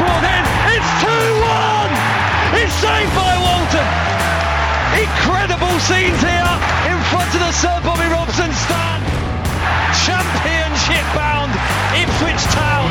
brought 0.00 0.24
in. 0.24 0.44
It's 0.72 0.90
2-1! 1.04 1.92
It's 2.56 2.72
saved 2.80 3.12
by 3.12 3.36
Walton. 3.36 3.88
Incredible 4.96 5.76
scenes 5.84 6.20
here 6.24 6.54
in 6.88 6.96
front 7.12 7.28
of 7.36 7.40
the 7.44 7.52
Sir 7.52 7.76
Bobby 7.84 8.08
Robson 8.08 8.48
stand. 8.64 9.04
Championship 10.00 11.04
bound 11.12 11.52
Ipswich 12.00 12.40
Town. 12.48 12.88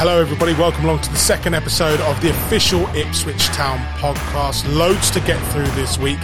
Hello, 0.00 0.18
everybody. 0.18 0.54
Welcome 0.54 0.84
along 0.86 1.00
to 1.00 1.10
the 1.10 1.18
second 1.18 1.54
episode 1.54 2.00
of 2.00 2.18
the 2.22 2.30
official 2.30 2.86
Ipswich 2.96 3.46
Town 3.48 3.78
podcast. 4.00 4.64
Loads 4.74 5.10
to 5.10 5.20
get 5.20 5.40
through 5.52 5.68
this 5.80 5.98
week, 5.98 6.20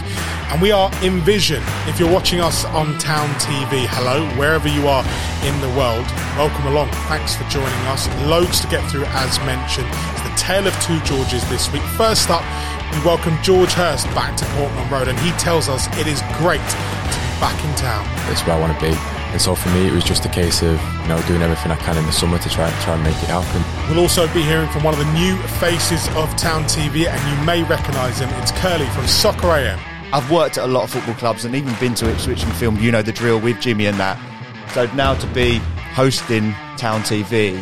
and 0.53 0.61
we 0.61 0.71
are 0.71 0.91
in 1.01 1.19
vision. 1.21 1.63
If 1.87 1.99
you're 1.99 2.13
watching 2.13 2.39
us 2.39 2.63
on 2.65 2.95
Town 2.99 3.27
TV, 3.41 3.87
hello, 3.89 4.23
wherever 4.37 4.69
you 4.69 4.87
are 4.87 5.01
in 5.41 5.59
the 5.65 5.69
world, 5.73 6.05
welcome 6.37 6.67
along. 6.67 6.93
Thanks 7.09 7.35
for 7.35 7.43
joining 7.49 7.73
us. 7.89 8.05
Loads 8.29 8.61
to 8.61 8.67
get 8.67 8.85
through, 8.85 9.05
as 9.17 9.39
mentioned. 9.49 9.89
It's 10.13 10.21
the 10.21 10.35
tale 10.37 10.67
of 10.67 10.73
two 10.85 11.01
Georges 11.09 11.41
this 11.49 11.73
week. 11.73 11.81
First 11.97 12.29
up, 12.29 12.45
we 12.93 13.01
welcome 13.01 13.33
George 13.41 13.73
Hirst 13.73 14.05
back 14.13 14.37
to 14.37 14.45
Portman 14.53 14.87
Road, 14.93 15.07
and 15.07 15.17
he 15.25 15.31
tells 15.41 15.69
us 15.69 15.89
it 15.97 16.05
is 16.05 16.21
great 16.37 16.61
to 16.61 16.77
be 16.77 17.17
back 17.41 17.57
in 17.65 17.73
town. 17.73 18.05
That's 18.29 18.45
where 18.45 18.55
I 18.55 18.59
want 18.61 18.77
to 18.77 18.81
be. 18.85 18.93
And 19.33 19.41
so 19.41 19.55
for 19.55 19.69
me, 19.69 19.87
it 19.87 19.91
was 19.91 20.03
just 20.03 20.23
a 20.25 20.29
case 20.29 20.61
of 20.61 20.77
you 21.01 21.07
know 21.09 21.19
doing 21.25 21.41
everything 21.41 21.71
I 21.71 21.77
can 21.81 21.97
in 21.97 22.05
the 22.05 22.13
summer 22.13 22.37
to 22.37 22.49
try 22.49 22.69
try 22.85 22.93
and 22.93 23.01
make 23.01 23.17
it 23.25 23.33
happen. 23.33 23.65
We'll 23.89 24.05
also 24.05 24.31
be 24.31 24.43
hearing 24.43 24.69
from 24.69 24.83
one 24.83 24.93
of 24.93 24.99
the 24.99 25.11
new 25.13 25.35
faces 25.57 26.05
of 26.13 26.29
Town 26.37 26.65
TV, 26.65 27.09
and 27.09 27.17
you 27.25 27.43
may 27.43 27.63
recognise 27.63 28.19
him. 28.19 28.29
It's 28.37 28.51
Curly 28.51 28.85
from 28.93 29.07
Soccer 29.07 29.49
AM. 29.49 29.92
I've 30.13 30.29
worked 30.29 30.59
at 30.59 30.65
a 30.65 30.67
lot 30.67 30.83
of 30.83 30.91
football 30.91 31.15
clubs 31.15 31.43
and 31.43 31.55
even 31.55 31.73
been 31.79 31.95
to 31.95 32.07
Ipswich 32.07 32.43
and 32.43 32.53
filmed, 32.53 32.79
you 32.79 32.91
know, 32.91 33.01
the 33.01 33.11
drill 33.11 33.39
with 33.39 33.59
Jimmy 33.59 33.87
and 33.87 33.99
that. 33.99 34.19
So 34.71 34.85
now 34.93 35.15
to 35.15 35.27
be 35.33 35.57
hosting 35.95 36.51
Town 36.77 37.01
TV 37.01 37.55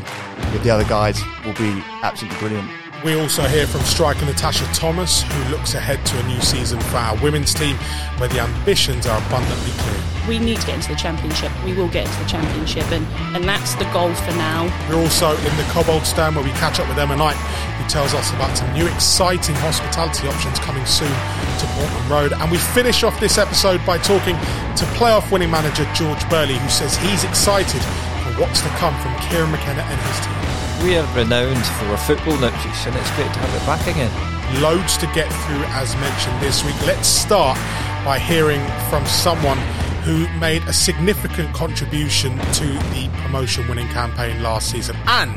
with 0.52 0.62
the 0.62 0.70
other 0.70 0.84
guys 0.84 1.18
will 1.46 1.54
be 1.54 1.82
absolutely 2.04 2.38
brilliant. 2.40 2.81
We 3.04 3.20
also 3.20 3.42
hear 3.42 3.66
from 3.66 3.82
striker 3.82 4.26
Natasha 4.28 4.64
Thomas, 4.76 5.24
who 5.24 5.50
looks 5.50 5.74
ahead 5.74 6.06
to 6.06 6.20
a 6.20 6.24
new 6.28 6.40
season 6.40 6.80
for 6.82 6.98
our 6.98 7.18
women's 7.24 7.52
team, 7.52 7.76
where 8.18 8.30
the 8.30 8.40
ambitions 8.40 9.08
are 9.08 9.18
abundantly 9.26 9.72
clear. 9.72 10.02
We 10.30 10.38
need 10.38 10.62
to 10.62 10.68
get 10.68 10.76
into 10.76 10.90
the 10.90 10.96
championship. 10.96 11.52
We 11.66 11.74
will 11.74 11.88
get 11.88 12.06
into 12.06 12.20
the 12.22 12.30
championship, 12.30 12.86
and, 12.92 13.08
and 13.36 13.44
that's 13.46 13.74
the 13.82 13.86
goal 13.86 14.14
for 14.14 14.32
now. 14.38 14.70
We're 14.88 15.02
also 15.02 15.32
in 15.32 15.54
the 15.58 15.66
Cobbold 15.74 16.06
stand 16.06 16.36
where 16.36 16.46
we 16.46 16.52
catch 16.62 16.80
up 16.80 16.88
with 16.88 17.00
Emma 17.00 17.16
Knight, 17.18 17.38
who 17.82 17.90
tells 17.90 18.14
us 18.14 18.32
about 18.34 18.56
some 18.56 18.72
new 18.74 18.86
exciting 18.86 19.56
hospitality 19.56 20.28
options 20.28 20.60
coming 20.60 20.86
soon 20.86 21.10
to 21.10 21.66
Portman 21.74 22.08
Road. 22.08 22.34
And 22.34 22.52
we 22.52 22.60
finish 22.60 23.02
off 23.02 23.20
this 23.20 23.40
episode 23.40 23.84
by 23.84 23.98
talking 23.98 24.36
to 24.78 24.86
playoff 24.94 25.32
winning 25.32 25.50
manager 25.50 25.90
George 25.96 26.22
Burley, 26.30 26.54
who 26.56 26.70
says 26.70 26.96
he's 26.98 27.24
excited 27.24 27.82
for 27.82 28.46
what's 28.46 28.62
to 28.62 28.70
come 28.78 28.94
from 29.02 29.18
Kieran 29.26 29.50
McKenna 29.50 29.82
and 29.82 30.00
his 30.00 30.20
team. 30.22 30.51
We 30.84 30.98
are 30.98 31.16
renowned 31.16 31.64
for 31.64 31.86
our 31.86 31.98
football 31.98 32.36
nurtures, 32.40 32.86
and 32.88 32.96
it's 32.96 33.12
great 33.12 33.32
to 33.32 33.40
have 33.40 33.62
it 33.62 33.66
back 33.68 33.86
again. 33.86 34.62
Loads 34.64 34.98
to 34.98 35.06
get 35.14 35.32
through, 35.32 35.64
as 35.66 35.96
mentioned 35.98 36.42
this 36.42 36.66
week. 36.66 36.76
Let's 36.88 37.08
start 37.08 37.56
by 38.04 38.18
hearing 38.18 38.66
from 38.90 39.06
someone 39.06 39.60
who 40.02 40.28
made 40.40 40.64
a 40.64 40.74
significant 40.74 41.54
contribution 41.54 42.36
to 42.54 42.66
the 42.66 43.12
promotion 43.22 43.68
winning 43.68 43.90
campaign 43.90 44.42
last 44.42 44.72
season, 44.72 44.96
and 45.06 45.32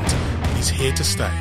he's 0.57 0.67
here 0.67 0.91
to 0.93 1.03
stay. 1.03 1.31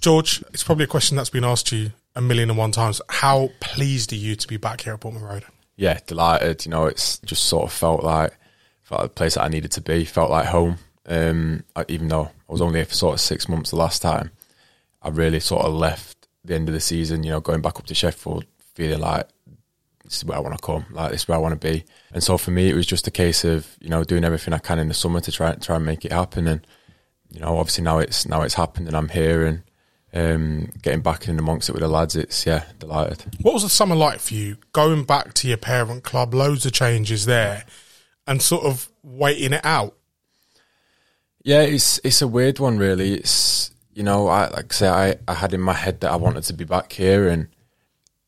George, 0.00 0.44
it's 0.52 0.62
probably 0.62 0.84
a 0.84 0.88
question 0.88 1.16
that's 1.16 1.30
been 1.30 1.44
asked 1.44 1.72
you 1.72 1.92
a 2.14 2.20
million 2.20 2.50
and 2.50 2.58
one 2.58 2.72
times. 2.72 3.00
How 3.08 3.48
pleased 3.60 4.12
are 4.12 4.16
you 4.16 4.36
to 4.36 4.46
be 4.46 4.58
back 4.58 4.82
here 4.82 4.92
at 4.92 5.00
Portman 5.00 5.22
Road? 5.22 5.46
Yeah, 5.76 6.00
delighted. 6.06 6.66
You 6.66 6.70
know, 6.70 6.84
it's 6.84 7.16
just 7.20 7.44
sort 7.46 7.64
of 7.64 7.72
felt 7.72 8.04
like 8.04 8.32
felt 8.32 8.41
like 8.98 9.10
the 9.10 9.14
place 9.14 9.34
that 9.34 9.44
I 9.44 9.48
needed 9.48 9.72
to 9.72 9.80
be. 9.80 10.04
Felt 10.04 10.30
like 10.30 10.46
home. 10.46 10.78
Um, 11.06 11.64
I, 11.74 11.84
even 11.88 12.08
though 12.08 12.30
I 12.48 12.52
was 12.52 12.60
only 12.60 12.78
here 12.78 12.86
for 12.86 12.94
sort 12.94 13.14
of 13.14 13.20
six 13.20 13.48
months 13.48 13.70
the 13.70 13.76
last 13.76 14.02
time, 14.02 14.30
I 15.02 15.08
really 15.08 15.40
sort 15.40 15.64
of 15.64 15.74
left 15.74 16.28
the 16.44 16.54
end 16.54 16.68
of 16.68 16.74
the 16.74 16.80
season. 16.80 17.24
You 17.24 17.30
know, 17.32 17.40
going 17.40 17.60
back 17.60 17.78
up 17.78 17.86
to 17.86 17.94
Sheffield, 17.94 18.44
feeling 18.74 19.00
like 19.00 19.28
this 20.04 20.18
is 20.18 20.24
where 20.24 20.38
I 20.38 20.40
want 20.40 20.56
to 20.56 20.64
come. 20.64 20.86
Like 20.90 21.12
this 21.12 21.22
is 21.22 21.28
where 21.28 21.38
I 21.38 21.40
want 21.40 21.60
to 21.60 21.68
be. 21.72 21.84
And 22.12 22.22
so 22.22 22.38
for 22.38 22.50
me, 22.50 22.68
it 22.68 22.74
was 22.74 22.86
just 22.86 23.06
a 23.06 23.10
case 23.10 23.44
of 23.44 23.76
you 23.80 23.88
know 23.88 24.04
doing 24.04 24.24
everything 24.24 24.54
I 24.54 24.58
can 24.58 24.78
in 24.78 24.88
the 24.88 24.94
summer 24.94 25.20
to 25.20 25.32
try 25.32 25.52
try 25.54 25.76
and 25.76 25.86
make 25.86 26.04
it 26.04 26.12
happen. 26.12 26.46
And 26.46 26.66
you 27.30 27.40
know, 27.40 27.58
obviously 27.58 27.84
now 27.84 27.98
it's 27.98 28.26
now 28.26 28.42
it's 28.42 28.54
happened, 28.54 28.88
and 28.88 28.96
I'm 28.96 29.08
here 29.08 29.44
and 29.44 29.62
um, 30.14 30.70
getting 30.82 31.00
back 31.00 31.28
in 31.28 31.38
amongst 31.38 31.68
it 31.68 31.72
with 31.72 31.80
the 31.80 31.88
lads, 31.88 32.16
it's 32.16 32.46
yeah, 32.46 32.64
delighted. 32.78 33.24
What 33.40 33.54
was 33.54 33.62
the 33.62 33.68
summer 33.68 33.94
like 33.94 34.20
for 34.20 34.34
you? 34.34 34.56
Going 34.72 35.04
back 35.04 35.32
to 35.34 35.48
your 35.48 35.56
parent 35.56 36.04
club, 36.04 36.34
loads 36.34 36.66
of 36.66 36.72
changes 36.72 37.24
there, 37.24 37.64
and 38.26 38.40
sort 38.40 38.64
of 38.64 38.88
waiting 39.02 39.52
it 39.52 39.64
out. 39.64 39.96
Yeah, 41.44 41.62
it's 41.62 41.98
it's 42.04 42.22
a 42.22 42.28
weird 42.28 42.58
one, 42.58 42.78
really. 42.78 43.14
It's 43.14 43.70
you 43.94 44.02
know, 44.02 44.28
I 44.28 44.48
like 44.48 44.72
I 44.72 44.74
say, 44.74 44.88
I, 44.88 45.16
I 45.28 45.34
had 45.34 45.52
in 45.52 45.60
my 45.60 45.74
head 45.74 46.00
that 46.00 46.10
I 46.10 46.16
wanted 46.16 46.44
to 46.44 46.52
be 46.52 46.64
back 46.64 46.92
here, 46.92 47.28
and 47.28 47.48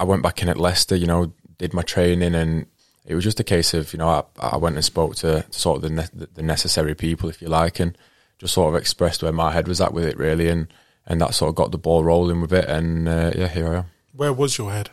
I 0.00 0.04
went 0.04 0.22
back 0.22 0.42
in 0.42 0.48
at 0.48 0.58
Leicester. 0.58 0.96
You 0.96 1.06
know, 1.06 1.32
did 1.58 1.72
my 1.72 1.82
training, 1.82 2.34
and 2.34 2.66
it 3.06 3.14
was 3.14 3.24
just 3.24 3.40
a 3.40 3.44
case 3.44 3.72
of 3.74 3.92
you 3.92 3.98
know, 3.98 4.08
I, 4.40 4.48
I 4.54 4.56
went 4.56 4.76
and 4.76 4.84
spoke 4.84 5.14
to, 5.16 5.44
sort 5.50 5.76
of 5.76 5.82
the, 5.82 5.90
ne- 5.90 6.26
the 6.34 6.42
necessary 6.42 6.94
people, 6.94 7.28
if 7.28 7.40
you 7.40 7.48
like, 7.48 7.78
and 7.78 7.96
just 8.38 8.54
sort 8.54 8.74
of 8.74 8.80
expressed 8.80 9.22
where 9.22 9.32
my 9.32 9.52
head 9.52 9.68
was 9.68 9.80
at 9.80 9.94
with 9.94 10.04
it, 10.04 10.18
really, 10.18 10.48
and 10.48 10.66
and 11.06 11.20
that 11.20 11.34
sort 11.34 11.50
of 11.50 11.54
got 11.54 11.70
the 11.70 11.78
ball 11.78 12.02
rolling 12.02 12.40
with 12.40 12.52
it. 12.52 12.64
And 12.68 13.08
uh, 13.08 13.32
yeah, 13.36 13.48
here 13.48 13.68
I 13.68 13.78
am. 13.78 13.84
Where 14.12 14.32
was 14.32 14.58
your 14.58 14.72
head? 14.72 14.90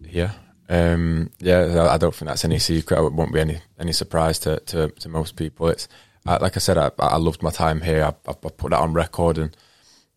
Yeah, 0.00 0.32
um, 0.70 1.30
yeah. 1.40 1.88
I 1.90 1.98
don't 1.98 2.14
think 2.14 2.28
that's 2.28 2.44
any 2.44 2.60
secret. 2.60 3.04
It 3.04 3.12
won't 3.12 3.34
be 3.34 3.40
any 3.40 3.60
any 3.78 3.92
surprise 3.92 4.38
to 4.40 4.60
to, 4.60 4.88
to 4.88 5.08
most 5.08 5.36
people. 5.36 5.68
It's 5.68 5.88
uh, 6.26 6.38
like 6.40 6.56
I 6.56 6.60
said, 6.60 6.78
I, 6.78 6.90
I, 6.98 7.16
loved 7.16 7.42
my 7.42 7.50
time 7.50 7.80
here. 7.80 8.04
I, 8.04 8.30
I, 8.30 8.34
put 8.34 8.70
that 8.70 8.78
on 8.78 8.92
record, 8.92 9.36
and 9.36 9.56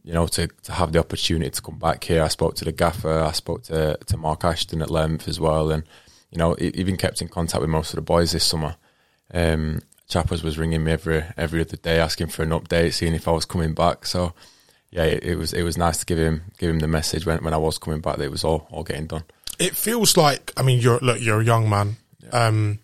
you 0.03 0.13
know, 0.13 0.27
to, 0.27 0.47
to 0.47 0.71
have 0.73 0.91
the 0.91 0.99
opportunity 0.99 1.49
to 1.49 1.61
come 1.61 1.79
back 1.79 2.03
here. 2.03 2.21
I 2.21 2.27
spoke 2.27 2.55
to 2.55 2.65
the 2.65 2.71
gaffer. 2.71 3.19
I 3.21 3.31
spoke 3.31 3.63
to 3.63 3.97
to 3.97 4.17
Mark 4.17 4.43
Ashton 4.45 4.81
at 4.81 4.91
length 4.91 5.27
as 5.27 5.39
well, 5.39 5.71
and 5.71 5.83
you 6.29 6.37
know, 6.37 6.55
even 6.59 6.97
kept 6.97 7.21
in 7.21 7.29
contact 7.29 7.61
with 7.61 7.69
most 7.69 7.91
of 7.91 7.95
the 7.95 8.01
boys 8.01 8.31
this 8.31 8.43
summer. 8.43 8.75
Um, 9.33 9.81
Chappers 10.07 10.43
was 10.43 10.59
ringing 10.59 10.83
me 10.83 10.91
every 10.91 11.23
every 11.35 11.61
other 11.61 11.77
day, 11.77 11.99
asking 11.99 12.27
for 12.27 12.43
an 12.43 12.51
update, 12.51 12.93
seeing 12.93 13.15
if 13.15 13.27
I 13.27 13.31
was 13.31 13.45
coming 13.45 13.73
back. 13.73 14.05
So 14.05 14.33
yeah, 14.91 15.05
it, 15.05 15.23
it, 15.23 15.35
was 15.35 15.53
it 15.53 15.63
was 15.63 15.77
nice 15.77 15.97
to 15.97 16.05
give 16.05 16.19
him 16.19 16.43
give 16.59 16.69
him 16.69 16.79
the 16.79 16.87
message 16.87 17.25
when, 17.25 17.43
when 17.43 17.53
I 17.53 17.57
was 17.57 17.79
coming 17.79 18.01
back 18.01 18.17
that 18.17 18.25
it 18.25 18.31
was 18.31 18.43
all, 18.43 18.67
all 18.69 18.83
getting 18.83 19.07
done. 19.07 19.23
It 19.59 19.75
feels 19.75 20.17
like 20.17 20.51
I 20.57 20.63
mean 20.63 20.79
you're 20.79 20.99
look 20.99 21.21
you're 21.21 21.41
a 21.41 21.45
young 21.45 21.69
man 21.69 21.97
yeah. 22.19 22.47
um, 22.47 22.79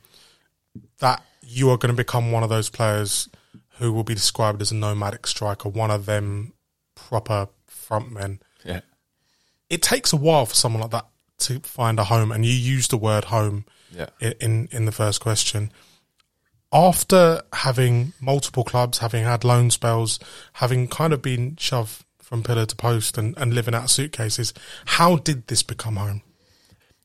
that 0.99 1.23
you 1.41 1.69
are 1.69 1.77
going 1.77 1.93
to 1.93 1.97
become 1.97 2.31
one 2.31 2.43
of 2.43 2.49
those 2.49 2.69
players 2.69 3.29
who 3.77 3.91
will 3.93 4.03
be 4.03 4.13
described 4.13 4.61
as 4.61 4.71
a 4.71 4.75
nomadic 4.75 5.25
striker, 5.25 5.69
one 5.69 5.91
of 5.91 6.05
them 6.05 6.53
proper 6.95 7.47
frontmen. 7.69 8.39
Yeah, 8.63 8.81
it 9.69 9.81
takes 9.81 10.13
a 10.13 10.17
while 10.17 10.45
for 10.45 10.55
someone 10.55 10.81
like 10.81 10.91
that 10.91 11.07
to 11.39 11.59
find 11.61 11.99
a 11.99 12.05
home, 12.05 12.31
and 12.31 12.45
you 12.45 12.53
used 12.53 12.91
the 12.91 12.97
word 12.97 13.25
home 13.25 13.65
yeah. 13.91 14.09
in 14.19 14.67
in 14.71 14.85
the 14.85 14.91
first 14.91 15.21
question 15.21 15.71
after 16.71 17.41
having 17.53 18.13
multiple 18.19 18.63
clubs, 18.63 18.99
having 18.99 19.23
had 19.23 19.43
loan 19.43 19.71
spells, 19.71 20.19
having 20.53 20.87
kind 20.87 21.13
of 21.13 21.21
been 21.21 21.55
shoved 21.57 22.05
from 22.21 22.43
pillar 22.43 22.65
to 22.65 22.75
post 22.75 23.17
and, 23.17 23.35
and 23.37 23.53
living 23.53 23.73
out 23.73 23.85
of 23.85 23.91
suitcases, 23.91 24.53
how 24.85 25.15
did 25.15 25.47
this 25.47 25.63
become 25.63 25.95
home? 25.95 26.21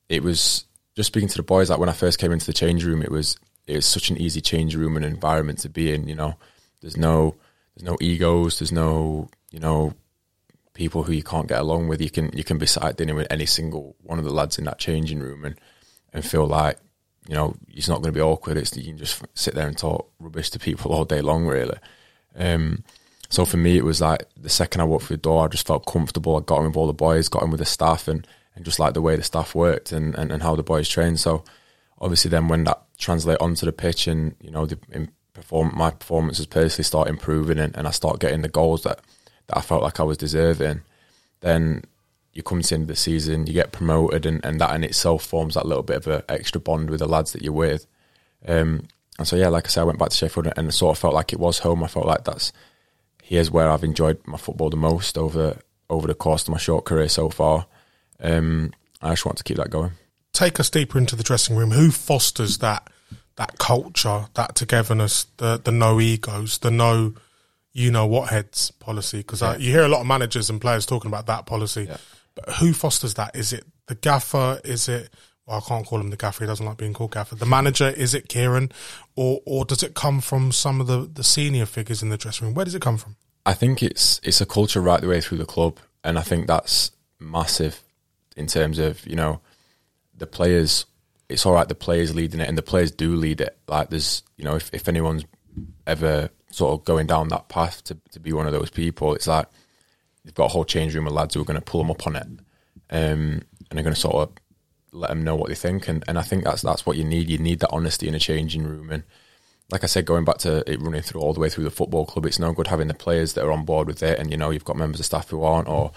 It 0.09 0.23
was 0.23 0.65
just 0.95 1.07
speaking 1.07 1.29
to 1.29 1.37
the 1.37 1.43
boys. 1.43 1.69
Like 1.69 1.79
when 1.79 1.89
I 1.89 1.93
first 1.93 2.19
came 2.19 2.31
into 2.31 2.45
the 2.45 2.53
change 2.53 2.83
room, 2.83 3.01
it 3.01 3.11
was 3.11 3.37
it 3.67 3.75
was 3.75 3.85
such 3.85 4.09
an 4.09 4.17
easy 4.17 4.41
change 4.41 4.75
room 4.75 4.95
and 4.95 5.05
environment 5.05 5.59
to 5.59 5.69
be 5.69 5.93
in. 5.93 6.07
You 6.07 6.15
know, 6.15 6.35
there's 6.81 6.97
no 6.97 7.35
there's 7.75 7.89
no 7.89 7.97
egos, 7.99 8.59
there's 8.59 8.71
no 8.71 9.29
you 9.51 9.59
know 9.59 9.93
people 10.73 11.03
who 11.03 11.13
you 11.13 11.23
can't 11.23 11.47
get 11.47 11.61
along 11.61 11.87
with. 11.87 12.01
You 12.01 12.09
can 12.09 12.31
you 12.35 12.43
can 12.43 12.57
be 12.57 12.65
sat 12.65 12.83
at 12.83 12.97
dinner 12.97 13.15
with 13.15 13.27
any 13.31 13.45
single 13.45 13.95
one 14.01 14.19
of 14.19 14.25
the 14.25 14.33
lads 14.33 14.57
in 14.57 14.65
that 14.65 14.79
changing 14.79 15.19
room 15.19 15.45
and 15.45 15.59
and 16.13 16.25
feel 16.25 16.45
like 16.45 16.77
you 17.27 17.35
know, 17.35 17.55
it's 17.69 17.89
not 17.89 18.01
going 18.01 18.13
to 18.13 18.17
be 18.17 18.21
awkward. 18.21 18.57
It's 18.57 18.75
you 18.77 18.83
can 18.83 18.97
just 18.97 19.23
sit 19.33 19.55
there 19.55 19.67
and 19.67 19.77
talk 19.77 20.11
rubbish 20.19 20.51
to 20.51 20.59
people 20.59 20.91
all 20.91 21.05
day 21.05 21.21
long, 21.21 21.45
really. 21.45 21.77
Um, 22.35 22.83
so 23.29 23.45
for 23.45 23.57
me, 23.57 23.77
it 23.77 23.83
was 23.83 24.01
like 24.01 24.27
the 24.37 24.49
second 24.49 24.81
I 24.81 24.83
walked 24.83 25.05
through 25.05 25.17
the 25.17 25.21
door, 25.21 25.45
I 25.45 25.47
just 25.47 25.65
felt 25.65 25.85
comfortable. 25.85 26.37
I 26.37 26.41
got 26.41 26.59
in 26.59 26.67
with 26.67 26.77
all 26.77 26.87
the 26.87 26.93
boys, 26.93 27.29
got 27.29 27.43
in 27.43 27.49
with 27.49 27.59
the 27.59 27.65
staff, 27.65 28.07
and, 28.07 28.27
and 28.55 28.65
just 28.65 28.79
like 28.79 28.93
the 28.93 29.01
way 29.01 29.15
the 29.15 29.23
staff 29.23 29.53
worked 29.53 29.91
and, 29.91 30.15
and, 30.15 30.31
and 30.31 30.43
how 30.43 30.55
the 30.55 30.63
boys 30.63 30.87
trained. 30.87 31.19
So 31.19 31.43
obviously, 31.99 32.29
then 32.29 32.47
when 32.47 32.63
that 32.65 32.81
translate 32.97 33.39
onto 33.41 33.65
the 33.65 33.71
pitch 33.71 34.07
and 34.07 34.35
you 34.41 34.51
know 34.51 34.65
the 34.65 34.77
perform 35.33 35.73
my 35.75 35.91
performances 35.91 36.45
personally 36.45 36.85
start 36.85 37.09
improving 37.09 37.59
and, 37.59 37.75
and 37.75 37.87
I 37.87 37.91
start 37.91 38.19
getting 38.19 38.41
the 38.41 38.47
goals 38.47 38.83
that 38.83 39.01
that 39.47 39.57
I 39.57 39.61
felt 39.61 39.83
like 39.83 39.99
I 39.99 40.03
was 40.03 40.17
deserving, 40.17 40.81
then 41.41 41.83
you 42.33 42.43
come 42.43 42.61
to 42.61 42.67
the 42.67 42.75
end 42.75 42.83
of 42.83 42.87
the 42.89 42.95
season, 42.95 43.47
you 43.47 43.53
get 43.53 43.71
promoted, 43.71 44.25
and, 44.25 44.43
and 44.43 44.59
that 44.59 44.75
in 44.75 44.83
itself 44.83 45.23
forms 45.23 45.53
that 45.53 45.65
little 45.65 45.83
bit 45.83 45.97
of 45.97 46.07
an 46.07 46.23
extra 46.29 46.59
bond 46.59 46.89
with 46.89 46.99
the 46.99 47.07
lads 47.07 47.31
that 47.33 47.41
you're 47.41 47.53
with. 47.53 47.85
Um, 48.47 48.87
and 49.17 49.27
so, 49.27 49.35
yeah, 49.35 49.47
like 49.47 49.65
I 49.65 49.69
said, 49.69 49.81
I 49.81 49.85
went 49.85 49.99
back 49.99 50.09
to 50.09 50.15
Sheffield 50.15 50.47
and, 50.47 50.57
and 50.57 50.73
sort 50.73 50.97
of 50.97 50.99
felt 50.99 51.13
like 51.13 51.31
it 51.31 51.39
was 51.39 51.59
home. 51.59 51.83
I 51.83 51.87
felt 51.87 52.05
like 52.05 52.25
that's 52.25 52.51
here's 53.23 53.49
where 53.49 53.69
I've 53.69 53.83
enjoyed 53.83 54.19
my 54.27 54.37
football 54.37 54.69
the 54.69 54.77
most 54.77 55.17
over 55.17 55.57
over 55.89 56.07
the 56.07 56.13
course 56.13 56.43
of 56.43 56.49
my 56.49 56.57
short 56.57 56.85
career 56.85 57.07
so 57.07 57.29
far. 57.29 57.67
Um, 58.19 58.73
I 59.01 59.11
just 59.11 59.25
want 59.25 59.37
to 59.37 59.43
keep 59.43 59.57
that 59.57 59.69
going. 59.69 59.91
Take 60.33 60.59
us 60.59 60.69
deeper 60.69 60.97
into 60.97 61.15
the 61.15 61.23
dressing 61.23 61.55
room. 61.55 61.71
Who 61.71 61.91
fosters 61.91 62.57
that 62.59 62.89
that 63.37 63.57
culture, 63.59 64.25
that 64.33 64.55
togetherness, 64.55 65.25
the 65.37 65.59
the 65.63 65.71
no 65.71 65.99
egos, 65.99 66.59
the 66.59 66.71
no 66.71 67.13
you 67.73 67.91
know 67.91 68.05
what 68.05 68.29
heads 68.29 68.71
policy? 68.71 69.17
Because 69.17 69.41
you 69.59 69.71
hear 69.71 69.83
a 69.83 69.89
lot 69.89 70.01
of 70.01 70.07
managers 70.07 70.49
and 70.49 70.61
players 70.61 70.85
talking 70.85 71.09
about 71.09 71.27
that 71.27 71.45
policy, 71.45 71.89
but 72.35 72.49
who 72.55 72.73
fosters 72.73 73.15
that? 73.15 73.35
Is 73.35 73.53
it 73.53 73.65
the 73.87 73.95
gaffer? 73.95 74.59
Is 74.63 74.87
it 74.87 75.09
well, 75.45 75.57
I 75.63 75.67
can't 75.67 75.85
call 75.85 75.99
him 75.99 76.09
the 76.09 76.17
gaffer. 76.17 76.43
He 76.43 76.47
doesn't 76.47 76.65
like 76.65 76.77
being 76.77 76.93
called 76.93 77.11
gaffer. 77.11 77.35
The 77.35 77.45
manager 77.45 77.89
is 77.89 78.13
it 78.13 78.27
Kieran, 78.29 78.71
or 79.15 79.41
or 79.45 79.65
does 79.65 79.83
it 79.83 79.93
come 79.93 80.21
from 80.21 80.51
some 80.51 80.81
of 80.81 80.87
the 80.87 81.09
the 81.11 81.23
senior 81.23 81.65
figures 81.65 82.01
in 82.01 82.09
the 82.09 82.17
dressing 82.17 82.47
room? 82.47 82.55
Where 82.55 82.65
does 82.65 82.75
it 82.75 82.81
come 82.81 82.97
from? 82.97 83.15
I 83.45 83.53
think 83.53 83.83
it's 83.83 84.19
it's 84.23 84.41
a 84.41 84.45
culture 84.45 84.81
right 84.81 85.01
the 85.01 85.07
way 85.07 85.21
through 85.21 85.37
the 85.37 85.45
club, 85.45 85.77
and 86.03 86.17
I 86.17 86.21
think 86.21 86.47
that's 86.47 86.91
massive 87.19 87.83
in 88.35 88.47
terms 88.47 88.79
of 88.79 89.05
you 89.07 89.15
know 89.15 89.41
the 90.17 90.27
players. 90.27 90.85
It's 91.27 91.45
all 91.45 91.53
right, 91.53 91.67
the 91.67 91.75
players 91.75 92.13
leading 92.13 92.39
it, 92.39 92.47
and 92.47 92.57
the 92.57 92.61
players 92.61 92.91
do 92.91 93.15
lead 93.15 93.41
it. 93.41 93.57
Like 93.67 93.89
there's 93.89 94.23
you 94.37 94.43
know 94.43 94.55
if 94.55 94.69
if 94.73 94.87
anyone's 94.87 95.25
ever 95.87 96.29
sort 96.51 96.79
of 96.79 96.85
going 96.85 97.07
down 97.07 97.29
that 97.29 97.49
path 97.49 97.83
to 97.85 97.97
to 98.11 98.19
be 98.19 98.33
one 98.33 98.47
of 98.47 98.53
those 98.53 98.69
people, 98.69 99.15
it's 99.15 99.27
like 99.27 99.47
you've 100.23 100.35
got 100.35 100.45
a 100.45 100.53
whole 100.53 100.65
change 100.65 100.95
room 100.95 101.07
of 101.07 101.13
lads 101.13 101.33
who 101.33 101.41
are 101.41 101.45
going 101.45 101.59
to 101.59 101.65
pull 101.65 101.81
them 101.81 101.91
up 101.91 102.05
on 102.05 102.15
it, 102.15 102.27
um, 102.91 103.41
and 103.69 103.71
they're 103.71 103.83
going 103.83 103.95
to 103.95 103.99
sort 103.99 104.15
of 104.15 104.31
let 104.91 105.09
them 105.09 105.23
know 105.23 105.35
what 105.35 105.49
they 105.49 105.55
think. 105.55 105.87
And 105.87 106.03
and 106.07 106.19
I 106.19 106.21
think 106.21 106.43
that's 106.43 106.61
that's 106.61 106.85
what 106.85 106.97
you 106.97 107.03
need. 107.03 107.29
You 107.29 107.39
need 107.39 107.59
that 107.61 107.71
honesty 107.71 108.07
in 108.07 108.15
a 108.15 108.19
changing 108.19 108.63
room 108.63 108.91
and 108.91 109.03
like 109.71 109.83
I 109.83 109.87
said, 109.87 110.05
going 110.05 110.25
back 110.25 110.37
to 110.39 110.69
it 110.71 110.81
running 110.81 111.01
through 111.01 111.21
all 111.21 111.33
the 111.33 111.39
way 111.39 111.49
through 111.49 111.63
the 111.63 111.71
football 111.71 112.05
club, 112.05 112.25
it's 112.25 112.39
no 112.39 112.53
good 112.53 112.67
having 112.67 112.87
the 112.87 112.93
players 112.93 113.33
that 113.33 113.43
are 113.43 113.51
on 113.51 113.65
board 113.65 113.87
with 113.87 114.03
it, 114.03 114.19
and 114.19 114.29
you 114.29 114.37
know 114.37 114.51
you've 114.51 114.65
got 114.65 114.77
members 114.77 114.99
of 114.99 115.05
staff 115.05 115.29
who 115.29 115.43
aren't, 115.43 115.67
or 115.67 115.91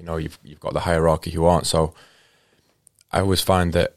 you 0.00 0.06
know 0.06 0.16
you've 0.16 0.38
you've 0.42 0.60
got 0.60 0.72
the 0.72 0.80
hierarchy 0.80 1.30
who 1.30 1.44
aren't. 1.44 1.66
So 1.66 1.94
I 3.12 3.20
always 3.20 3.42
find 3.42 3.74
that 3.74 3.96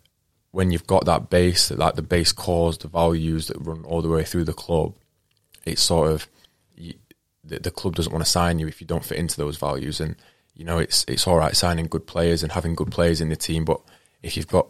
when 0.51 0.69
you've 0.69 0.85
got 0.85 1.05
that 1.05 1.29
base, 1.29 1.69
that 1.69 1.79
like 1.79 1.95
the 1.95 2.01
base 2.01 2.33
cause, 2.33 2.77
the 2.77 2.89
values 2.89 3.47
that 3.47 3.57
run 3.57 3.85
all 3.85 4.01
the 4.01 4.09
way 4.09 4.23
through 4.23 4.44
the 4.44 4.53
club, 4.53 4.94
it's 5.65 5.81
sort 5.81 6.11
of 6.11 6.27
you, 6.75 6.94
the, 7.44 7.59
the 7.59 7.71
club 7.71 7.95
doesn't 7.95 8.11
want 8.11 8.23
to 8.23 8.29
sign 8.29 8.59
you 8.59 8.67
if 8.67 8.81
you 8.81 8.85
don't 8.85 9.05
fit 9.05 9.17
into 9.17 9.38
those 9.38 9.57
values, 9.57 10.01
and 10.01 10.17
you 10.53 10.65
know 10.65 10.77
it's 10.77 11.05
it's 11.07 11.25
all 11.25 11.38
right 11.38 11.55
signing 11.55 11.88
good 11.88 12.05
players 12.05 12.44
and 12.44 12.51
having 12.51 12.75
good 12.75 12.91
players 12.91 13.21
in 13.21 13.29
the 13.29 13.35
team, 13.38 13.63
but 13.63 13.79
if 14.21 14.35
you've 14.35 14.47
got 14.47 14.67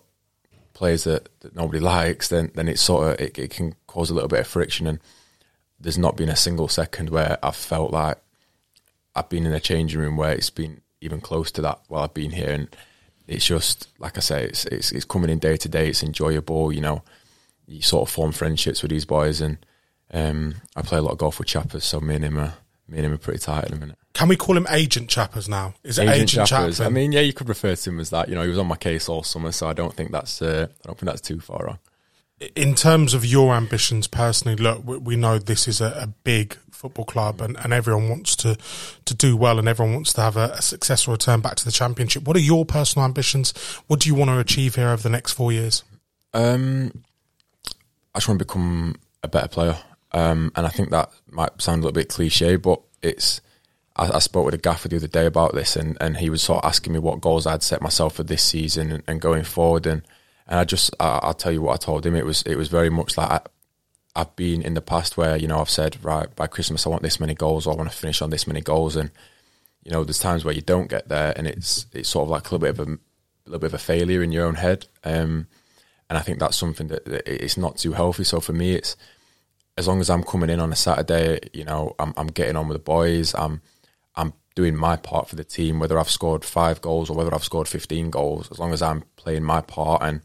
players 0.74 1.04
that, 1.06 1.30
that 1.40 1.56
nobody 1.56 1.80
likes, 1.80 2.28
then 2.28 2.52
then 2.54 2.68
it's 2.68 2.82
sort 2.82 3.08
of 3.08 3.20
it, 3.20 3.40
it 3.40 3.50
can 3.50 3.76
cause 3.88 4.12
a 4.12 4.14
little 4.14 4.30
bit 4.30 4.42
of 4.42 4.48
friction. 4.48 4.86
And 4.86 5.00
there's 5.80 5.98
not 5.98 6.16
been 6.16 6.30
a 6.30 6.36
single 6.36 6.68
second 6.68 7.10
where 7.10 7.40
I've 7.42 7.56
felt 7.56 7.92
like 7.92 8.20
I've 9.16 9.30
been 9.30 9.48
in 9.48 9.54
a 9.54 9.60
changing 9.60 10.00
room 10.00 10.16
where 10.16 10.32
it's 10.32 10.52
been 10.52 10.83
even 11.04 11.22
close 11.22 11.52
to 11.52 11.62
that 11.62 11.80
while 11.88 12.04
I've 12.04 12.14
been 12.14 12.32
here. 12.32 12.50
And 12.50 12.76
it's 13.28 13.46
just 13.46 13.88
like 14.00 14.18
I 14.18 14.22
say, 14.22 14.46
it's 14.46 14.66
it's, 14.66 14.92
it's 14.92 15.06
coming 15.06 15.30
in 15.30 15.40
day 15.40 15.58
to 15.58 15.70
day. 15.70 15.90
It's 15.90 16.04
enjoyable. 16.04 16.72
You 16.72 16.82
know, 16.82 17.04
you 17.68 17.82
sort 17.82 18.08
of 18.08 18.14
form 18.14 18.32
friendships 18.32 18.82
with 18.82 18.92
these 18.92 19.06
boys, 19.06 19.42
and 19.42 19.58
um, 20.12 20.56
I 20.76 20.82
play 20.82 20.98
a 20.98 21.02
lot 21.02 21.12
of 21.12 21.18
golf 21.18 21.40
with 21.40 21.48
Chappers, 21.48 21.84
so 21.84 22.00
me 22.00 22.16
and 22.16 22.26
him 22.26 22.38
are 22.38 22.54
me 22.88 22.98
and 22.98 23.06
him 23.06 23.14
are 23.14 23.18
pretty 23.18 23.40
tight 23.40 23.66
at 23.66 23.72
the 23.72 23.78
minute. 23.78 23.98
Can 24.14 24.28
we 24.28 24.36
call 24.36 24.56
him 24.56 24.68
Agent 24.70 25.10
Chappers 25.10 25.50
now? 25.50 25.74
Is 25.84 25.98
it 25.98 26.04
Agent, 26.04 26.16
Agent 26.16 26.48
Chappers? 26.48 26.78
Chaplin? 26.78 26.94
I 26.94 26.96
mean, 26.96 27.12
yeah, 27.12 27.22
you 27.22 27.34
could 27.34 27.50
refer 27.50 27.76
to 27.76 27.90
him 27.90 28.00
as 28.00 28.12
that. 28.12 28.30
You 28.30 28.36
know, 28.36 28.44
he 28.44 28.50
was 28.50 28.60
on 28.60 28.68
my 28.68 28.76
case 28.76 29.10
all 29.10 29.24
summer, 29.24 29.52
so 29.52 29.68
I 29.68 29.74
don't 29.74 29.94
think 29.94 30.12
that's 30.12 30.42
uh, 30.42 30.68
I 30.70 30.88
don't 30.88 30.98
think 30.98 31.08
that's 31.08 31.22
too 31.22 31.40
far 31.40 31.66
wrong. 31.66 31.80
In 32.56 32.76
terms 32.76 33.14
of 33.14 33.26
your 33.26 33.54
ambitions 33.54 34.08
personally, 34.08 34.56
look, 34.56 34.82
we, 34.86 35.16
know 35.16 35.38
this 35.40 35.68
is 35.68 35.82
a, 35.82 35.88
a 36.02 36.08
big 36.08 36.58
football 36.72 37.06
club, 37.06 37.42
and, 37.42 37.58
and 37.58 37.72
everyone 37.72 38.10
wants 38.10 38.36
to 38.38 38.58
to 39.06 39.14
do 39.14 39.38
well, 39.38 39.60
and 39.60 39.68
everyone 39.68 39.94
wants 39.94 40.14
to 40.14 40.22
have 40.22 40.36
a, 40.36 40.52
a 40.58 40.62
successful 40.62 41.14
return 41.14 41.40
back 41.42 41.56
to 41.56 41.66
the 41.66 41.72
championship. 41.72 42.28
What 42.28 42.36
are 42.36 42.42
your 42.42 42.66
personal 42.66 43.06
ambitions? 43.06 43.52
What 43.88 44.02
do 44.02 44.10
you 44.10 44.16
want 44.16 44.30
to 44.30 44.40
achieve 44.40 44.76
here 44.76 44.90
over 44.90 45.02
the 45.02 45.10
next 45.10 45.34
four 45.34 45.52
years? 45.52 45.84
Um, 46.34 47.04
I 48.14 48.20
just 48.20 48.28
want 48.28 48.40
to 48.40 48.46
become 48.46 48.96
a 49.24 49.28
better 49.28 49.48
player, 49.48 49.78
um, 50.12 50.52
and 50.56 50.66
I 50.66 50.70
think 50.70 50.90
that 50.90 51.12
might 51.30 51.62
sound 51.62 51.84
a 51.84 51.88
little 51.88 51.94
bit 51.94 52.10
cliche, 52.10 52.58
but 52.58 52.82
it's. 53.02 53.42
I, 53.96 54.10
I 54.14 54.20
spoke 54.20 54.46
with 54.46 54.56
a 54.56 54.58
gaffer 54.58 54.88
the 54.88 54.96
other 54.96 55.08
day 55.08 55.28
about 55.28 55.54
this, 55.54 55.76
and, 55.76 55.98
and 56.02 56.18
he 56.18 56.32
was 56.32 56.42
sort 56.42 56.64
of 56.64 56.68
asking 56.68 56.94
me 56.94 57.00
what 57.00 57.22
goals 57.22 57.46
I'd 57.46 57.62
set 57.62 57.80
myself 57.80 58.16
for 58.16 58.24
this 58.24 58.42
season 58.42 58.92
and, 58.92 59.04
and 59.08 59.22
going 59.22 59.44
forward, 59.44 59.86
and 59.86 60.02
and 60.48 60.60
I 60.60 60.64
just 60.64 60.94
I, 61.00 61.20
I'll 61.24 61.34
tell 61.34 61.52
you 61.52 61.62
what 61.62 61.74
I 61.74 61.78
told 61.78 62.06
him. 62.06 62.16
It 62.16 62.26
was 62.26 62.42
it 62.44 62.56
was 62.56 62.68
very 62.68 62.90
much 62.90 63.18
like 63.18 63.30
I, 63.30 63.42
I've 64.16 64.36
been 64.36 64.62
in 64.62 64.74
the 64.74 64.82
past 64.82 65.18
where 65.18 65.38
you 65.38 65.48
know 65.48 65.60
I've 65.60 65.70
said 65.70 66.04
right 66.04 66.34
by 66.36 66.48
Christmas 66.48 66.86
I 66.86 66.90
want 66.90 67.04
this 67.04 67.20
many 67.20 67.34
goals 67.34 67.66
or 67.66 67.74
I 67.74 67.78
want 67.78 67.92
to 67.92 67.98
finish 67.98 68.22
on 68.22 68.30
this 68.30 68.48
many 68.48 68.62
goals, 68.62 68.96
and 68.96 69.12
you 69.84 69.92
know 69.92 70.04
there's 70.04 70.20
times 70.20 70.46
where 70.46 70.54
you 70.54 70.62
don't 70.62 70.90
get 70.90 71.10
there, 71.10 71.34
and 71.36 71.48
it's 71.48 71.88
it's 71.94 72.10
sort 72.10 72.24
of 72.24 72.30
like 72.30 72.50
a 72.50 72.56
little 72.56 72.60
bit 72.60 72.80
of 72.80 72.80
a, 72.80 72.92
a 72.92 73.48
little 73.48 73.60
bit 73.60 73.68
of 73.68 73.74
a 73.74 73.80
failure 73.80 74.24
in 74.24 74.32
your 74.32 74.46
own 74.46 74.56
head. 74.56 74.88
Um, 75.04 75.48
and 76.10 76.18
I 76.18 76.22
think 76.22 76.40
that's 76.40 76.58
something 76.58 76.88
that, 76.88 77.06
that 77.06 77.28
it's 77.28 77.58
not 77.58 77.78
too 77.78 77.94
healthy. 77.94 78.24
So 78.24 78.40
for 78.40 78.54
me, 78.54 78.76
it's 78.76 78.96
as 79.78 79.88
long 79.88 80.00
as 80.00 80.10
I'm 80.10 80.24
coming 80.24 80.50
in 80.50 80.60
on 80.60 80.72
a 80.72 80.76
Saturday, 80.76 81.40
you 81.54 81.64
know, 81.64 81.96
I'm, 81.98 82.14
I'm 82.18 82.28
getting 82.28 82.56
on 82.56 82.68
with 82.68 82.76
the 82.76 82.84
boys. 82.84 83.34
I'm 83.34 83.62
I'm 84.16 84.34
doing 84.56 84.76
my 84.76 84.96
part 84.96 85.28
for 85.28 85.36
the 85.36 85.44
team, 85.44 85.80
whether 85.80 85.98
I've 85.98 86.10
scored 86.10 86.46
five 86.46 86.82
goals 86.82 87.10
or 87.10 87.18
whether 87.18 87.34
I've 87.34 87.44
scored 87.44 87.68
15 87.68 88.12
goals. 88.12 88.52
As 88.52 88.60
long 88.60 88.72
as 88.72 88.82
I'm 88.82 89.04
playing 89.16 89.44
my 89.44 89.62
part 89.62 90.04
and 90.04 90.22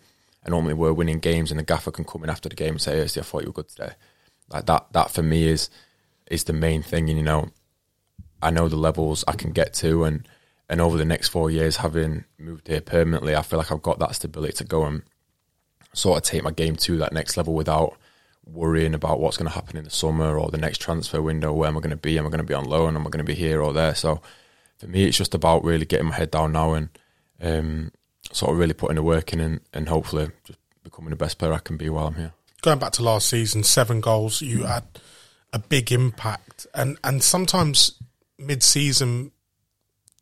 and 0.48 0.54
normally 0.54 0.72
we're 0.72 0.94
winning 0.94 1.18
games, 1.18 1.50
and 1.50 1.60
the 1.60 1.64
gaffer 1.64 1.90
can 1.90 2.04
come 2.04 2.24
in 2.24 2.30
after 2.30 2.48
the 2.48 2.54
game 2.54 2.70
and 2.70 2.80
say, 2.80 2.96
"Hey, 2.96 3.02
I 3.02 3.06
thought 3.22 3.42
you 3.42 3.48
were 3.48 3.52
good 3.52 3.68
today." 3.68 3.92
Like 4.48 4.64
that. 4.64 4.86
That 4.92 5.10
for 5.10 5.22
me 5.22 5.46
is 5.46 5.68
is 6.30 6.44
the 6.44 6.54
main 6.54 6.82
thing. 6.82 7.10
And 7.10 7.18
you 7.18 7.24
know, 7.24 7.50
I 8.40 8.48
know 8.50 8.66
the 8.66 8.76
levels 8.76 9.24
I 9.28 9.32
can 9.32 9.52
get 9.52 9.74
to, 9.74 10.04
and 10.04 10.26
and 10.66 10.80
over 10.80 10.96
the 10.96 11.04
next 11.04 11.28
four 11.28 11.50
years, 11.50 11.76
having 11.76 12.24
moved 12.38 12.68
here 12.68 12.80
permanently, 12.80 13.36
I 13.36 13.42
feel 13.42 13.58
like 13.58 13.70
I've 13.70 13.82
got 13.82 13.98
that 13.98 14.14
stability 14.14 14.54
to 14.54 14.64
go 14.64 14.84
and 14.84 15.02
sort 15.92 16.16
of 16.16 16.22
take 16.22 16.42
my 16.42 16.50
game 16.50 16.76
to 16.76 16.96
that 16.96 17.12
next 17.12 17.36
level 17.36 17.52
without 17.52 17.98
worrying 18.46 18.94
about 18.94 19.20
what's 19.20 19.36
going 19.36 19.50
to 19.50 19.54
happen 19.54 19.76
in 19.76 19.84
the 19.84 19.90
summer 19.90 20.38
or 20.38 20.48
the 20.48 20.56
next 20.56 20.80
transfer 20.80 21.20
window. 21.20 21.52
Where 21.52 21.68
am 21.68 21.76
I 21.76 21.80
going 21.80 21.90
to 21.90 21.96
be? 21.96 22.18
Am 22.18 22.26
I 22.26 22.30
going 22.30 22.38
to 22.38 22.44
be 22.44 22.54
on 22.54 22.64
loan? 22.64 22.96
Am 22.96 23.06
I 23.06 23.10
going 23.10 23.18
to 23.18 23.32
be 23.32 23.34
here 23.34 23.60
or 23.60 23.74
there? 23.74 23.94
So 23.94 24.22
for 24.78 24.86
me, 24.86 25.04
it's 25.04 25.18
just 25.18 25.34
about 25.34 25.62
really 25.62 25.84
getting 25.84 26.08
my 26.08 26.14
head 26.14 26.30
down 26.30 26.52
now 26.52 26.72
and 26.72 26.88
um, 27.42 27.92
sort 28.32 28.52
of 28.52 28.58
really 28.58 28.74
putting 28.74 28.96
the 28.96 29.02
work 29.02 29.32
in 29.32 29.40
and, 29.40 29.60
and 29.72 29.88
hopefully 29.88 30.30
just 30.44 30.58
becoming 30.82 31.10
the 31.10 31.16
best 31.16 31.38
player 31.38 31.52
I 31.52 31.58
can 31.58 31.76
be 31.76 31.88
while 31.88 32.06
I'm 32.08 32.14
here. 32.14 32.32
Going 32.62 32.78
back 32.78 32.92
to 32.92 33.02
last 33.02 33.28
season, 33.28 33.62
seven 33.62 34.00
goals, 34.00 34.40
you 34.42 34.60
mm. 34.60 34.66
had 34.66 34.84
a 35.52 35.58
big 35.58 35.92
impact, 35.92 36.66
and 36.74 36.98
and 37.04 37.22
sometimes 37.22 37.92
mid 38.38 38.62
season, 38.62 39.32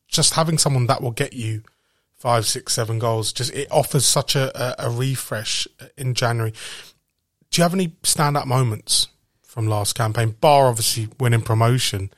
just 0.08 0.34
having 0.34 0.58
someone 0.58 0.86
that 0.86 1.02
will 1.02 1.12
get 1.12 1.32
you 1.32 1.62
five, 2.16 2.46
six, 2.46 2.72
seven 2.72 2.98
goals, 2.98 3.32
just 3.32 3.52
it 3.52 3.68
offers 3.70 4.04
such 4.04 4.36
a, 4.36 4.50
a, 4.60 4.88
a 4.88 4.90
refresh 4.90 5.66
in 5.96 6.14
January. 6.14 6.52
Do 7.50 7.60
you 7.60 7.62
have 7.62 7.74
any 7.74 7.88
standout 8.02 8.46
moments 8.46 9.08
from 9.42 9.66
last 9.66 9.94
campaign? 9.94 10.36
Bar 10.40 10.66
obviously 10.66 11.08
winning 11.18 11.42
promotion, 11.42 12.10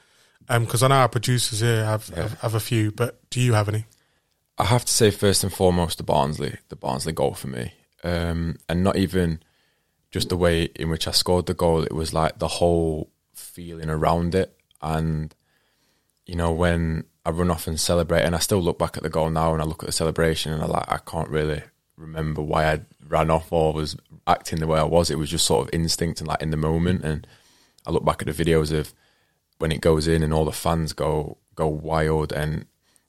um, 0.49 0.65
because 0.65 0.83
I 0.83 0.89
know 0.89 0.97
our 0.97 1.09
producers 1.09 1.61
here 1.61 1.85
have, 1.85 2.09
have 2.09 2.41
have 2.41 2.55
a 2.55 2.61
few, 2.61 2.91
but 2.91 3.21
do 3.31 3.41
you 3.41 3.53
have 3.53 3.69
any? 3.69 3.85
I 4.59 4.65
have 4.65 4.85
to 4.85 4.93
say 4.93 5.11
first 5.11 5.45
and 5.45 5.53
foremost 5.53 5.99
the 5.99 6.05
Barnsley, 6.05 6.57
the 6.69 6.77
Barnsley 6.77 7.13
goal 7.13 7.35
for 7.35 7.47
me, 7.47 7.73
um, 8.03 8.59
and 8.69 8.83
not 8.83 8.97
even 8.97 9.41
just 10.11 10.29
the 10.31 10.37
way 10.37 10.65
in 10.75 10.91
which 10.91 11.07
I 11.07 11.13
scored 11.13 11.47
the 11.47 11.55
goal. 11.55 11.83
It 11.85 11.93
was 11.93 12.13
like 12.13 12.39
the 12.39 12.49
whole 12.49 13.11
feeling 13.33 13.89
around 13.89 14.35
it, 14.35 14.59
and 14.83 15.33
you 16.27 16.35
know 16.35 16.51
when 16.51 17.05
I 17.25 17.31
run 17.31 17.53
off 17.53 17.69
and 17.69 17.79
celebrate, 17.79 18.23
and 18.23 18.35
I 18.35 18.41
still 18.41 18.61
look 18.61 18.79
back 18.79 18.97
at 18.97 19.05
the 19.05 19.09
goal 19.09 19.31
now, 19.31 19.53
and 19.53 19.63
I 19.63 19.65
look 19.65 19.85
at 19.85 19.87
the 19.87 19.93
celebration, 19.93 20.53
and 20.53 20.63
I 20.63 20.67
like 20.67 20.91
I 20.91 20.99
can't 20.99 21.29
really 21.29 21.63
remember 21.97 22.43
why 22.43 22.73
I 22.73 22.81
ran 23.07 23.31
off 23.31 23.53
or 23.53 23.73
was 23.73 23.97
acting 24.27 24.59
the 24.59 24.67
way 24.67 24.81
I 24.81 24.85
was. 24.85 25.11
It 25.11 25.19
was 25.19 25.31
just 25.31 25.47
sort 25.47 25.69
of 25.69 25.75
instinct 25.75 26.21
and 26.21 26.29
like 26.29 26.43
in 26.43 26.51
the 26.51 26.57
moment, 26.57 27.05
and 27.05 27.27
I 27.87 27.93
look 27.93 28.05
back 28.05 28.23
at 28.23 28.27
the 28.27 28.45
videos 28.45 28.73
of 28.77 28.93
when 29.59 29.71
it 29.71 29.81
goes 29.81 30.09
in 30.09 30.23
and 30.23 30.33
all 30.33 30.45
the 30.45 30.53
fans 30.53 30.93
go 30.93 31.39
go 31.55 31.69
wild 31.69 32.33
and 32.33 32.67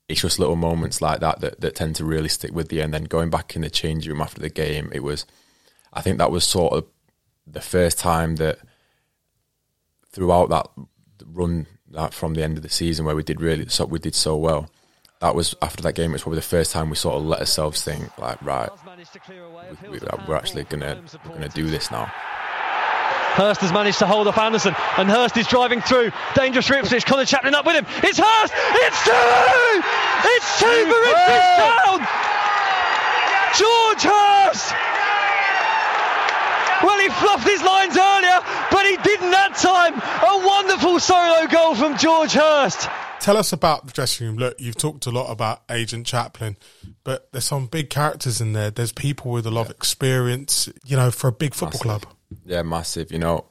it's 0.10 0.22
just 0.22 0.40
little 0.40 0.56
moments 0.56 1.02
like 1.02 1.20
that, 1.20 1.40
that 1.42 1.62
that 1.62 1.76
tend 1.76 1.96
to 1.98 2.04
really 2.04 2.30
stick 2.30 2.52
with 2.52 2.74
you. 2.74 2.82
And 2.82 2.94
then 2.94 3.04
going 3.06 3.30
back 3.30 3.56
in 3.56 3.62
the 3.62 3.70
change 3.70 4.08
room 4.08 4.22
after 4.22 4.42
the 4.42 4.50
game, 4.50 4.90
it 4.92 5.04
was, 5.04 5.26
I 5.94 6.02
think 6.02 6.18
that 6.18 6.32
was 6.32 6.44
sort 6.44 6.74
of 6.74 6.86
the 7.46 7.62
first 7.62 8.00
time 8.00 8.36
that 8.38 8.58
throughout 10.12 10.50
that 10.50 10.68
run 11.26 11.68
that 11.92 12.14
from 12.14 12.34
the 12.34 12.44
end 12.44 12.58
of 12.58 12.64
the 12.64 12.70
season 12.70 13.06
where 13.06 13.16
we 13.16 13.24
did 13.24 13.42
really 13.42 13.68
so 13.70 13.86
we 13.86 14.00
did 14.00 14.16
so 14.16 14.36
well. 14.36 14.70
That 15.22 15.36
was 15.36 15.54
after 15.62 15.84
that 15.84 15.94
game. 15.94 16.14
It's 16.14 16.24
probably 16.24 16.38
the 16.38 16.44
first 16.44 16.72
time 16.72 16.90
we 16.90 16.96
sort 16.96 17.16
of 17.16 17.26
let 17.26 17.42
ourselves 17.42 17.84
think 17.84 18.18
like, 18.18 18.42
right, 18.42 18.70
we, 19.84 19.90
we, 19.90 20.00
we're 20.28 20.36
actually 20.36 20.64
gonna 20.64 21.02
we're 21.26 21.34
gonna 21.34 21.50
do 21.50 21.68
this 21.68 21.92
now. 21.92 22.12
Hirst 23.36 23.62
has 23.62 23.72
managed 23.72 24.00
to 24.00 24.08
hold 24.08 24.28
off 24.28 24.38
Anderson, 24.38 24.76
and 24.98 25.10
Hirst 25.10 25.38
is 25.38 25.48
driving 25.48 25.82
through. 25.82 26.12
Dangerous 26.36 26.68
for 26.68 26.76
Ipswich. 26.76 27.06
Connor 27.06 27.26
Chaplin 27.26 27.56
up 27.56 27.66
with 27.66 27.76
him. 27.76 27.86
It's 28.04 28.20
Hirst! 28.20 28.54
It's 28.54 29.04
two! 29.06 29.84
It's 30.36 30.60
two 30.60 30.66
for 30.66 31.02
Ipswich 31.10 31.50
Town! 31.58 32.00
George 33.56 34.04
Hirst! 34.04 34.74
Well, 36.84 37.00
he 37.00 37.10
fluffed 37.10 37.48
his 37.48 37.62
lines 37.62 37.98
earlier, 37.98 38.40
but 38.72 38.86
he 38.86 38.96
didn't 39.04 39.32
that 39.32 39.56
time. 39.56 39.96
A 39.96 40.48
wonderful 40.48 41.00
solo 41.00 41.48
goal 41.48 41.76
from 41.76 41.98
George 41.98 42.32
Hirst. 42.32 42.88
Tell 43.20 43.36
us 43.36 43.52
about 43.52 43.86
the 43.86 43.92
dressing 43.92 44.28
room. 44.28 44.38
Look, 44.38 44.56
you've 44.60 44.78
talked 44.78 45.06
a 45.06 45.12
lot 45.12 45.30
about 45.30 45.62
Agent 45.70 46.06
Chaplin, 46.06 46.56
but 47.04 47.30
there's 47.34 47.44
some 47.46 47.68
big 47.68 47.90
characters 47.90 48.40
in 48.40 48.54
there. 48.54 48.72
There's 48.72 48.94
people 48.94 49.32
with 49.32 49.46
a 49.46 49.52
lot 49.52 49.66
of 49.66 49.72
experience, 49.72 50.70
you 50.86 50.96
know, 50.96 51.12
for 51.12 51.28
a 51.28 51.34
big 51.34 51.54
football 51.54 51.82
club. 51.82 52.06
Yeah, 52.46 52.62
massive. 52.64 53.12
You 53.12 53.20
know, 53.20 53.46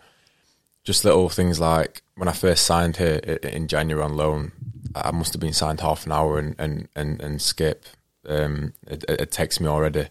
just 0.85 1.05
little 1.05 1.29
things 1.29 1.61
like 1.61 2.03
when 2.17 2.29
I 2.29 2.33
first 2.33 2.65
signed 2.65 2.97
here 2.97 3.17
in 3.17 3.69
January 3.69 4.05
on 4.05 4.17
loan, 4.17 4.53
I 4.95 5.11
must 5.11 5.33
have 5.33 5.41
been 5.41 5.53
signed 5.53 5.81
half 5.81 6.07
an 6.07 6.13
hour, 6.13 6.39
and 6.39 6.55
and 6.59 6.89
and, 6.97 7.21
and 7.21 7.43
Skip 7.43 7.85
um, 8.27 8.73
had, 8.89 9.05
had 9.09 9.31
texted 9.31 9.61
me 9.61 9.69
already, 9.69 10.09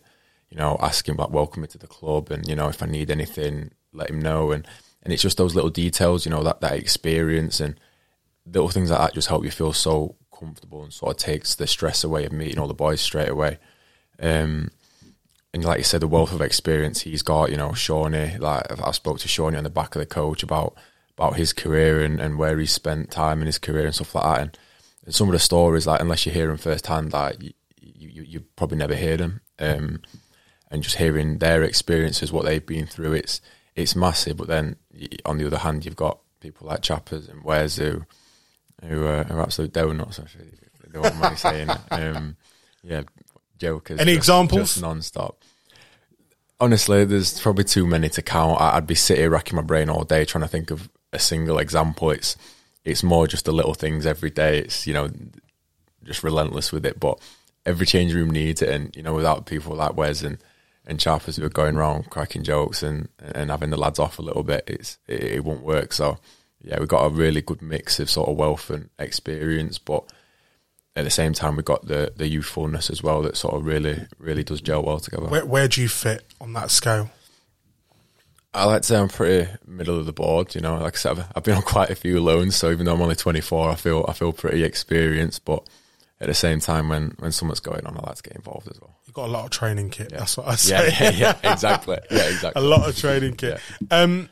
you 0.50 0.58
know, 0.58 0.78
asking 0.82 1.16
about 1.16 1.32
welcome 1.32 1.62
me 1.62 1.68
to 1.70 1.78
the 1.78 1.88
club, 1.88 2.32
and 2.32 2.48
you 2.48 2.56
know 2.56 2.68
if 2.68 2.84
I 2.84 2.86
need 2.86 3.10
anything, 3.12 3.72
let 3.94 4.10
him 4.10 4.20
know, 4.20 4.52
and 4.52 4.68
and 5.04 5.14
it's 5.14 5.24
just 5.24 5.38
those 5.38 5.56
little 5.56 5.70
details, 5.70 6.26
you 6.26 6.32
know, 6.32 6.44
that 6.44 6.62
that 6.62 6.74
experience 6.74 7.60
and 7.60 7.80
little 8.46 8.70
things 8.70 8.90
like 8.90 9.00
that 9.00 9.14
just 9.14 9.28
help 9.28 9.44
you 9.44 9.52
feel 9.52 9.74
so 9.74 10.16
comfortable 10.38 10.84
and 10.84 10.94
sort 10.94 11.12
of 11.12 11.18
takes 11.18 11.56
the 11.56 11.68
stress 11.68 12.04
away 12.04 12.26
of 12.26 12.32
meeting 12.32 12.60
all 12.60 12.68
the 12.68 12.74
boys 12.74 13.02
straight 13.02 13.30
away. 13.30 13.58
Um, 14.20 14.70
and 15.54 15.64
like 15.64 15.78
you 15.78 15.84
said, 15.84 16.02
the 16.02 16.08
wealth 16.08 16.34
of 16.34 16.42
experience 16.42 17.02
he's 17.02 17.22
got, 17.22 17.50
you 17.50 17.58
know, 17.58 17.74
Shawnee, 17.74 18.38
like 18.38 18.66
I've 18.82 18.96
spoke 18.96 19.20
to 19.20 19.28
Shawnee 19.28 19.58
on 19.58 19.64
the 19.64 19.70
back 19.70 19.96
of 19.96 20.00
the 20.00 20.06
coach 20.06 20.44
about 20.44 20.76
about 21.18 21.36
his 21.36 21.52
career 21.54 22.04
and, 22.04 22.20
and 22.20 22.38
where 22.38 22.58
he 22.60 22.66
spent 22.66 23.10
time 23.10 23.40
in 23.40 23.48
his 23.48 23.58
career 23.58 23.86
and 23.86 23.96
stuff 23.96 24.14
like 24.14 24.24
that. 24.24 24.42
And, 24.42 24.60
and 25.06 25.16
some 25.16 25.28
of 25.28 25.34
the 25.34 25.40
stories, 25.40 25.88
like 25.88 26.00
unless 26.00 26.26
you 26.26 26.32
hear 26.32 26.48
them 26.48 26.58
firsthand, 26.58 27.14
like 27.14 27.42
you, 27.42 27.54
you, 27.82 28.24
you 28.24 28.40
probably 28.56 28.78
never 28.78 28.96
hear 28.96 29.18
them. 29.18 29.42
Um, 29.58 30.02
and 30.70 30.84
just 30.84 30.98
hearing 30.98 31.38
their 31.38 31.64
experiences, 31.64 32.32
what 32.32 32.46
they've 32.46 32.66
been 32.66 32.86
through, 32.86 33.14
it's 33.14 33.42
it's 33.76 33.96
massive. 33.96 34.38
But 34.38 34.48
then 34.48 34.76
on 35.26 35.38
the 35.38 35.48
other 35.48 35.60
hand, 35.60 35.86
you've 35.86 35.96
got 35.96 36.20
people 36.40 36.68
like 36.68 36.82
Chappers 36.82 37.30
and 37.30 37.44
Wes 37.44 37.78
who 37.78 38.06
who 38.84 39.08
uh, 39.08 39.24
are 39.30 39.42
absolute 39.42 39.74
donuts. 39.74 40.20
Actually, 40.20 40.50
they 40.84 40.92
don't 40.92 41.18
mind 41.18 41.40
saying. 41.40 41.70
Um, 41.90 42.36
yeah, 42.84 43.04
jokers. 43.58 44.00
Any 44.00 44.12
just- 44.12 44.18
examples? 44.18 44.60
Just 44.74 44.82
non-stop. 44.82 45.42
Honestly, 46.60 47.06
there's 47.06 47.40
probably 47.40 47.64
too 47.64 47.86
many 47.86 48.10
to 48.10 48.22
count. 48.22 48.60
I'd 48.60 48.88
be 48.88 48.96
sitting 48.96 49.30
racking 49.30 49.56
my 49.56 49.62
brain 49.62 49.90
all 49.90 50.04
day 50.04 50.26
trying 50.26 50.44
to 50.44 50.48
think 50.48 50.72
of 50.72 50.90
a 51.14 51.20
single 51.20 51.60
example. 51.60 52.10
It's 52.12 52.36
it's 52.84 53.04
more 53.04 53.28
just 53.28 53.46
the 53.46 53.52
little 53.52 53.76
things 53.76 54.06
every 54.06 54.32
day. 54.32 54.60
It's 54.60 54.88
you 54.88 54.94
know 54.94 55.10
just 56.04 56.24
relentless 56.24 56.72
with 56.72 56.86
it. 56.86 57.00
But 57.00 57.20
every 57.66 57.86
change 57.86 58.14
room 58.14 58.32
needs 58.32 58.64
it, 58.64 58.70
and 58.70 58.96
you 58.96 59.04
know 59.04 59.14
without 59.14 59.46
people 59.46 59.76
like 59.76 59.96
Wes 59.96 60.24
and 60.24 60.40
and 60.88 61.00
Chappers 61.00 61.36
who 61.36 61.46
are 61.46 61.50
going 61.50 61.76
around 61.76 62.10
cracking 62.10 62.44
jokes 62.44 62.82
and 62.82 63.10
and 63.20 63.52
having 63.52 63.70
the 63.70 63.78
lads 63.78 64.00
off 64.00 64.18
a 64.18 64.24
little 64.24 64.44
bit, 64.44 64.64
it's 64.66 64.98
it, 65.08 65.24
it 65.24 65.44
won't 65.44 65.62
work. 65.62 65.94
So 65.94 66.18
yeah, 66.64 66.80
we've 66.80 66.88
got 66.88 67.06
a 67.06 67.10
really 67.10 67.42
good 67.42 67.62
mix 67.62 68.00
of 68.00 68.10
sort 68.10 68.30
of 68.30 68.38
wealth 68.38 68.70
and 68.70 68.90
experience, 68.98 69.78
but 69.78 70.12
at 70.98 71.04
the 71.04 71.10
same 71.12 71.32
time 71.34 71.56
we've 71.56 71.64
got 71.66 71.86
the 71.86 72.12
the 72.16 72.28
youthfulness 72.28 72.90
as 72.90 73.02
well 73.04 73.22
that 73.22 73.38
sort 73.38 73.54
of 73.56 73.66
really 73.66 74.06
really 74.20 74.44
does 74.44 74.62
gel 74.62 74.84
well 74.84 75.00
together. 75.00 75.28
Where, 75.28 75.46
where 75.46 75.68
do 75.68 75.82
you 75.82 75.88
fit 75.88 76.24
on 76.42 76.54
that 76.54 76.72
scale? 76.72 77.10
I 78.54 78.64
like 78.66 78.82
to 78.82 78.88
say 78.88 78.98
I'm 78.98 79.10
pretty 79.10 79.52
middle 79.68 80.00
of 80.00 80.06
the 80.08 80.14
board. 80.14 80.56
You 80.56 80.62
know, 80.62 80.78
like 80.78 80.96
I 80.96 80.98
said, 80.98 81.20
I've, 81.20 81.26
I've 81.36 81.44
been 81.44 81.56
on 81.58 81.62
quite 81.62 81.92
a 81.92 81.96
few 81.96 82.20
loans, 82.20 82.56
so 82.56 82.72
even 82.72 82.86
though 82.86 82.94
I'm 82.96 83.02
only 83.02 83.16
24, 83.16 83.70
I 83.70 83.76
feel 83.76 84.06
I 84.08 84.14
feel 84.14 84.34
pretty 84.34 84.64
experienced. 84.64 85.46
But 85.46 85.68
at 86.20 86.28
the 86.28 86.34
same 86.34 86.60
time, 86.60 86.90
when 86.90 87.14
when 87.20 87.32
something's 87.32 87.60
going 87.60 87.86
on, 87.86 87.96
I 87.98 88.08
like 88.08 88.16
to 88.16 88.24
get 88.24 88.36
involved 88.36 88.68
as 88.72 88.80
well. 88.82 88.98
You've 89.06 89.14
got 89.14 89.28
a 89.28 89.32
lot 89.32 89.46
of 89.46 89.52
training 89.52 89.92
kit. 89.92 90.10
That's 90.10 90.38
what 90.38 90.48
I 90.48 90.52
Yeah, 90.52 90.56
say. 90.56 90.94
yeah, 91.00 91.12
yeah, 91.12 91.38
exactly. 91.54 91.98
Yeah, 92.10 92.52
a 92.56 92.62
lot 92.62 92.90
of 92.90 92.98
training 92.98 93.36
kit. 93.36 93.60
Um, 93.92 94.30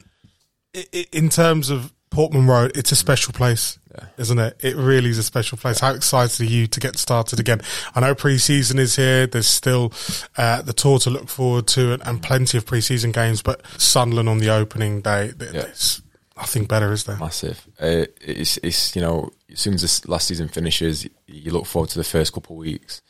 in 1.11 1.29
terms 1.29 1.69
of 1.69 1.93
Portman 2.09 2.47
Road, 2.47 2.71
it's 2.75 2.91
a 2.91 2.95
special 2.95 3.33
place, 3.33 3.77
isn't 4.17 4.39
it? 4.39 4.57
It 4.63 4.75
really 4.75 5.09
is 5.09 5.17
a 5.17 5.23
special 5.23 5.57
place. 5.57 5.79
How 5.79 5.93
excited 5.93 6.39
are 6.39 6.49
you 6.49 6.65
to 6.67 6.79
get 6.79 6.97
started 6.97 7.39
again? 7.39 7.61
I 7.93 7.99
know 7.99 8.15
pre-season 8.15 8.79
is 8.79 8.95
here. 8.95 9.27
There's 9.27 9.47
still 9.47 9.91
uh, 10.37 10.61
the 10.61 10.71
tour 10.73 10.99
to 10.99 11.09
look 11.09 11.27
forward 11.27 11.67
to, 11.67 11.93
and, 11.93 12.07
and 12.07 12.23
plenty 12.23 12.57
of 12.57 12.65
pre-season 12.65 13.11
games. 13.11 13.41
But 13.41 13.61
Sunderland 13.77 14.29
on 14.29 14.37
the 14.37 14.49
opening 14.49 15.01
day, 15.01 15.33
th- 15.37 15.51
Yeah. 15.53 15.61
there's 15.63 16.01
nothing 16.37 16.65
better, 16.65 16.93
is 16.93 17.03
there? 17.03 17.17
Massive. 17.17 17.67
Uh, 17.79 18.05
it's 18.21 18.57
it's 18.63 18.95
you 18.95 19.01
know 19.01 19.29
as 19.51 19.59
soon 19.59 19.73
as 19.73 19.81
this 19.81 20.07
last 20.07 20.27
season 20.27 20.47
finishes, 20.47 21.05
you 21.27 21.51
look 21.51 21.65
forward 21.65 21.89
to 21.89 21.97
the 21.97 22.03
first 22.05 22.31
couple 22.33 22.55
of 22.55 22.59
weeks 22.61 23.01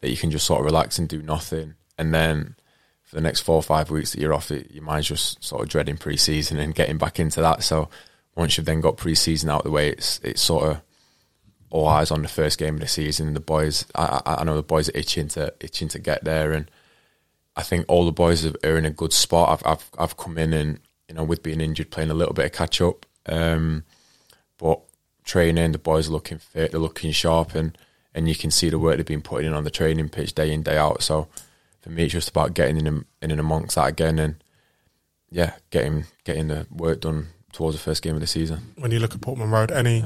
that 0.00 0.10
you 0.10 0.16
can 0.16 0.30
just 0.30 0.46
sort 0.46 0.60
of 0.60 0.64
relax 0.64 0.98
and 0.98 1.08
do 1.10 1.20
nothing, 1.20 1.74
and 1.98 2.14
then 2.14 2.54
for 3.04 3.16
the 3.16 3.22
next 3.22 3.40
four 3.40 3.56
or 3.56 3.62
five 3.62 3.90
weeks 3.90 4.12
that 4.12 4.20
you're 4.20 4.32
off, 4.32 4.50
it, 4.52 4.70
your 4.70 4.84
mind's 4.84 5.08
just 5.08 5.42
sort 5.44 5.60
of 5.62 5.68
dreading 5.68 5.96
pre-season 5.96 6.58
and 6.60 6.76
getting 6.76 6.96
back 6.96 7.18
into 7.18 7.40
that. 7.40 7.62
So 7.64 7.88
once 8.40 8.56
you've 8.56 8.64
then 8.64 8.80
got 8.80 8.96
pre-season 8.96 9.50
out 9.50 9.58
of 9.58 9.64
the 9.64 9.70
way, 9.70 9.90
it's 9.90 10.18
it's 10.24 10.40
sort 10.40 10.64
of 10.64 10.80
all 11.68 11.86
eyes 11.86 12.10
on 12.10 12.22
the 12.22 12.28
first 12.28 12.58
game 12.58 12.74
of 12.74 12.80
the 12.80 12.88
season. 12.88 13.34
The 13.34 13.38
boys, 13.40 13.84
I, 13.94 14.22
I 14.24 14.44
know 14.44 14.56
the 14.56 14.62
boys 14.62 14.88
are 14.88 14.96
itching 14.96 15.28
to 15.28 15.52
itching 15.60 15.88
to 15.88 15.98
get 15.98 16.24
there, 16.24 16.52
and 16.52 16.70
I 17.54 17.62
think 17.62 17.84
all 17.86 18.06
the 18.06 18.12
boys 18.12 18.46
are 18.46 18.54
are 18.64 18.78
in 18.78 18.86
a 18.86 18.90
good 18.90 19.12
spot. 19.12 19.50
I've 19.50 19.70
I've 19.70 19.90
I've 19.98 20.16
come 20.16 20.38
in 20.38 20.54
and 20.54 20.80
you 21.06 21.16
know 21.16 21.22
with 21.22 21.42
being 21.42 21.60
injured, 21.60 21.90
playing 21.90 22.10
a 22.10 22.14
little 22.14 22.32
bit 22.32 22.46
of 22.46 22.52
catch 22.52 22.80
up, 22.80 23.04
um, 23.26 23.84
but 24.56 24.80
training 25.22 25.72
the 25.72 25.78
boys 25.78 26.08
are 26.08 26.12
looking 26.12 26.38
fit, 26.38 26.70
they're 26.70 26.80
looking 26.80 27.12
sharp, 27.12 27.54
and 27.54 27.76
and 28.14 28.26
you 28.26 28.34
can 28.34 28.50
see 28.50 28.70
the 28.70 28.78
work 28.78 28.96
they've 28.96 29.04
been 29.04 29.20
putting 29.20 29.48
in 29.48 29.54
on 29.54 29.64
the 29.64 29.70
training 29.70 30.08
pitch 30.08 30.34
day 30.34 30.50
in 30.50 30.62
day 30.62 30.78
out. 30.78 31.02
So 31.02 31.28
for 31.82 31.90
me, 31.90 32.04
it's 32.04 32.14
just 32.14 32.30
about 32.30 32.54
getting 32.54 32.78
in 32.78 33.04
in 33.20 33.30
and 33.30 33.38
amongst 33.38 33.74
that 33.74 33.88
again, 33.88 34.18
and 34.18 34.42
yeah, 35.30 35.56
getting 35.68 36.06
getting 36.24 36.48
the 36.48 36.66
work 36.70 37.02
done 37.02 37.28
towards 37.52 37.76
the 37.76 37.82
first 37.82 38.02
game 38.02 38.14
of 38.14 38.20
the 38.20 38.26
season. 38.26 38.74
When 38.76 38.90
you 38.90 38.98
look 38.98 39.14
at 39.14 39.20
Portman 39.20 39.50
Road, 39.50 39.70
any 39.70 40.04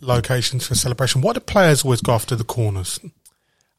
locations 0.00 0.66
for 0.66 0.74
celebration? 0.74 1.20
What 1.20 1.34
do 1.34 1.40
players 1.40 1.84
always 1.84 2.00
go 2.00 2.12
after 2.12 2.36
the 2.36 2.44
corners? 2.44 3.00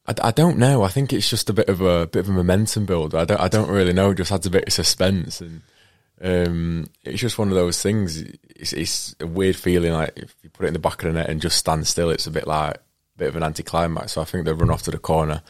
I, 0.06 0.14
I 0.22 0.30
don't 0.30 0.58
know. 0.58 0.82
I 0.82 0.88
think 0.88 1.12
it's 1.12 1.28
just 1.28 1.50
a 1.50 1.52
bit 1.52 1.68
of 1.68 1.80
a 1.80 2.06
bit 2.06 2.20
of 2.20 2.28
a 2.28 2.32
momentum 2.32 2.86
build. 2.86 3.14
I 3.14 3.24
don't. 3.24 3.40
I 3.40 3.48
don't 3.48 3.70
really 3.70 3.92
know. 3.92 4.10
It 4.10 4.16
just 4.16 4.32
adds 4.32 4.46
a 4.46 4.50
bit 4.50 4.66
of 4.66 4.72
suspense, 4.72 5.40
and 5.40 5.62
um, 6.20 6.86
it's 7.04 7.20
just 7.20 7.38
one 7.38 7.48
of 7.48 7.54
those 7.54 7.82
things. 7.82 8.22
It's, 8.56 8.72
it's 8.72 9.14
a 9.20 9.26
weird 9.26 9.56
feeling. 9.56 9.92
Like 9.92 10.12
if 10.16 10.34
you 10.42 10.50
put 10.50 10.64
it 10.64 10.68
in 10.68 10.74
the 10.74 10.78
back 10.78 11.02
of 11.02 11.12
the 11.12 11.18
net 11.18 11.30
and 11.30 11.40
just 11.40 11.58
stand 11.58 11.86
still, 11.86 12.10
it's 12.10 12.26
a 12.26 12.30
bit 12.30 12.46
like 12.46 12.76
a 12.76 13.18
bit 13.18 13.28
of 13.28 13.36
an 13.36 13.42
anticlimax. 13.42 14.12
So 14.12 14.20
I 14.20 14.24
think 14.24 14.44
the 14.44 14.54
run 14.54 14.70
off 14.70 14.82
to 14.82 14.90
the 14.90 14.98
corner 14.98 15.42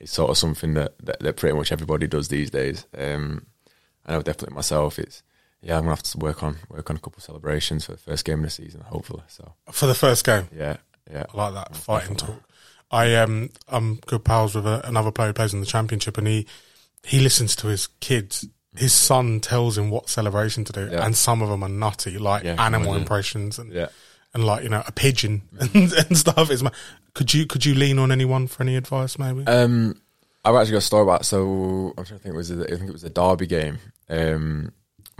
is 0.00 0.10
sort 0.10 0.30
of 0.30 0.38
something 0.38 0.74
that, 0.74 0.94
that, 1.04 1.20
that 1.20 1.36
pretty 1.36 1.56
much 1.56 1.72
everybody 1.72 2.06
does 2.06 2.28
these 2.28 2.50
days. 2.50 2.86
Um, 2.96 3.46
I 4.04 4.12
know 4.12 4.22
definitely 4.22 4.54
myself. 4.54 4.98
It's 4.98 5.22
yeah. 5.62 5.76
I'm 5.76 5.82
gonna 5.84 5.90
have 5.94 6.02
to 6.02 6.18
work 6.18 6.42
on 6.42 6.56
work 6.68 6.90
on 6.90 6.96
a 6.96 6.98
couple 6.98 7.18
of 7.18 7.22
celebrations 7.24 7.84
for 7.86 7.92
the 7.92 7.98
first 7.98 8.24
game 8.24 8.38
of 8.40 8.44
the 8.44 8.50
season, 8.50 8.80
hopefully. 8.82 9.22
So 9.28 9.52
For 9.70 9.86
the 9.86 9.94
first 9.94 10.24
game, 10.24 10.48
yeah, 10.54 10.76
yeah. 11.10 11.24
I 11.32 11.36
like 11.36 11.54
that 11.54 11.76
fighting 11.76 12.16
talk. 12.16 12.42
I 12.90 13.14
um 13.16 13.50
I'm 13.68 13.96
good 14.06 14.24
pals 14.24 14.54
with 14.54 14.66
a, 14.66 14.86
another 14.86 15.10
player 15.10 15.28
who 15.28 15.34
plays 15.34 15.54
in 15.54 15.60
the 15.60 15.66
championship, 15.66 16.18
and 16.18 16.26
he 16.26 16.46
he 17.04 17.20
listens 17.20 17.56
to 17.56 17.68
his 17.68 17.86
kids. 18.00 18.46
His 18.76 18.92
son 18.94 19.40
tells 19.40 19.76
him 19.76 19.90
what 19.90 20.08
celebration 20.08 20.64
to 20.64 20.72
do, 20.72 20.88
Yeah. 20.90 21.04
and 21.04 21.14
some 21.16 21.42
of 21.42 21.48
them 21.48 21.62
are 21.62 21.68
nutty, 21.68 22.16
like 22.18 22.42
Yeah, 22.44 22.56
animal 22.58 22.94
impressions 22.94 23.58
and 23.58 23.72
Yeah. 23.72 23.88
and 24.34 24.44
like 24.44 24.62
you 24.62 24.68
know 24.70 24.82
a 24.86 24.92
pigeon 24.92 25.42
and, 25.60 25.92
and 25.92 26.16
stuff. 26.18 26.50
Is 26.50 26.62
ma- 26.62 26.70
could 27.14 27.32
you 27.34 27.46
could 27.46 27.64
you 27.66 27.74
lean 27.74 27.98
on 27.98 28.10
anyone 28.12 28.46
for 28.46 28.62
any 28.62 28.76
advice, 28.76 29.18
maybe? 29.18 29.44
Um, 29.46 30.00
I've 30.44 30.54
actually 30.54 30.72
got 30.72 30.78
a 30.78 30.80
story 30.82 31.02
about. 31.02 31.24
So 31.26 31.94
I'm 31.96 32.04
trying 32.04 32.18
to 32.18 32.22
think. 32.22 32.34
It 32.34 32.36
was 32.36 32.50
it? 32.50 32.60
I 32.72 32.76
think 32.76 32.88
it 32.88 32.92
was 32.92 33.04
a 33.04 33.10
Derby 33.10 33.46
game. 33.46 33.78
Um, 34.08 34.72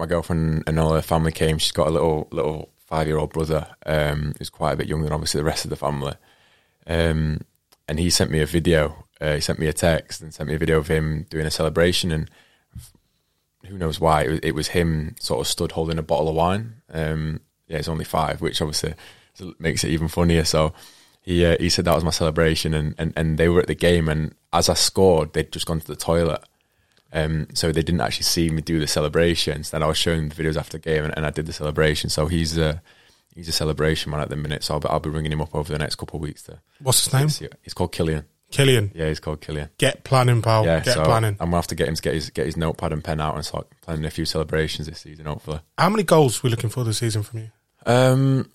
my 0.02 0.06
girlfriend 0.06 0.64
and 0.66 0.80
all 0.80 0.94
her 0.94 1.00
family 1.00 1.30
came. 1.30 1.58
She's 1.58 1.70
got 1.70 1.86
a 1.86 1.90
little 1.90 2.26
little 2.32 2.70
five 2.78 3.06
year 3.06 3.18
old 3.18 3.32
brother. 3.32 3.68
Um, 3.86 4.34
who's 4.36 4.50
quite 4.50 4.72
a 4.72 4.76
bit 4.76 4.88
younger 4.88 5.04
than 5.04 5.12
obviously 5.12 5.38
the 5.38 5.44
rest 5.44 5.64
of 5.64 5.70
the 5.70 5.76
family. 5.76 6.14
Um, 6.88 7.42
and 7.86 8.00
he 8.00 8.10
sent 8.10 8.32
me 8.32 8.40
a 8.40 8.46
video. 8.46 9.04
Uh, 9.20 9.34
he 9.34 9.40
sent 9.40 9.60
me 9.60 9.68
a 9.68 9.72
text 9.72 10.20
and 10.20 10.34
sent 10.34 10.48
me 10.48 10.56
a 10.56 10.58
video 10.58 10.78
of 10.78 10.88
him 10.88 11.26
doing 11.30 11.46
a 11.46 11.52
celebration. 11.52 12.10
And 12.10 12.28
who 13.66 13.78
knows 13.78 14.00
why 14.00 14.24
it 14.24 14.30
was, 14.30 14.40
it 14.42 14.54
was 14.56 14.68
him 14.68 15.14
sort 15.20 15.40
of 15.40 15.46
stood 15.46 15.72
holding 15.72 15.98
a 15.98 16.02
bottle 16.02 16.28
of 16.28 16.34
wine. 16.34 16.82
Um, 16.92 17.40
yeah, 17.68 17.78
it's 17.78 17.86
only 17.88 18.04
five, 18.04 18.40
which 18.40 18.60
obviously 18.60 18.94
makes 19.60 19.84
it 19.84 19.90
even 19.90 20.08
funnier. 20.08 20.44
So 20.44 20.72
he 21.20 21.46
uh, 21.46 21.56
he 21.60 21.68
said 21.68 21.84
that 21.84 21.94
was 21.94 22.02
my 22.02 22.10
celebration, 22.10 22.74
and, 22.74 22.96
and, 22.98 23.12
and 23.16 23.38
they 23.38 23.48
were 23.48 23.60
at 23.60 23.68
the 23.68 23.76
game, 23.76 24.08
and 24.08 24.34
as 24.52 24.68
I 24.68 24.74
scored, 24.74 25.32
they'd 25.32 25.52
just 25.52 25.66
gone 25.66 25.78
to 25.78 25.86
the 25.86 25.94
toilet. 25.94 26.42
Um, 27.12 27.48
so 27.54 27.72
they 27.72 27.82
didn't 27.82 28.00
actually 28.00 28.24
see 28.24 28.48
me 28.50 28.62
do 28.62 28.80
the 28.80 28.86
celebrations. 28.86 29.70
Then 29.70 29.82
I 29.82 29.86
was 29.86 29.98
showing 29.98 30.28
the 30.30 30.34
videos 30.34 30.56
after 30.56 30.78
the 30.78 30.82
game, 30.82 31.04
and, 31.04 31.12
and 31.16 31.26
I 31.26 31.30
did 31.30 31.46
the 31.46 31.52
celebration. 31.52 32.08
So 32.10 32.26
he's 32.26 32.56
a 32.56 32.80
he's 33.34 33.48
a 33.48 33.52
celebration 33.52 34.10
man 34.10 34.20
at 34.20 34.30
the 34.30 34.36
minute. 34.36 34.64
So 34.64 34.74
I'll 34.74 34.80
be, 34.80 34.88
I'll 34.88 35.00
be 35.00 35.10
ringing 35.10 35.32
him 35.32 35.40
up 35.42 35.54
over 35.54 35.70
the 35.72 35.78
next 35.78 35.96
couple 35.96 36.16
of 36.16 36.22
weeks 36.22 36.42
to 36.44 36.60
What's 36.80 37.04
his 37.04 37.12
name? 37.12 37.28
see. 37.28 37.48
He's 37.62 37.74
called 37.74 37.92
Killian. 37.92 38.24
Killian. 38.50 38.92
Yeah, 38.94 39.08
he's 39.08 39.20
called 39.20 39.40
Killian. 39.40 39.70
Get 39.78 40.04
planning, 40.04 40.42
pal. 40.42 40.64
Yeah, 40.64 40.80
Get 40.80 40.94
so 40.94 41.04
planning. 41.04 41.36
I'm 41.40 41.46
gonna 41.48 41.56
have 41.56 41.66
to 41.68 41.74
get 41.74 41.88
him 41.88 41.94
to 41.96 42.02
get 42.02 42.14
his 42.14 42.30
get 42.30 42.46
his 42.46 42.56
notepad 42.56 42.92
and 42.92 43.02
pen 43.04 43.20
out 43.20 43.34
and 43.34 43.44
start 43.44 43.66
planning 43.80 44.04
a 44.04 44.10
few 44.10 44.24
celebrations 44.24 44.86
this 44.86 45.00
season. 45.00 45.26
Hopefully. 45.26 45.60
How 45.78 45.88
many 45.90 46.02
goals 46.02 46.38
are 46.38 46.40
we 46.44 46.50
looking 46.50 46.70
for 46.70 46.84
this 46.84 46.98
season 46.98 47.22
from 47.22 47.40
you? 47.40 47.50
Um, 47.84 48.50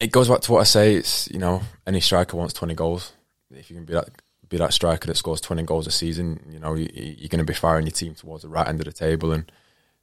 it 0.00 0.12
goes 0.12 0.28
back 0.28 0.40
to 0.42 0.52
what 0.52 0.60
I 0.60 0.64
say. 0.64 0.94
It's 0.96 1.28
you 1.30 1.38
know 1.38 1.62
any 1.86 2.00
striker 2.00 2.36
wants 2.36 2.54
twenty 2.54 2.74
goals. 2.74 3.12
If 3.50 3.70
you 3.70 3.76
can 3.76 3.84
be 3.84 3.94
that 3.94 4.08
be 4.54 4.58
that 4.58 4.72
striker 4.72 5.06
that 5.06 5.16
scores 5.16 5.40
twenty 5.40 5.62
goals 5.62 5.86
a 5.86 5.90
season, 5.90 6.40
you 6.50 6.58
know 6.58 6.74
you, 6.74 6.88
you're 6.94 7.28
going 7.28 7.38
to 7.38 7.44
be 7.44 7.54
firing 7.54 7.86
your 7.86 7.92
team 7.92 8.14
towards 8.14 8.42
the 8.42 8.48
right 8.48 8.68
end 8.68 8.80
of 8.80 8.86
the 8.86 8.92
table, 8.92 9.32
and 9.32 9.50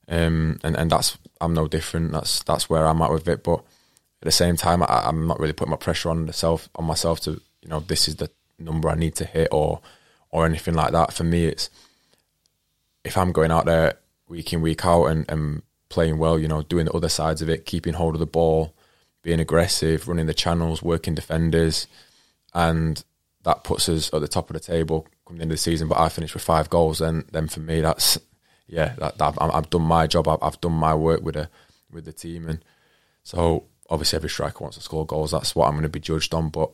um 0.07 0.59
and 0.63 0.75
and 0.75 0.91
that's 0.91 1.17
I'm 1.39 1.53
no 1.53 1.67
different. 1.67 2.11
That's 2.11 2.43
that's 2.43 2.69
where 2.69 2.85
I'm 2.85 3.01
at 3.01 3.11
with 3.11 3.27
it. 3.27 3.43
But 3.43 3.59
at 3.59 4.25
the 4.25 4.31
same 4.31 4.57
time, 4.57 4.83
I, 4.83 5.03
I'm 5.07 5.27
not 5.27 5.39
really 5.39 5.53
putting 5.53 5.71
my 5.71 5.77
pressure 5.77 6.09
on 6.09 6.25
myself 6.25 6.69
on 6.75 6.85
myself 6.85 7.21
to 7.21 7.41
you 7.61 7.69
know 7.69 7.79
this 7.79 8.07
is 8.07 8.17
the 8.17 8.29
number 8.59 8.89
I 8.89 8.95
need 8.95 9.15
to 9.15 9.25
hit 9.25 9.49
or 9.51 9.81
or 10.29 10.45
anything 10.45 10.73
like 10.73 10.91
that. 10.91 11.13
For 11.13 11.23
me, 11.23 11.45
it's 11.45 11.69
if 13.03 13.17
I'm 13.17 13.31
going 13.31 13.51
out 13.51 13.65
there 13.65 13.95
week 14.27 14.53
in 14.53 14.61
week 14.61 14.85
out 14.85 15.05
and, 15.05 15.25
and 15.29 15.61
playing 15.89 16.17
well. 16.17 16.39
You 16.39 16.47
know, 16.47 16.63
doing 16.63 16.85
the 16.85 16.93
other 16.93 17.09
sides 17.09 17.41
of 17.41 17.49
it, 17.49 17.65
keeping 17.65 17.93
hold 17.93 18.15
of 18.15 18.19
the 18.19 18.25
ball, 18.25 18.73
being 19.21 19.39
aggressive, 19.39 20.07
running 20.07 20.25
the 20.25 20.33
channels, 20.33 20.81
working 20.81 21.15
defenders, 21.15 21.87
and 22.53 23.03
that 23.43 23.63
puts 23.63 23.89
us 23.89 24.13
at 24.13 24.21
the 24.21 24.27
top 24.27 24.49
of 24.49 24.53
the 24.53 24.59
table 24.59 25.07
coming 25.25 25.41
into 25.41 25.53
the 25.53 25.57
season. 25.57 25.87
But 25.87 25.99
I 25.99 26.09
finished 26.09 26.33
with 26.33 26.43
five 26.43 26.69
goals, 26.69 27.01
and 27.01 27.25
then 27.31 27.47
for 27.47 27.59
me, 27.59 27.81
that's 27.81 28.17
yeah, 28.67 28.93
that, 28.99 29.17
that 29.17 29.33
I've, 29.39 29.51
I've, 29.51 29.69
done 29.69 29.81
my 29.81 30.07
job. 30.07 30.27
I've, 30.27 30.41
I've, 30.41 30.61
done 30.61 30.73
my 30.73 30.95
work 30.95 31.21
with 31.21 31.35
the 31.35 31.49
with 31.91 32.05
the 32.05 32.13
team, 32.13 32.47
and 32.47 32.63
so 33.23 33.65
obviously 33.89 34.17
every 34.17 34.29
striker 34.29 34.63
wants 34.63 34.77
to 34.77 34.83
score 34.83 35.05
goals. 35.05 35.31
That's 35.31 35.55
what 35.55 35.67
I'm 35.67 35.73
going 35.73 35.83
to 35.83 35.89
be 35.89 35.99
judged 35.99 36.33
on. 36.33 36.49
But 36.49 36.71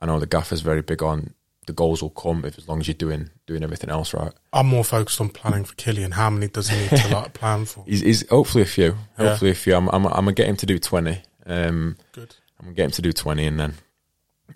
I 0.00 0.06
know 0.06 0.20
the 0.20 0.26
gaffer's 0.26 0.60
very 0.60 0.82
big 0.82 1.02
on 1.02 1.34
the 1.70 1.72
goals 1.76 2.02
will 2.02 2.10
come 2.10 2.44
if 2.44 2.58
as 2.58 2.68
long 2.68 2.80
as 2.80 2.88
you're 2.88 2.94
doing 2.94 3.30
doing 3.46 3.62
everything 3.62 3.90
else 3.90 4.12
right. 4.12 4.32
I'm 4.52 4.66
more 4.66 4.84
focused 4.84 5.20
on 5.20 5.28
planning 5.28 5.64
for 5.64 5.74
Killian. 5.74 6.12
How 6.12 6.28
many 6.28 6.48
does 6.48 6.68
he 6.68 6.76
need 6.76 6.90
to 6.90 7.08
like 7.14 7.32
plan 7.32 7.64
for? 7.64 7.84
He's, 7.86 8.00
he's 8.00 8.28
hopefully 8.28 8.62
a 8.62 8.66
few. 8.66 8.96
Hopefully 9.16 9.50
yeah. 9.50 9.52
a 9.52 9.54
few. 9.56 9.74
I'm, 9.74 9.88
I'm, 9.88 10.06
I'm 10.06 10.24
gonna 10.24 10.32
get 10.32 10.48
him 10.48 10.56
to 10.56 10.66
do 10.66 10.78
twenty. 10.78 11.22
Um, 11.46 11.96
Good. 12.12 12.34
I'm 12.58 12.66
gonna 12.66 12.74
get 12.74 12.84
him 12.86 12.90
to 12.92 13.02
do 13.02 13.12
twenty, 13.12 13.46
and 13.46 13.60
then 13.60 13.74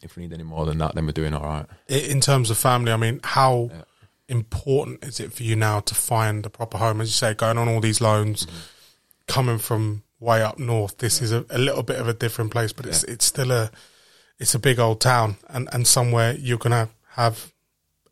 if 0.02 0.16
we 0.16 0.22
need 0.22 0.32
any 0.32 0.42
more 0.42 0.66
than 0.66 0.78
that, 0.78 0.94
then 0.94 1.06
we're 1.06 1.12
doing 1.12 1.34
all 1.34 1.42
right. 1.42 1.66
In 1.88 2.20
terms 2.20 2.50
of 2.50 2.58
family, 2.58 2.92
I 2.92 2.96
mean, 2.96 3.20
how 3.22 3.70
yeah. 3.72 3.82
important 4.28 5.04
is 5.04 5.20
it 5.20 5.32
for 5.32 5.42
you 5.42 5.56
now 5.56 5.80
to 5.80 5.94
find 5.94 6.44
a 6.44 6.50
proper 6.50 6.78
home? 6.78 7.00
As 7.00 7.08
you 7.08 7.12
say, 7.12 7.34
going 7.34 7.58
on 7.58 7.68
all 7.68 7.80
these 7.80 8.00
loans, 8.00 8.46
mm-hmm. 8.46 8.56
coming 9.26 9.58
from 9.58 10.02
way 10.20 10.42
up 10.42 10.58
north, 10.58 10.98
this 10.98 11.20
is 11.20 11.32
a, 11.32 11.44
a, 11.50 11.58
little 11.58 11.82
bit 11.82 12.00
of 12.00 12.08
a 12.08 12.14
different 12.14 12.50
place, 12.50 12.72
but 12.72 12.86
it's 12.86 13.04
it's 13.04 13.24
still 13.24 13.52
a 13.52 13.70
it's 14.38 14.54
a 14.54 14.58
big 14.58 14.78
old 14.78 15.00
town 15.00 15.36
and, 15.48 15.68
and 15.72 15.86
somewhere 15.86 16.34
you're 16.34 16.58
gonna 16.58 16.88
have 17.10 17.52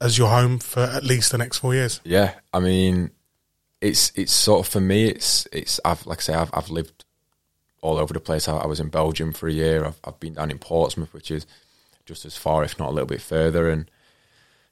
as 0.01 0.19
your 0.19 0.29
home 0.29 0.59
for 0.59 0.81
at 0.81 1.05
least 1.05 1.33
the 1.33 1.39
next 1.39 1.59
four 1.59 1.75
years. 1.75 2.01
Yeah, 2.05 2.35
I 2.53 2.61
mean, 2.61 3.11
it's 3.81 4.13
it's 4.15 4.33
sort 4.33 4.67
of 4.67 4.73
for 4.73 4.81
me. 4.81 5.07
It's 5.09 5.47
it's 5.53 5.81
I've 5.85 6.07
like 6.07 6.19
I 6.19 6.23
say 6.23 6.35
I've 6.35 6.51
I've 6.53 6.71
lived 6.71 7.05
all 7.81 7.99
over 7.99 8.13
the 8.13 8.21
place. 8.21 8.49
I, 8.49 8.57
I 8.57 8.67
was 8.67 8.81
in 8.81 8.89
Belgium 8.89 9.33
for 9.33 9.49
a 9.49 9.53
year. 9.53 9.85
I've 9.85 10.01
I've 10.05 10.21
been 10.21 10.35
down 10.35 10.51
in 10.51 10.59
Portsmouth, 10.59 11.13
which 11.15 11.31
is 11.31 11.47
just 12.05 12.25
as 12.25 12.37
far, 12.37 12.65
if 12.65 12.79
not 12.79 12.91
a 12.91 12.93
little 12.93 13.07
bit 13.07 13.21
further. 13.21 13.69
And 13.69 13.91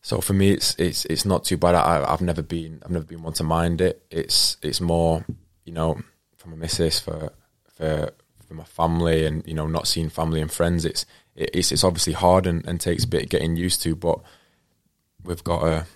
so 0.02 0.20
for 0.20 0.32
me, 0.32 0.50
it's 0.50 0.74
it's 0.78 1.04
it's 1.06 1.24
not 1.24 1.44
too 1.44 1.56
bad. 1.56 1.74
I, 1.74 2.10
have 2.10 2.20
never 2.20 2.42
been 2.42 2.82
I've 2.84 2.90
never 2.90 3.04
been 3.04 3.22
one 3.22 3.34
to 3.34 3.44
mind 3.44 3.80
it. 3.80 4.02
It's 4.10 4.56
it's 4.62 4.80
more 4.80 5.24
you 5.64 5.72
know 5.72 6.00
for 6.36 6.48
my 6.48 6.56
missus 6.56 7.00
for 7.00 7.32
for 7.74 8.12
for 8.46 8.54
my 8.54 8.64
family 8.64 9.26
and 9.26 9.46
you 9.46 9.54
know 9.54 9.66
not 9.66 9.86
seeing 9.86 10.08
family 10.08 10.40
and 10.40 10.50
friends. 10.50 10.84
It's 10.84 11.06
it's 11.36 11.72
it's 11.72 11.84
obviously 11.84 12.14
hard 12.14 12.46
and, 12.46 12.66
and 12.66 12.80
takes 12.80 13.04
a 13.04 13.08
bit 13.08 13.28
getting 13.28 13.56
used 13.56 13.82
to, 13.82 13.94
but 13.94 14.20
we've 15.22 15.44
got 15.44 15.64
a 15.64 15.86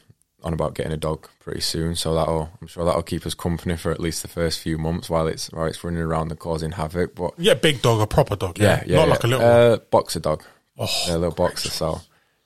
on 0.44 0.52
about 0.52 0.74
getting 0.74 0.92
a 0.92 0.96
dog 0.96 1.26
pretty 1.40 1.60
soon, 1.60 1.96
so 1.96 2.14
that'll 2.14 2.50
I'm 2.60 2.66
sure 2.66 2.84
that'll 2.84 3.02
keep 3.02 3.24
us 3.26 3.34
company 3.34 3.76
for 3.76 3.90
at 3.90 4.00
least 4.00 4.22
the 4.22 4.28
first 4.28 4.60
few 4.60 4.76
months 4.76 5.08
while 5.08 5.26
it's 5.26 5.50
while 5.50 5.66
it's 5.66 5.82
running 5.82 6.02
around 6.02 6.30
and 6.30 6.38
causing 6.38 6.72
havoc. 6.72 7.14
But 7.14 7.32
yeah, 7.38 7.54
big 7.54 7.80
dog, 7.82 8.00
a 8.00 8.06
proper 8.06 8.36
dog, 8.36 8.58
yeah, 8.58 8.82
yeah, 8.84 8.84
yeah 8.86 8.96
not 8.96 9.06
yeah. 9.06 9.10
like 9.10 9.24
a 9.24 9.26
little 9.26 9.46
uh, 9.46 9.76
boxer 9.90 10.20
dog, 10.20 10.44
oh, 10.78 11.04
a 11.08 11.18
little 11.18 11.34
boxer. 11.34 11.70
So, 11.70 12.00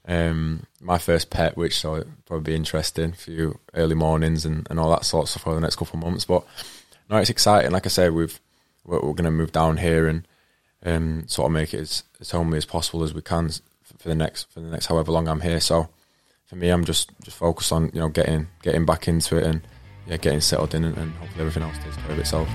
um, 0.07 0.65
my 0.81 0.99
first 0.99 1.31
pet, 1.31 1.57
which 1.57 1.79
so 1.79 1.97
it'll 1.97 2.13
probably 2.27 2.53
be 2.53 2.57
interesting 2.57 3.13
for 3.13 3.31
you 3.31 3.59
early 3.75 3.95
mornings 3.95 4.45
and, 4.45 4.67
and 4.71 4.81
all 4.81 4.91
that 4.91 5.05
sort 5.05 5.25
of 5.25 5.29
stuff 5.31 5.43
for 5.43 5.55
the 5.55 5.61
next 5.61 5.77
couple 5.77 5.99
of 5.99 6.05
months. 6.05 6.25
But 6.25 6.45
no, 7.11 7.19
it's 7.19 7.31
exciting. 7.31 7.73
Like 7.73 7.87
I 7.87 7.91
said, 7.91 8.13
we've 8.13 8.41
we're, 8.85 9.01
we're 9.01 9.15
going 9.15 9.25
to 9.25 9.31
move 9.31 9.53
down 9.53 9.77
here 9.77 10.09
and 10.09 10.27
um, 10.85 11.29
sort 11.29 11.47
of 11.47 11.53
make 11.53 11.75
it 11.75 11.81
as, 11.81 12.05
as 12.21 12.31
homely 12.31 12.59
as 12.59 12.65
possible 12.65 13.03
as 13.03 13.13
we 13.15 13.23
can 13.23 13.51
for 13.99 14.09
the 14.09 14.15
next 14.15 14.51
for 14.53 14.61
the 14.61 14.69
next 14.69 14.87
however 14.87 15.13
long 15.13 15.29
I'm 15.29 15.41
here. 15.41 15.61
So 15.61 15.89
for 16.47 16.57
me, 16.57 16.71
I'm 16.71 16.85
just 16.85 17.11
just 17.23 17.37
focused 17.37 17.73
on 17.73 17.91
you 17.93 18.01
know 18.01 18.09
getting 18.09 18.49
getting 18.63 18.87
back 18.87 19.09
into 19.09 19.37
it 19.37 19.45
and 19.45 19.61
yeah, 20.07 20.17
getting 20.17 20.41
settled 20.41 20.75
in, 20.75 20.85
and, 20.85 20.97
and 20.97 21.13
hopefully 21.13 21.41
everything 21.41 21.63
else 21.63 21.77
takes 21.79 21.97
care 21.97 22.13
of 22.13 22.19
itself. 22.19 22.49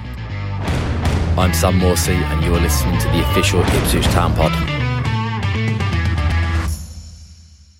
I'm 1.38 1.54
Sam 1.54 1.80
Morsy, 1.80 2.16
and 2.16 2.44
you're 2.44 2.60
listening 2.60 3.00
to 3.00 3.08
the 3.10 3.30
official 3.30 3.62
Ipswich 3.62 4.06
Town 4.06 4.34
Pod. 4.34 4.52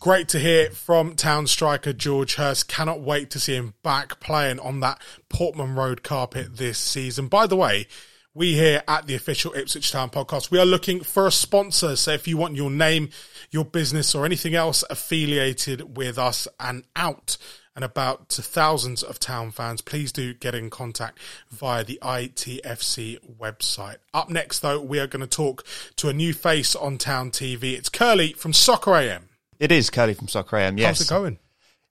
Great 0.04 0.28
to 0.28 0.38
hear 0.38 0.70
from 0.70 1.16
town 1.16 1.48
striker 1.48 1.94
George 1.94 2.36
Hirst. 2.36 2.68
Cannot 2.68 3.00
wait 3.00 3.30
to 3.30 3.40
see 3.40 3.56
him 3.56 3.74
back 3.84 4.20
playing 4.20 4.60
on 4.60 4.82
that 4.82 5.02
Portman 5.30 5.76
Road 5.76 6.04
carpet 6.04 6.58
this 6.58 6.78
season. 6.78 7.30
By 7.30 7.48
the 7.48 7.56
way, 7.56 7.88
we 8.34 8.56
here 8.56 8.84
at 8.86 9.08
the 9.08 9.16
official 9.16 9.54
Ipswich 9.54 9.94
Town 9.94 10.10
podcast, 10.10 10.52
we 10.52 10.60
are 10.60 10.66
looking 10.66 11.00
for 11.04 11.26
a 11.26 11.32
sponsor. 11.32 11.96
So 11.96 12.12
if 12.12 12.28
you 12.28 12.36
want 12.36 12.58
your 12.58 12.70
name, 12.70 13.12
your 13.50 13.64
business, 13.64 14.14
or 14.14 14.26
anything 14.26 14.56
else 14.56 14.84
affiliated 14.90 15.96
with 15.96 16.18
us 16.18 16.50
and 16.60 16.84
out 16.98 17.38
and 17.74 17.86
about 17.86 18.28
to 18.32 18.42
thousands 18.42 19.04
of 19.04 19.20
town 19.20 19.52
fans, 19.52 19.80
please 19.80 20.12
do 20.12 20.34
get 20.34 20.54
in 20.54 20.70
contact 20.70 21.18
via 21.50 21.86
the 21.86 21.98
ITFC 22.02 23.38
website. 23.40 24.00
Up 24.14 24.30
next, 24.30 24.60
though, 24.60 24.82
we 24.82 25.00
are 25.00 25.08
going 25.08 25.26
to 25.26 25.28
talk 25.28 25.66
to 25.96 26.10
a 26.10 26.14
new 26.14 26.34
face 26.34 26.76
on 26.76 26.98
Town 26.98 27.32
TV. 27.32 27.78
It's 27.78 27.88
Curly 27.88 28.34
from 28.34 28.52
Soccer 28.52 28.96
AM. 28.96 29.30
It 29.64 29.72
is 29.72 29.90
Curly 29.90 30.14
from 30.14 30.28
Soccer 30.28 30.58
AM, 30.58 30.78
yes. 30.78 30.98
How's 30.98 31.08
it 31.08 31.10
going? 31.10 31.40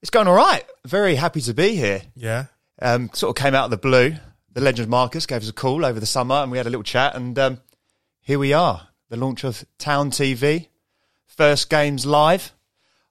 It's 0.03 0.11
going 0.11 0.29
all 0.29 0.35
right. 0.35 0.63
Very 0.85 1.15
happy 1.15 1.41
to 1.41 1.55
be 1.55 1.75
here. 1.75 2.03
Yeah. 2.15 2.47
Um, 2.83 3.09
sort 3.15 3.31
of 3.31 3.43
came 3.43 3.55
out 3.55 3.65
of 3.65 3.71
the 3.71 3.79
blue 3.79 4.17
the 4.53 4.61
legend 4.61 4.91
Marcus 4.91 5.25
gave 5.25 5.41
us 5.41 5.49
a 5.49 5.55
call 5.55 5.83
over 5.83 5.99
the 5.99 6.05
summer 6.05 6.35
and 6.35 6.51
we 6.51 6.59
had 6.59 6.67
a 6.67 6.71
little 6.71 6.83
chat 6.83 7.15
and 7.15 7.39
um, 7.39 7.63
here 8.21 8.39
we 8.39 8.53
are, 8.53 8.89
the 9.09 9.17
launch 9.17 9.43
of 9.43 9.65
Town 9.79 10.11
TV. 10.11 10.69
First 11.27 11.71
games 11.71 12.05
live 12.05 12.53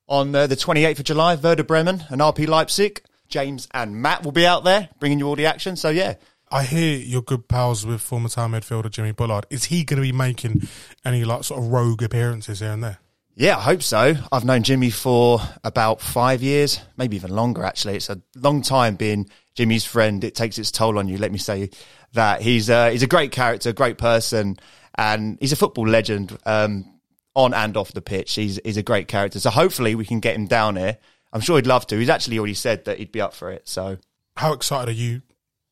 on 0.08 0.36
uh, 0.36 0.46
the 0.46 0.56
28th 0.56 1.00
of 1.00 1.06
July, 1.06 1.34
Werder 1.34 1.64
Bremen 1.64 2.04
and 2.10 2.22
RB 2.22 2.48
Leipzig. 2.48 3.02
James 3.30 3.68
and 3.74 3.96
Matt 3.96 4.24
will 4.24 4.32
be 4.32 4.46
out 4.46 4.64
there 4.64 4.90
bringing 5.00 5.18
you 5.18 5.28
all 5.28 5.36
the 5.36 5.48
action. 5.48 5.76
So 5.76 5.90
yeah. 5.90 6.16
I 6.52 6.66
hear 6.66 6.98
you're 6.98 7.24
good 7.24 7.48
pals 7.48 7.84
with 7.84 8.02
former 8.02 8.30
town 8.30 8.52
midfielder 8.52 8.92
Jimmy 8.92 9.14
Bullard. 9.14 9.48
Is 9.50 9.66
he 9.66 9.84
going 9.84 9.98
to 9.98 10.02
be 10.02 10.12
making 10.12 10.68
any 11.04 11.24
like 11.24 11.46
sort 11.46 11.64
of 11.64 11.70
rogue 11.70 12.04
appearances 12.04 12.60
here 12.60 12.72
and 12.72 12.84
there? 12.84 13.00
Yeah, 13.42 13.58
I 13.58 13.62
hope 13.62 13.82
so. 13.82 14.14
I've 14.32 14.46
known 14.46 14.62
Jimmy 14.62 14.92
for 14.92 15.40
about 15.64 16.00
five 16.00 16.44
years, 16.44 16.80
maybe 16.96 17.16
even 17.16 17.32
longer. 17.32 17.64
Actually, 17.64 17.96
it's 17.96 18.08
a 18.08 18.22
long 18.36 18.62
time 18.62 18.94
being 18.94 19.32
Jimmy's 19.56 19.84
friend. 19.84 20.24
It 20.24 20.36
takes 20.36 20.60
its 20.60 20.70
toll 20.70 21.00
on 21.00 21.08
you. 21.08 21.18
Let 21.18 21.32
me 21.32 21.40
say 21.40 21.72
that 22.14 22.44
he's 22.44 22.70
uh, 22.70 22.92
he's 22.92 23.02
a 23.02 23.08
great 23.08 23.32
character, 23.32 23.70
a 23.70 23.74
great 23.74 23.98
person, 23.98 24.58
and 24.94 25.40
he's 25.40 25.52
a 25.52 25.56
football 25.56 25.88
legend 25.88 26.38
um, 26.46 26.86
on 27.34 27.56
and 27.56 27.76
off 27.78 27.92
the 27.94 28.02
pitch. 28.04 28.36
He's 28.36 28.60
he's 28.64 28.78
a 28.78 28.84
great 28.84 29.08
character. 29.08 29.40
So 29.40 29.50
hopefully 29.50 29.96
we 29.96 30.06
can 30.06 30.20
get 30.20 30.36
him 30.36 30.46
down 30.46 30.76
here. 30.76 31.00
I'm 31.34 31.42
sure 31.42 31.56
he'd 31.56 31.66
love 31.66 31.88
to. 31.88 31.98
He's 31.98 32.10
actually 32.10 32.38
already 32.38 32.54
said 32.54 32.86
that 32.86 33.00
he'd 33.00 33.12
be 33.12 33.22
up 33.22 33.34
for 33.34 33.50
it. 33.50 33.68
So 33.68 33.98
how 34.38 34.54
excited 34.54 34.88
are 34.88 34.96
you? 34.96 35.24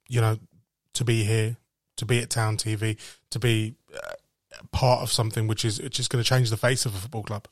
You 0.07 0.21
know, 0.21 0.39
to 0.95 1.05
be 1.05 1.23
here, 1.23 1.57
to 1.97 2.07
be 2.07 2.17
at 2.17 2.31
Town 2.31 2.57
TV, 2.57 2.97
to 3.29 3.37
be 3.37 3.75
uh, 3.93 4.13
part 4.71 5.03
of 5.03 5.11
something 5.11 5.45
which 5.45 5.63
is 5.63 5.77
just 5.91 6.09
going 6.09 6.23
to 6.23 6.27
change 6.27 6.49
the 6.49 6.57
face 6.57 6.87
of 6.87 6.95
a 6.95 6.97
football 6.97 7.21
club. 7.21 7.47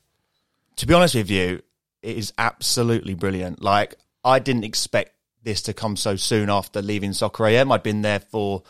To 0.78 0.86
be 0.86 0.94
honest 0.94 1.16
with 1.16 1.28
you, 1.28 1.60
it 2.02 2.16
is 2.16 2.32
absolutely 2.38 3.14
brilliant. 3.14 3.60
Like 3.60 3.96
I 4.24 4.38
didn't 4.38 4.62
expect 4.62 5.12
this 5.42 5.62
to 5.62 5.74
come 5.74 5.96
so 5.96 6.14
soon 6.14 6.50
after 6.50 6.80
leaving 6.80 7.12
Soccer 7.12 7.46
AM. 7.46 7.72
I'd 7.72 7.82
been 7.82 8.02
there 8.02 8.20
for 8.20 8.62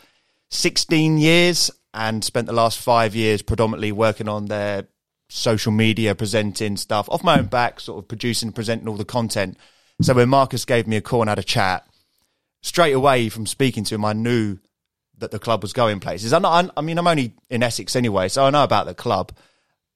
16 0.49 1.19
years 1.19 1.69
and 1.93 2.23
spent 2.23 2.47
the 2.47 2.53
last 2.53 2.79
five 2.79 3.15
years 3.15 3.43
predominantly 3.43 3.91
working 3.91 4.27
on 4.27 4.45
their 4.45 4.87
social 5.29 5.71
media, 5.71 6.15
presenting 6.15 6.77
stuff 6.77 7.07
off 7.09 7.23
my 7.23 7.37
own 7.37 7.45
back, 7.45 7.79
sort 7.79 8.03
of 8.03 8.07
producing, 8.07 8.51
presenting 8.51 8.87
all 8.87 8.97
the 8.97 9.05
content. 9.05 9.55
So 10.01 10.15
when 10.15 10.29
Marcus 10.29 10.65
gave 10.65 10.87
me 10.87 10.95
a 10.95 11.01
call 11.01 11.21
and 11.21 11.29
had 11.29 11.37
a 11.37 11.43
chat, 11.43 11.85
straight 12.63 12.93
away 12.93 13.29
from 13.29 13.45
speaking 13.45 13.83
to 13.83 13.95
him, 13.95 14.03
I 14.03 14.13
knew 14.13 14.57
that 15.19 15.29
the 15.29 15.37
club 15.37 15.61
was 15.61 15.73
going 15.73 15.99
places. 15.99 16.33
I'm 16.33 16.41
not, 16.41 16.71
I 16.75 16.81
mean, 16.81 16.97
I'm 16.97 17.07
only 17.07 17.33
in 17.51 17.61
Essex 17.61 17.95
anyway, 17.95 18.29
so 18.29 18.45
I 18.45 18.49
know 18.49 18.63
about 18.63 18.87
the 18.87 18.95
club. 18.95 19.31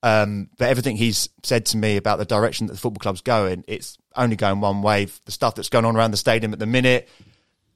Um, 0.04 0.50
but 0.58 0.68
everything 0.68 0.98
he's 0.98 1.30
said 1.44 1.66
to 1.68 1.78
me 1.78 1.96
about 1.96 2.20
the 2.20 2.26
direction 2.26 2.68
that 2.68 2.74
the 2.74 2.80
football 2.80 3.00
club's 3.00 3.22
going, 3.22 3.64
it's 3.70 3.98
only 4.18 4.36
going 4.36 4.60
one 4.60 4.82
way. 4.82 5.06
The 5.06 5.32
stuff 5.32 5.56
that's 5.56 5.70
going 5.70 5.86
on 5.86 5.96
around 5.96 6.12
the 6.12 6.18
stadium 6.18 6.52
at 6.52 6.60
the 6.60 6.66
minute, 6.66 7.08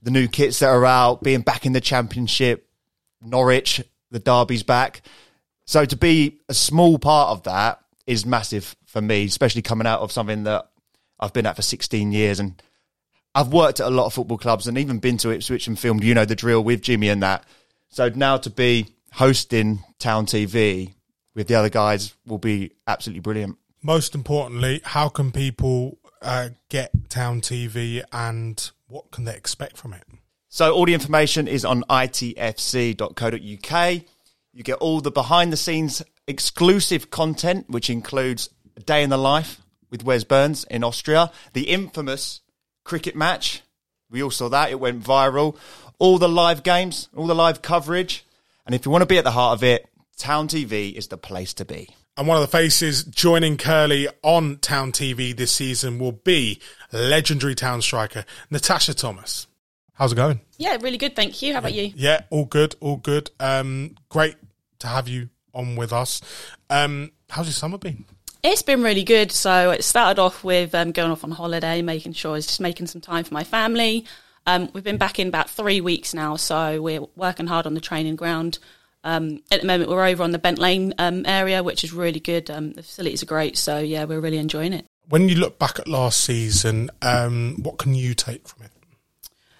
the 0.04 0.12
new 0.12 0.28
kits 0.28 0.60
that 0.60 0.68
are 0.68 0.86
out, 0.86 1.24
being 1.24 1.40
back 1.40 1.66
in 1.66 1.72
the 1.72 1.80
championship, 1.80 2.70
Norwich, 3.22 3.82
the 4.12 4.20
derby's 4.20 4.63
back. 4.63 5.04
So 5.66 5.86
to 5.86 5.96
be 5.96 6.42
a 6.50 6.54
small 6.54 7.00
part 7.00 7.30
of 7.30 7.44
that 7.44 7.80
is 8.06 8.26
massive 8.26 8.76
for 8.86 9.02
me, 9.02 9.24
especially 9.24 9.62
coming 9.62 9.88
out 9.88 10.02
of 10.02 10.12
something 10.12 10.44
that 10.44 10.70
I've 11.22 11.34
been 11.34 11.46
at 11.46 11.56
for 11.56 11.62
16 11.62 12.12
years. 12.12 12.42
And 12.42 12.62
I've 13.34 13.54
worked 13.54 13.80
at 13.80 13.88
a 13.88 13.90
lot 13.90 14.06
of 14.06 14.13
football 14.13 14.38
clubs 14.38 14.68
and 14.68 14.78
even 14.78 15.00
been 15.00 15.18
to 15.20 15.32
Ipswich 15.32 15.68
and 15.68 15.80
filmed, 15.80 16.04
you 16.04 16.13
know, 16.13 16.26
the 16.26 16.36
drill 16.36 16.63
with 16.63 16.82
Jimmy 16.82 17.08
and 17.08 17.24
that. 17.24 17.46
So 17.88 18.10
now 18.10 18.36
to 18.36 18.50
be 18.50 18.88
hosting 19.13 19.80
Town 19.98 20.26
TV 20.26 20.94
with 21.38 21.47
the 21.47 21.56
other 21.56 21.69
guys 21.69 22.15
will 22.26 22.39
be 22.39 22.71
absolutely 22.88 23.19
brilliant. 23.21 23.58
Most 23.84 24.15
importantly, 24.15 24.82
how 24.84 25.08
can 25.08 25.32
people 25.32 26.00
uh, 26.19 26.50
get 26.67 27.12
Town 27.12 27.41
TV 27.41 28.02
and 28.12 28.71
what 28.88 29.12
can 29.12 29.26
they 29.26 29.36
expect 29.36 29.78
from 29.78 29.93
it? 29.93 30.04
So, 30.50 30.73
all 30.73 30.86
the 30.88 30.95
information 30.95 31.47
is 31.47 31.63
on 31.63 31.84
itfc.co.uk. 31.84 33.34
You 34.52 34.63
get 34.63 34.78
all 34.78 35.00
the 35.00 35.12
behind 35.12 35.54
the 35.54 35.58
scenes 35.58 36.02
exclusive 36.26 37.12
content, 37.12 37.69
which 37.69 37.91
includes 37.91 38.50
a 38.76 38.80
day 38.80 39.04
in 39.04 39.12
the 39.12 39.17
life 39.17 39.62
with 39.91 40.04
Wes 40.04 40.23
Burns 40.23 40.63
in 40.63 40.84
Austria, 40.84 41.32
the 41.54 41.69
infamous 41.69 42.41
cricket 42.84 43.15
match. 43.15 43.62
We 44.10 44.23
all 44.23 44.32
saw 44.32 44.50
that, 44.50 44.71
it 44.71 44.80
went 44.80 45.04
viral. 45.04 45.56
all 46.00 46.17
the 46.17 46.28
live 46.28 46.63
games, 46.63 47.10
all 47.15 47.28
the 47.28 47.36
live 47.36 47.62
coverage. 47.62 48.26
And 48.65 48.73
if 48.73 48.86
you 48.86 48.91
want 48.91 49.04
to 49.04 49.08
be 49.08 49.19
at 49.19 49.23
the 49.23 49.32
heart 49.32 49.56
of 49.56 49.63
it, 49.63 49.88
Town 50.17 50.47
TV 50.47 50.93
is 50.93 51.08
the 51.08 51.17
place 51.17 51.53
to 51.56 51.65
be. 51.65 51.89
And 52.17 52.27
one 52.27 52.38
of 52.38 52.41
the 52.41 52.47
faces 52.58 53.03
joining 53.03 53.58
Curly 53.58 54.08
on 54.23 54.58
Town 54.58 54.91
TV 54.91 55.36
this 55.36 55.51
season 55.51 55.99
will 55.99 56.13
be 56.13 56.60
legendary 56.91 57.53
Town 57.53 57.82
striker 57.82 58.25
Natasha 58.49 58.95
Thomas. 58.95 59.45
How's 59.93 60.13
it 60.13 60.15
going? 60.15 60.41
Yeah, 60.58 60.77
really 60.82 60.97
good. 60.97 61.15
Thank 61.15 61.41
you. 61.41 61.53
How 61.53 61.60
about 61.60 61.73
you? 61.73 61.91
Yeah, 61.95 62.21
all 62.32 62.45
good, 62.45 62.75
all 62.80 62.97
good. 62.97 63.30
Um, 63.39 63.95
great 64.10 64.36
to 64.80 64.88
have 64.88 65.08
you 65.08 65.30
on 65.53 65.75
with 65.75 65.93
us. 65.93 66.21
Um, 66.69 67.12
how's 67.30 67.45
your 67.45 67.53
summer 67.53 67.77
been? 67.77 68.06
It's 68.43 68.63
been 68.63 68.82
really 68.82 69.03
good. 69.03 69.32
So 69.32 69.71
it 69.71 69.84
started 69.84 70.19
off 70.19 70.43
with 70.43 70.73
um, 70.73 70.91
going 70.91 71.12
off 71.12 71.23
on 71.23 71.32
holiday, 71.32 71.84
making 71.84 72.13
sure 72.13 72.32
I 72.32 72.34
was 72.36 72.47
just 72.47 72.62
making 72.62 72.88
some 72.88 73.01
time 73.01 73.23
for 73.23 73.34
my 73.34 73.43
family. 73.43 74.06
Um, 74.47 74.69
we've 74.73 74.84
been 74.84 74.97
back 74.97 75.19
in 75.19 75.27
about 75.27 75.49
three 75.49 75.82
weeks 75.82 76.13
now, 76.13 76.36
so 76.38 76.82
we're 76.82 77.06
working 77.15 77.47
hard 77.47 77.67
on 77.67 77.73
the 77.73 77.82
training 77.82 78.15
ground. 78.15 78.60
Um, 79.03 79.41
at 79.51 79.62
the 79.62 79.67
moment, 79.67 79.89
we're 79.89 80.05
over 80.05 80.23
on 80.23 80.31
the 80.31 80.39
Bent 80.39 80.60
Lane 80.60 80.93
um, 80.97 81.25
area, 81.25 81.63
which 81.63 81.83
is 81.83 81.93
really 81.93 82.19
good. 82.19 82.49
Um, 82.49 82.73
the 82.73 82.83
facilities 82.83 83.23
are 83.23 83.27
great, 83.27 83.57
so 83.57 83.79
yeah, 83.79 84.03
we're 84.03 84.19
really 84.19 84.38
enjoying 84.38 84.73
it. 84.73 84.86
When 85.10 85.29
you 85.29 85.36
look 85.36 85.57
back 85.57 85.79
at 85.79 85.88
last 85.88 86.19
season, 86.19 86.89
um, 87.01 87.55
what 87.62 87.77
can 87.77 87.93
you 87.95 88.13
take 88.13 88.47
from 88.47 88.65
it? 88.65 88.71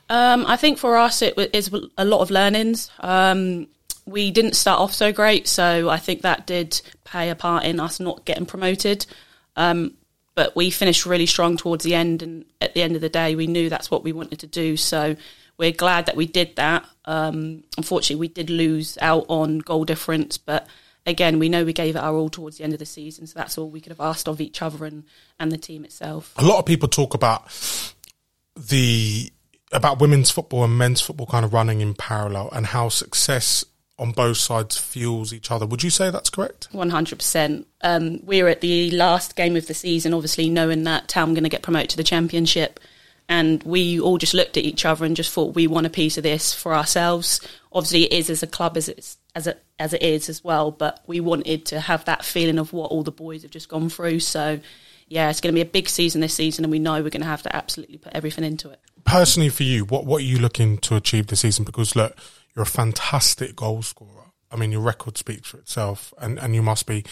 Um, 0.10 0.46
I 0.46 0.58
think 0.58 0.78
for 0.78 0.98
us, 0.98 1.22
it 1.22 1.38
wa- 1.38 1.80
a 1.98 2.06
lot 2.06 2.22
of 2.22 2.32
learnings. 2.32 2.90
Um, 3.00 3.68
we 4.06 4.32
didn't 4.32 4.56
start 4.56 4.80
off 4.80 4.94
so 4.94 5.12
great, 5.12 5.48
so 5.48 5.90
I 5.90 5.98
think 5.98 6.22
that 6.22 6.48
did 6.48 6.82
play 7.04 7.30
a 7.30 7.36
part 7.36 7.66
in 7.66 7.80
us 7.80 8.00
not 8.00 8.26
getting 8.26 8.46
promoted. 8.46 9.06
Um, 9.56 9.94
but 10.34 10.56
we 10.56 10.70
finished 10.70 11.06
really 11.06 11.26
strong 11.26 11.58
towards 11.58 11.84
the 11.84 11.96
end, 11.96 12.22
and 12.22 12.46
at 12.62 12.74
the 12.74 12.84
end 12.84 12.96
of 12.96 13.02
the 13.02 13.10
day, 13.10 13.36
we 13.36 13.48
knew 13.48 13.70
that's 13.70 13.90
what 13.90 14.04
we 14.04 14.14
wanted 14.14 14.40
to 14.40 14.48
do. 14.48 14.78
So 14.78 15.16
we're 15.58 15.72
glad 15.72 16.06
that 16.06 16.16
we 16.16 16.26
did 16.26 16.56
that. 16.56 16.86
Um, 17.06 17.64
unfortunately, 17.78 18.20
we 18.20 18.28
did 18.28 18.50
lose 18.50 18.98
out 19.02 19.26
on 19.28 19.60
goal 19.60 19.86
difference, 19.86 20.38
but 20.38 20.68
again, 21.06 21.40
we 21.40 21.50
know 21.50 21.64
we 21.64 21.74
gave 21.74 21.96
it 21.96 22.00
our 22.00 22.16
all 22.16 22.30
towards 22.30 22.58
the 22.58 22.64
end 22.64 22.74
of 22.74 22.80
the 22.80 22.86
season, 22.86 23.28
so 23.28 23.40
that's 23.40 23.58
all 23.58 23.70
we 23.70 23.82
could 23.82 23.92
have 23.92 24.02
asked 24.02 24.28
of 24.28 24.42
each 24.42 24.62
other 24.62 24.86
and, 24.86 25.04
and 25.40 25.52
the 25.52 25.58
team 25.58 25.86
itself. 25.86 26.34
A 26.38 26.46
lot 26.46 26.60
of 26.60 26.66
people 26.66 26.88
talk 26.88 27.14
about 27.14 27.48
the 28.56 29.32
about 29.72 30.00
women's 30.00 30.32
football 30.32 30.64
and 30.64 30.78
men's 30.78 31.02
football 31.02 31.28
kind 31.28 31.44
of 31.44 31.54
running 31.54 31.82
in 31.82 31.94
parallel 31.94 32.50
and 32.54 32.68
how 32.68 32.88
success 32.90 33.66
on 34.00 34.12
both 34.12 34.38
sides 34.38 34.78
fuels 34.78 35.34
each 35.34 35.50
other. 35.50 35.66
Would 35.66 35.84
you 35.84 35.90
say 35.90 36.10
that's 36.10 36.30
correct? 36.30 36.68
One 36.72 36.90
hundred 36.90 37.20
percent. 37.20 37.68
Um, 37.82 38.20
We're 38.24 38.48
at 38.48 38.62
the 38.62 38.92
last 38.92 39.36
game 39.36 39.56
of 39.56 39.68
the 39.68 39.74
season, 39.74 40.14
obviously 40.14 40.50
knowing 40.50 40.84
that 40.84 41.08
Town 41.08 41.34
going 41.34 41.44
to 41.44 41.50
get 41.50 41.64
promoted 41.64 41.90
to 41.92 41.98
the 41.98 42.04
championship, 42.04 42.80
and 43.30 43.62
we 43.64 44.00
all 44.00 44.18
just 44.18 44.34
looked 44.34 44.58
at 44.58 44.64
each 44.64 44.86
other 44.86 45.06
and 45.06 45.16
just 45.16 45.34
thought 45.34 45.56
we 45.56 45.68
want 45.68 45.86
a 45.86 45.90
piece 45.90 46.18
of 46.18 46.24
this 46.24 46.54
for 46.54 46.74
ourselves. 46.74 47.42
Obviously, 47.72 48.04
it 48.04 48.14
is 48.14 48.30
as 48.30 48.44
a 48.44 48.48
club 48.48 48.78
as 48.78 48.88
it's 48.88 49.18
as 49.36 49.48
it 49.48 49.64
as 49.80 49.94
it 49.94 50.02
is 50.02 50.30
as 50.30 50.44
well, 50.44 50.72
but 50.72 51.04
we 51.08 51.20
wanted 51.20 51.66
to 51.68 51.80
have 51.80 52.06
that 52.06 52.24
feeling 52.24 52.58
of 52.58 52.74
what 52.74 52.92
all 52.92 53.04
the 53.04 53.12
boys 53.12 53.42
have 53.44 53.52
just 53.52 53.70
gone 53.70 53.90
through. 53.90 54.20
So, 54.20 54.60
yeah, 55.08 55.30
it's 55.30 55.42
going 55.42 55.54
to 55.54 55.58
be 55.58 55.62
a 55.62 55.72
big 55.72 55.90
season 55.90 56.22
this 56.22 56.34
season, 56.34 56.66
and 56.66 56.72
we 56.72 56.80
know 56.80 57.02
we're 57.02 57.10
going 57.10 57.22
to 57.22 57.28
have 57.28 57.44
to 57.44 57.56
absolutely 57.56 57.98
put 57.98 58.14
everything 58.14 58.44
into 58.44 58.70
it. 58.70 58.80
Personally, 59.04 59.50
for 59.50 59.64
you, 59.64 59.86
what 59.86 60.06
what 60.06 60.22
are 60.22 60.26
you 60.26 60.40
looking 60.40 60.78
to 60.80 60.96
achieve 60.96 61.28
this 61.28 61.42
season? 61.42 61.66
Because 61.66 61.96
look, 61.96 62.18
you're 62.56 62.64
a 62.64 62.66
fantastic 62.66 63.56
goal 63.56 63.82
scorer. 63.82 64.32
I 64.50 64.56
mean, 64.56 64.72
your 64.72 64.82
record 64.82 65.18
speaks 65.18 65.50
for 65.50 65.58
itself, 65.58 66.14
and, 66.20 66.40
and 66.40 66.56
you 66.56 66.62
must 66.62 66.86
be 66.86 67.04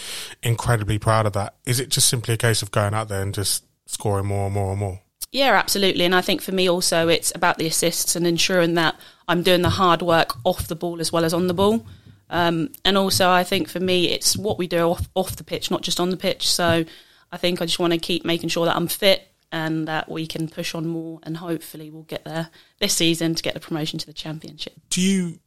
incredibly 0.41 0.97
proud 0.97 1.25
of 1.25 1.33
that. 1.33 1.55
Is 1.65 1.81
it 1.81 1.89
just 1.89 2.07
simply 2.07 2.33
a 2.33 2.37
case 2.37 2.61
of 2.61 2.71
going 2.71 2.93
out 2.93 3.09
there 3.09 3.21
and 3.21 3.33
just 3.33 3.65
scoring 3.85 4.25
more 4.25 4.45
and 4.45 4.53
more 4.53 4.71
and 4.71 4.79
more? 4.79 5.01
Yeah, 5.31 5.53
absolutely. 5.53 6.05
And 6.05 6.15
I 6.15 6.21
think 6.21 6.41
for 6.41 6.51
me 6.51 6.69
also, 6.69 7.07
it's 7.07 7.33
about 7.35 7.57
the 7.57 7.67
assists 7.67 8.15
and 8.15 8.25
ensuring 8.25 8.75
that 8.75 8.95
I'm 9.27 9.43
doing 9.43 9.61
the 9.61 9.69
hard 9.69 10.01
work 10.01 10.35
off 10.45 10.67
the 10.67 10.75
ball 10.75 11.01
as 11.01 11.11
well 11.11 11.25
as 11.25 11.33
on 11.33 11.47
the 11.47 11.53
ball. 11.53 11.85
Um, 12.29 12.69
and 12.83 12.97
also, 12.97 13.29
I 13.29 13.43
think 13.43 13.67
for 13.67 13.79
me, 13.79 14.09
it's 14.11 14.37
what 14.37 14.57
we 14.57 14.67
do 14.67 14.79
off, 14.79 15.09
off 15.13 15.35
the 15.35 15.43
pitch, 15.43 15.69
not 15.69 15.81
just 15.81 15.99
on 15.99 16.09
the 16.09 16.17
pitch. 16.17 16.49
So 16.49 16.85
I 17.31 17.37
think 17.37 17.61
I 17.61 17.65
just 17.65 17.79
want 17.79 17.93
to 17.93 17.99
keep 17.99 18.25
making 18.25 18.49
sure 18.49 18.65
that 18.65 18.75
I'm 18.75 18.87
fit 18.87 19.27
and 19.51 19.87
that 19.87 20.09
we 20.09 20.25
can 20.25 20.47
push 20.47 20.73
on 20.73 20.87
more. 20.87 21.19
And 21.23 21.37
hopefully, 21.37 21.89
we'll 21.89 22.03
get 22.03 22.23
there 22.23 22.49
this 22.79 22.93
season 22.93 23.35
to 23.35 23.43
get 23.43 23.53
the 23.53 23.59
promotion 23.59 23.99
to 23.99 24.05
the 24.05 24.13
championship. 24.13 24.73
Do 24.89 25.01
you 25.01 25.39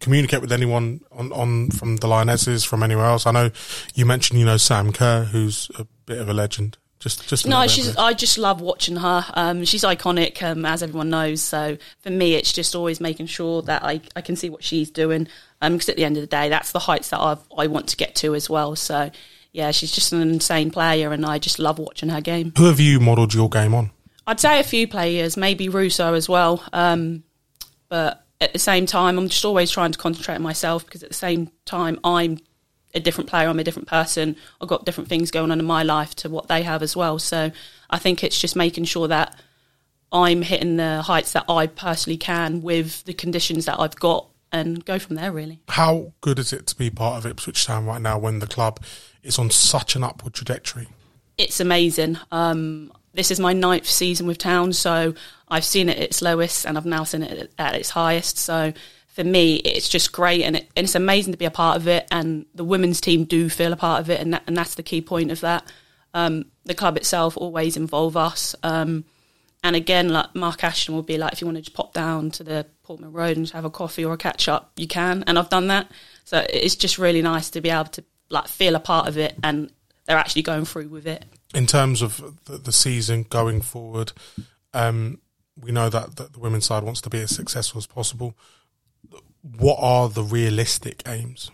communicate 0.00 0.40
with 0.40 0.52
anyone 0.52 1.00
on, 1.12 1.32
on 1.32 1.70
from 1.70 1.96
the 1.96 2.08
Lionesses 2.08 2.64
from 2.64 2.82
anywhere 2.82 3.06
else? 3.06 3.26
I 3.26 3.30
know 3.30 3.50
you 3.94 4.06
mentioned 4.06 4.40
you 4.40 4.46
know 4.46 4.56
Sam 4.56 4.92
Kerr, 4.92 5.24
who's 5.24 5.70
a 5.78 5.86
bit 6.06 6.18
of 6.18 6.28
a 6.28 6.34
legend. 6.34 6.78
Just 7.02 7.28
just 7.28 7.48
No, 7.48 7.66
she's. 7.66 7.96
I 7.96 8.12
just 8.12 8.38
love 8.38 8.60
watching 8.60 8.94
her. 8.94 9.24
Um, 9.34 9.64
she's 9.64 9.82
iconic, 9.82 10.40
um, 10.40 10.64
as 10.64 10.84
everyone 10.84 11.10
knows. 11.10 11.42
So 11.42 11.76
for 11.98 12.10
me, 12.10 12.34
it's 12.34 12.52
just 12.52 12.76
always 12.76 13.00
making 13.00 13.26
sure 13.26 13.60
that 13.62 13.82
I, 13.82 14.00
I 14.14 14.20
can 14.20 14.36
see 14.36 14.48
what 14.48 14.62
she's 14.62 14.88
doing. 14.88 15.26
Because 15.60 15.88
at 15.88 15.96
the 15.96 16.04
end 16.04 16.16
of 16.16 16.20
the 16.20 16.28
day, 16.28 16.48
that's 16.48 16.70
the 16.70 16.78
heights 16.78 17.10
that 17.10 17.18
I've, 17.18 17.40
I 17.58 17.66
want 17.66 17.88
to 17.88 17.96
get 17.96 18.14
to 18.16 18.36
as 18.36 18.48
well. 18.48 18.76
So 18.76 19.10
yeah, 19.50 19.72
she's 19.72 19.90
just 19.90 20.12
an 20.12 20.20
insane 20.20 20.70
player, 20.70 21.12
and 21.12 21.26
I 21.26 21.38
just 21.38 21.58
love 21.58 21.80
watching 21.80 22.08
her 22.08 22.20
game. 22.20 22.52
Who 22.56 22.66
have 22.66 22.78
you 22.78 23.00
modelled 23.00 23.34
your 23.34 23.48
game 23.48 23.74
on? 23.74 23.90
I'd 24.24 24.38
say 24.38 24.60
a 24.60 24.64
few 24.64 24.86
players, 24.86 25.36
maybe 25.36 25.68
Russo 25.68 26.14
as 26.14 26.28
well. 26.28 26.62
Um, 26.72 27.24
but 27.88 28.24
at 28.40 28.52
the 28.52 28.60
same 28.60 28.86
time, 28.86 29.18
I'm 29.18 29.28
just 29.28 29.44
always 29.44 29.72
trying 29.72 29.90
to 29.90 29.98
concentrate 29.98 30.36
on 30.36 30.42
myself 30.42 30.84
because 30.84 31.02
at 31.02 31.08
the 31.08 31.16
same 31.16 31.50
time, 31.64 31.98
I'm 32.04 32.38
a 32.94 33.00
different 33.00 33.30
player. 33.30 33.48
I'm 33.48 33.58
a 33.58 33.64
different 33.64 33.88
person. 33.88 34.36
I've 34.60 34.68
got 34.68 34.84
different 34.84 35.08
things 35.08 35.30
going 35.30 35.50
on 35.50 35.58
in 35.58 35.66
my 35.66 35.82
life 35.82 36.14
to 36.16 36.28
what 36.28 36.48
they 36.48 36.62
have 36.62 36.82
as 36.82 36.96
well. 36.96 37.18
So 37.18 37.50
I 37.90 37.98
think 37.98 38.22
it's 38.22 38.40
just 38.40 38.56
making 38.56 38.84
sure 38.84 39.08
that 39.08 39.38
I'm 40.10 40.42
hitting 40.42 40.76
the 40.76 41.02
heights 41.02 41.32
that 41.32 41.44
I 41.48 41.66
personally 41.66 42.18
can 42.18 42.62
with 42.62 43.04
the 43.04 43.14
conditions 43.14 43.64
that 43.64 43.80
I've 43.80 43.96
got 43.96 44.28
and 44.50 44.84
go 44.84 44.98
from 44.98 45.16
there, 45.16 45.32
really. 45.32 45.60
How 45.68 46.12
good 46.20 46.38
is 46.38 46.52
it 46.52 46.66
to 46.66 46.76
be 46.76 46.90
part 46.90 47.16
of 47.16 47.30
Ipswich 47.30 47.64
Town 47.64 47.86
right 47.86 48.02
now 48.02 48.18
when 48.18 48.40
the 48.40 48.46
club 48.46 48.80
is 49.22 49.38
on 49.38 49.48
such 49.50 49.96
an 49.96 50.04
upward 50.04 50.34
trajectory? 50.34 50.88
it's 51.38 51.60
amazing. 51.60 52.18
Um, 52.30 52.92
this 53.14 53.30
is 53.30 53.40
my 53.40 53.52
ninth 53.52 53.88
season 53.88 54.26
with 54.26 54.38
Town, 54.38 54.72
so 54.72 55.14
I've 55.48 55.64
seen 55.64 55.88
it 55.88 55.98
at 55.98 56.02
its 56.04 56.22
lowest 56.22 56.64
and 56.66 56.78
I've 56.78 56.86
now 56.86 57.04
seen 57.04 57.22
it 57.22 57.52
at 57.58 57.74
its 57.74 57.90
highest. 57.90 58.38
So 58.38 58.72
for 59.12 59.24
me, 59.24 59.56
it's 59.56 59.88
just 59.88 60.10
great 60.10 60.42
and, 60.42 60.56
it, 60.56 60.68
and 60.74 60.84
it's 60.84 60.94
amazing 60.94 61.32
to 61.32 61.38
be 61.38 61.44
a 61.44 61.50
part 61.50 61.76
of 61.76 61.86
it. 61.86 62.08
And 62.10 62.46
the 62.54 62.64
women's 62.64 63.00
team 63.00 63.24
do 63.24 63.48
feel 63.48 63.72
a 63.72 63.76
part 63.76 64.00
of 64.00 64.10
it, 64.10 64.20
and, 64.20 64.32
that, 64.32 64.42
and 64.46 64.56
that's 64.56 64.74
the 64.74 64.82
key 64.82 65.02
point 65.02 65.30
of 65.30 65.40
that. 65.40 65.70
Um, 66.14 66.46
the 66.64 66.74
club 66.74 66.96
itself 66.96 67.36
always 67.36 67.76
involve 67.76 68.16
us. 68.16 68.54
Um, 68.62 69.04
and 69.62 69.76
again, 69.76 70.08
like 70.08 70.34
Mark 70.34 70.64
Ashton 70.64 70.94
will 70.94 71.02
be 71.02 71.18
like, 71.18 71.34
if 71.34 71.40
you 71.40 71.46
want 71.46 71.56
to 71.56 71.62
just 71.62 71.76
pop 71.76 71.92
down 71.92 72.30
to 72.32 72.44
the 72.44 72.66
Portman 72.82 73.12
Road 73.12 73.36
and 73.36 73.48
have 73.50 73.64
a 73.64 73.70
coffee 73.70 74.04
or 74.04 74.14
a 74.14 74.18
catch 74.18 74.48
up, 74.48 74.72
you 74.76 74.88
can. 74.88 75.24
And 75.26 75.38
I've 75.38 75.50
done 75.50 75.68
that. 75.68 75.90
So 76.24 76.44
it's 76.48 76.74
just 76.74 76.98
really 76.98 77.22
nice 77.22 77.50
to 77.50 77.60
be 77.60 77.70
able 77.70 77.84
to 77.84 78.04
like 78.28 78.48
feel 78.48 78.74
a 78.74 78.80
part 78.80 79.08
of 79.08 79.18
it 79.18 79.34
and 79.42 79.70
they're 80.06 80.16
actually 80.16 80.42
going 80.42 80.64
through 80.64 80.88
with 80.88 81.06
it. 81.06 81.24
In 81.54 81.66
terms 81.66 82.02
of 82.02 82.34
the, 82.46 82.58
the 82.58 82.72
season 82.72 83.24
going 83.28 83.60
forward, 83.60 84.12
um, 84.72 85.20
we 85.60 85.70
know 85.70 85.88
that, 85.88 86.16
that 86.16 86.32
the 86.32 86.40
women's 86.40 86.64
side 86.64 86.82
wants 86.82 87.02
to 87.02 87.10
be 87.10 87.20
as 87.20 87.30
successful 87.30 87.78
as 87.78 87.86
possible. 87.86 88.34
What 89.42 89.76
are 89.80 90.08
the 90.08 90.22
realistic 90.22 91.02
aims? 91.06 91.50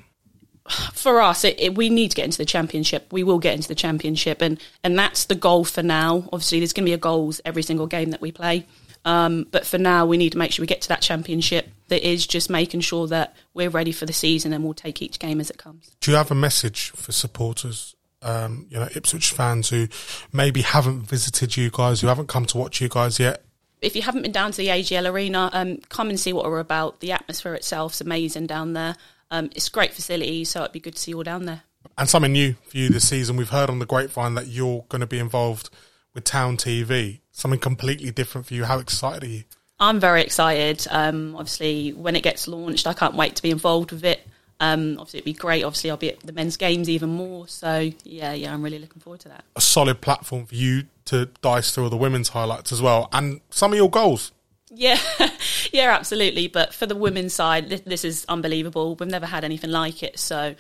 for 0.93 1.21
us, 1.21 1.45
it, 1.45 1.59
it, 1.59 1.75
we 1.75 1.89
need 1.89 2.11
to 2.11 2.17
get 2.17 2.25
into 2.25 2.39
the 2.39 2.45
championship. 2.45 3.13
We 3.13 3.23
will 3.23 3.39
get 3.39 3.55
into 3.55 3.69
the 3.69 3.75
championship, 3.75 4.43
and 4.43 4.61
and 4.85 4.99
that's 4.99 5.25
the 5.25 5.35
goal 5.35 5.65
for 5.65 5.83
now. 5.83 6.29
Obviously, 6.33 6.61
there's 6.61 6.73
going 6.73 6.85
to 6.85 6.91
be 6.91 6.95
a 6.95 6.99
goals 6.99 7.41
every 7.45 7.63
single 7.63 7.87
game 7.87 8.11
that 8.11 8.21
we 8.21 8.33
play, 8.33 8.67
um, 9.05 9.47
but 9.51 9.67
for 9.67 9.79
now, 9.79 10.07
we 10.07 10.17
need 10.17 10.33
to 10.33 10.39
make 10.39 10.53
sure 10.53 10.63
we 10.63 10.67
get 10.67 10.83
to 10.83 10.89
that 10.89 11.01
championship. 11.01 11.69
That 11.89 12.07
is 12.07 12.27
just 12.27 12.51
making 12.51 12.81
sure 12.81 13.07
that 13.07 13.35
we're 13.55 13.71
ready 13.71 13.93
for 13.93 14.05
the 14.05 14.13
season, 14.13 14.53
and 14.53 14.63
we'll 14.63 14.75
take 14.75 15.01
each 15.01 15.19
game 15.19 15.41
as 15.41 15.49
it 15.49 15.57
comes. 15.57 15.91
Do 16.01 16.11
you 16.11 16.17
have 16.17 16.31
a 16.31 16.35
message 16.35 16.91
for 16.91 17.13
supporters? 17.13 17.95
Um, 18.21 18.67
you 18.69 18.79
know, 18.79 18.89
Ipswich 18.97 19.31
fans 19.31 19.71
who 19.71 19.87
maybe 20.33 20.63
haven't 20.63 21.03
visited 21.03 21.57
you 21.57 21.71
guys, 21.71 22.01
who 22.01 22.09
haven't 22.09 22.27
come 22.27 22.47
to 22.47 22.59
watch 22.59 22.81
you 22.81 22.89
guys 22.89 23.21
yet. 23.21 23.45
If 23.81 23.95
you 23.95 24.03
haven't 24.03 24.23
been 24.23 24.33
down 24.33 24.51
to 24.53 24.57
the 24.57 24.69
AGL 24.69 25.11
Arena, 25.11 25.51
um, 25.53 25.79
come 25.89 26.09
and 26.11 26.19
see 26.19 26.33
what 26.33 26.45
we're 26.45 26.59
about. 26.59 27.01
The 27.01 27.13
atmosphere 27.13 27.55
itself 27.55 27.95
is 27.95 28.01
amazing 28.01 28.47
down 28.47 28.73
there. 28.73 28.97
Um, 29.31 29.51
it's 29.55 29.69
great 29.69 29.93
facility, 29.93 30.45
so 30.45 30.61
it'd 30.61 30.73
be 30.73 30.81
good 30.81 30.95
to 30.95 31.01
see 31.01 31.13
you 31.13 31.19
all 31.19 31.23
down 31.23 31.45
there. 31.45 31.63
And 31.97 32.09
something 32.09 32.33
new 32.33 32.55
for 32.65 32.77
you 32.77 32.89
this 32.89 33.09
season. 33.09 33.37
We've 33.37 33.49
heard 33.49 33.71
on 33.71 33.79
the 33.79 33.87
grapevine 33.87 34.35
that 34.35 34.47
you're 34.47 34.85
going 34.89 35.01
to 35.01 35.07
be 35.07 35.19
involved 35.19 35.71
with 36.15 36.25
Town 36.25 36.57
TV. 36.57 37.21
Something 37.31 37.61
completely 37.61 38.11
different 38.11 38.47
for 38.47 38.55
you. 38.55 38.65
How 38.65 38.79
excited 38.79 39.25
are 39.25 39.29
you? 39.29 39.45
I'm 39.81 40.01
very 40.01 40.23
excited. 40.23 40.87
Um, 40.91 41.37
obviously, 41.37 41.93
when 41.93 42.17
it 42.17 42.23
gets 42.23 42.49
launched, 42.49 42.87
I 42.87 42.95
can't 42.95 43.15
wait 43.15 43.37
to 43.37 43.43
be 43.43 43.51
involved 43.51 43.93
with 43.93 44.05
it. 44.05 44.27
Um, 44.61 44.97
obviously, 44.99 45.19
it'd 45.19 45.25
be 45.25 45.33
great. 45.33 45.63
Obviously, 45.63 45.91
I'll 45.91 45.97
be 45.97 46.11
at 46.11 46.21
the 46.21 46.33
men's 46.33 46.57
games 46.57 46.89
even 46.89 47.11
more. 47.11 47.47
So, 47.47 47.91
yeah, 48.05 48.33
yeah, 48.33 48.53
I'm 48.53 48.63
really 48.63 48.79
looking 48.79 49.01
forward 49.01 49.21
to 49.21 49.29
that. 49.29 49.45
A 49.57 49.61
solid 49.61 50.01
platform 50.01 50.47
for 50.47 50.55
you 50.55 50.85
to 51.07 51.27
dice 51.43 51.71
through 51.73 51.85
all 51.85 51.91
the 51.91 51.97
women's 51.97 52.31
highlights 52.31 52.73
as 52.73 52.83
well, 52.83 53.09
and 53.13 53.41
some 53.51 53.73
of 53.73 53.77
your 53.77 53.91
goals. 53.91 54.33
Yeah, 54.71 54.99
yeah, 55.73 55.95
absolutely. 55.95 56.49
But 56.49 56.75
for 56.75 56.87
the 56.87 56.97
women's 56.97 57.35
side, 57.35 57.69
this, 57.69 57.81
this 57.83 58.05
is 58.05 58.27
unbelievable. 58.29 58.97
We've 58.97 59.09
never 59.09 59.27
had 59.27 59.45
anything 59.45 59.71
like 59.71 60.03
it. 60.03 60.19
So, 60.19 60.55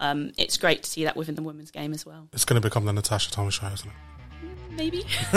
um, 0.00 0.32
it's 0.36 0.56
great 0.56 0.82
to 0.82 0.90
see 0.90 1.04
that 1.04 1.16
within 1.16 1.34
the 1.34 1.42
women's 1.42 1.70
game 1.70 1.92
as 1.92 2.04
well. 2.04 2.28
It's 2.32 2.44
going 2.44 2.60
to 2.60 2.66
become 2.66 2.84
the 2.84 2.92
Natasha 2.92 3.30
Thomas 3.30 3.54
show, 3.54 3.68
isn't 3.68 3.88
it? 3.88 3.94
Maybe. 4.76 5.04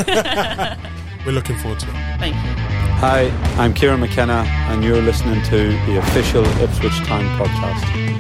We're 1.26 1.32
looking 1.32 1.58
forward 1.58 1.80
to 1.82 1.88
it. 1.90 2.20
Thank 2.20 2.36
you. 2.36 2.52
Hi, 3.00 3.30
I'm 3.58 3.74
Kieran 3.74 4.00
McKenna, 4.00 4.44
and 4.70 4.84
you're 4.84 5.02
listening 5.02 5.44
to 5.44 5.70
the 5.86 5.98
official 6.00 6.44
Ipswich 6.62 6.98
Town 7.06 7.24
podcast. 7.38 8.18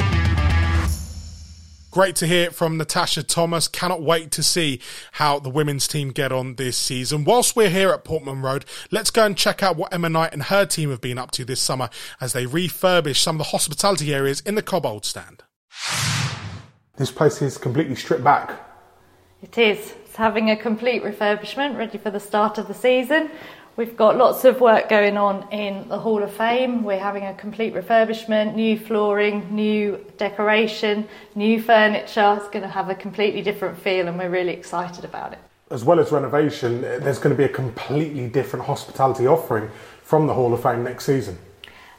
Great 1.89 2.15
to 2.17 2.27
hear 2.27 2.51
from 2.51 2.77
Natasha 2.77 3.23
Thomas. 3.23 3.67
Cannot 3.67 4.03
wait 4.03 4.29
to 4.31 4.43
see 4.43 4.79
how 5.13 5.39
the 5.39 5.49
women's 5.49 5.87
team 5.87 6.11
get 6.11 6.31
on 6.31 6.53
this 6.55 6.77
season. 6.77 7.23
Whilst 7.23 7.55
we're 7.55 7.71
here 7.71 7.89
at 7.89 8.03
Portman 8.03 8.43
Road, 8.43 8.65
let's 8.91 9.09
go 9.09 9.25
and 9.25 9.35
check 9.35 9.63
out 9.63 9.77
what 9.77 9.91
Emma 9.91 10.09
Knight 10.09 10.33
and 10.33 10.43
her 10.43 10.67
team 10.67 10.91
have 10.91 11.01
been 11.01 11.17
up 11.17 11.31
to 11.31 11.43
this 11.43 11.59
summer 11.59 11.89
as 12.21 12.33
they 12.33 12.45
refurbish 12.45 13.17
some 13.17 13.37
of 13.37 13.39
the 13.39 13.43
hospitality 13.45 14.13
areas 14.13 14.41
in 14.41 14.53
the 14.53 14.61
Cobbold 14.61 15.05
stand. 15.05 15.41
This 16.97 17.09
place 17.09 17.41
is 17.41 17.57
completely 17.57 17.95
stripped 17.95 18.23
back. 18.23 18.51
It 19.41 19.57
is. 19.57 19.93
Having 20.17 20.49
a 20.49 20.57
complete 20.57 21.03
refurbishment 21.03 21.77
ready 21.77 21.99
for 21.99 22.09
the 22.09 22.19
start 22.19 22.57
of 22.57 22.67
the 22.67 22.73
season. 22.73 23.29
We've 23.75 23.95
got 23.95 24.17
lots 24.17 24.45
of 24.45 24.59
work 24.59 24.89
going 24.89 25.15
on 25.15 25.47
in 25.51 25.87
the 25.89 25.99
Hall 25.99 26.23
of 26.23 26.33
Fame. 26.33 26.83
We're 26.83 26.97
having 26.97 27.23
a 27.25 27.35
complete 27.35 27.75
refurbishment, 27.75 28.55
new 28.55 28.79
flooring, 28.79 29.47
new 29.53 30.03
decoration, 30.17 31.07
new 31.35 31.61
furniture. 31.61 32.35
It's 32.39 32.49
going 32.49 32.63
to 32.63 32.67
have 32.67 32.89
a 32.89 32.95
completely 32.95 33.43
different 33.43 33.77
feel, 33.77 34.07
and 34.07 34.17
we're 34.17 34.31
really 34.31 34.53
excited 34.53 35.05
about 35.05 35.33
it. 35.33 35.39
As 35.69 35.83
well 35.83 35.99
as 35.99 36.11
renovation, 36.11 36.81
there's 36.81 37.19
going 37.19 37.35
to 37.35 37.37
be 37.37 37.43
a 37.43 37.53
completely 37.53 38.27
different 38.27 38.65
hospitality 38.65 39.27
offering 39.27 39.69
from 40.01 40.25
the 40.25 40.33
Hall 40.33 40.51
of 40.51 40.63
Fame 40.63 40.83
next 40.83 41.05
season. 41.05 41.37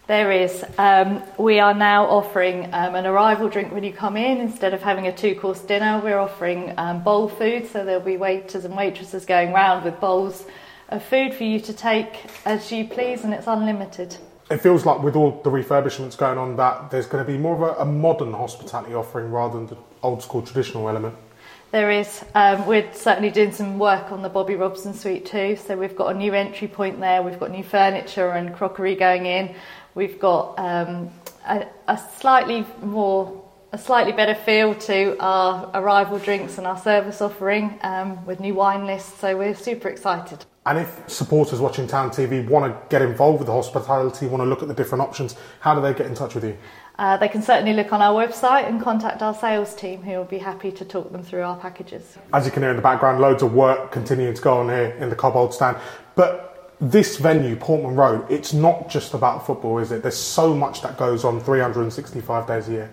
There 0.08 0.32
is. 0.32 0.64
Um, 0.78 1.22
we 1.36 1.60
are 1.60 1.74
now 1.74 2.06
offering 2.06 2.72
um, 2.72 2.94
an 2.94 3.04
arrival 3.04 3.50
drink 3.50 3.74
when 3.74 3.84
you 3.84 3.92
come 3.92 4.16
in. 4.16 4.40
Instead 4.40 4.72
of 4.72 4.80
having 4.80 5.06
a 5.06 5.14
two 5.14 5.34
course 5.34 5.60
dinner, 5.60 6.00
we're 6.02 6.18
offering 6.18 6.72
um, 6.78 7.02
bowl 7.04 7.28
food. 7.28 7.66
So 7.70 7.84
there'll 7.84 8.00
be 8.00 8.16
waiters 8.16 8.64
and 8.64 8.74
waitresses 8.74 9.26
going 9.26 9.52
round 9.52 9.84
with 9.84 10.00
bowls 10.00 10.46
of 10.88 11.04
food 11.04 11.34
for 11.34 11.44
you 11.44 11.60
to 11.60 11.74
take 11.74 12.24
as 12.46 12.72
you 12.72 12.86
please, 12.86 13.22
and 13.22 13.34
it's 13.34 13.46
unlimited. 13.46 14.16
It 14.50 14.62
feels 14.62 14.86
like 14.86 15.02
with 15.02 15.14
all 15.14 15.42
the 15.44 15.50
refurbishments 15.50 16.16
going 16.16 16.38
on, 16.38 16.56
that 16.56 16.90
there's 16.90 17.04
going 17.04 17.22
to 17.22 17.30
be 17.30 17.36
more 17.36 17.54
of 17.56 17.76
a, 17.76 17.82
a 17.82 17.84
modern 17.84 18.32
hospitality 18.32 18.94
offering 18.94 19.30
rather 19.30 19.58
than 19.58 19.66
the 19.66 19.76
old 20.02 20.22
school 20.22 20.40
traditional 20.40 20.88
element. 20.88 21.16
There 21.70 21.90
is. 21.90 22.24
Um, 22.34 22.66
we're 22.66 22.90
certainly 22.94 23.28
doing 23.28 23.52
some 23.52 23.78
work 23.78 24.10
on 24.10 24.22
the 24.22 24.30
Bobby 24.30 24.54
Robson 24.54 24.94
suite 24.94 25.26
too. 25.26 25.56
So 25.56 25.76
we've 25.76 25.94
got 25.94 26.16
a 26.16 26.18
new 26.18 26.32
entry 26.32 26.66
point 26.66 26.98
there. 26.98 27.22
We've 27.22 27.38
got 27.38 27.50
new 27.50 27.62
furniture 27.62 28.30
and 28.30 28.54
crockery 28.54 28.94
going 28.94 29.26
in. 29.26 29.54
We've 29.98 30.20
got 30.20 30.56
um, 30.60 31.10
a, 31.44 31.66
a 31.88 31.98
slightly 32.18 32.64
more 32.82 33.44
a 33.72 33.78
slightly 33.78 34.12
better 34.12 34.36
feel 34.36 34.76
to 34.76 35.16
our 35.18 35.68
arrival 35.74 36.20
drinks 36.20 36.56
and 36.56 36.68
our 36.68 36.78
service 36.78 37.20
offering 37.20 37.76
um, 37.82 38.24
with 38.24 38.38
new 38.38 38.54
wine 38.54 38.86
lists. 38.86 39.18
So 39.18 39.36
we're 39.36 39.56
super 39.56 39.88
excited. 39.88 40.44
And 40.66 40.78
if 40.78 41.10
supporters 41.10 41.58
watching 41.58 41.88
Town 41.88 42.10
TV 42.10 42.48
want 42.48 42.72
to 42.72 42.88
get 42.90 43.02
involved 43.02 43.40
with 43.40 43.48
the 43.48 43.52
hospitality, 43.52 44.28
want 44.28 44.40
to 44.40 44.44
look 44.44 44.62
at 44.62 44.68
the 44.68 44.74
different 44.74 45.02
options, 45.02 45.34
how 45.58 45.74
do 45.74 45.80
they 45.80 45.92
get 45.92 46.06
in 46.06 46.14
touch 46.14 46.36
with 46.36 46.44
you? 46.44 46.56
Uh, 46.96 47.16
they 47.16 47.28
can 47.28 47.42
certainly 47.42 47.72
look 47.72 47.92
on 47.92 48.00
our 48.00 48.14
website 48.24 48.68
and 48.68 48.80
contact 48.80 49.20
our 49.20 49.34
sales 49.34 49.74
team 49.74 50.02
who 50.02 50.12
will 50.12 50.24
be 50.24 50.38
happy 50.38 50.70
to 50.70 50.84
talk 50.84 51.10
them 51.10 51.24
through 51.24 51.42
our 51.42 51.56
packages. 51.56 52.16
As 52.32 52.46
you 52.46 52.52
can 52.52 52.62
hear 52.62 52.70
in 52.70 52.76
the 52.76 52.82
background, 52.82 53.20
loads 53.20 53.42
of 53.42 53.52
work 53.52 53.90
continuing 53.90 54.34
to 54.34 54.42
go 54.42 54.58
on 54.58 54.68
here 54.68 54.96
in 55.00 55.10
the 55.10 55.16
Cobbold 55.16 55.52
stand. 55.52 55.76
But 56.14 56.48
this 56.80 57.16
venue, 57.16 57.56
Portman 57.56 57.96
Road, 57.96 58.30
it's 58.30 58.52
not 58.52 58.88
just 58.88 59.14
about 59.14 59.46
football, 59.46 59.78
is 59.78 59.90
it? 59.90 60.02
There's 60.02 60.16
so 60.16 60.54
much 60.54 60.82
that 60.82 60.96
goes 60.96 61.24
on 61.24 61.40
365 61.40 62.46
days 62.46 62.68
a 62.68 62.72
year. 62.72 62.90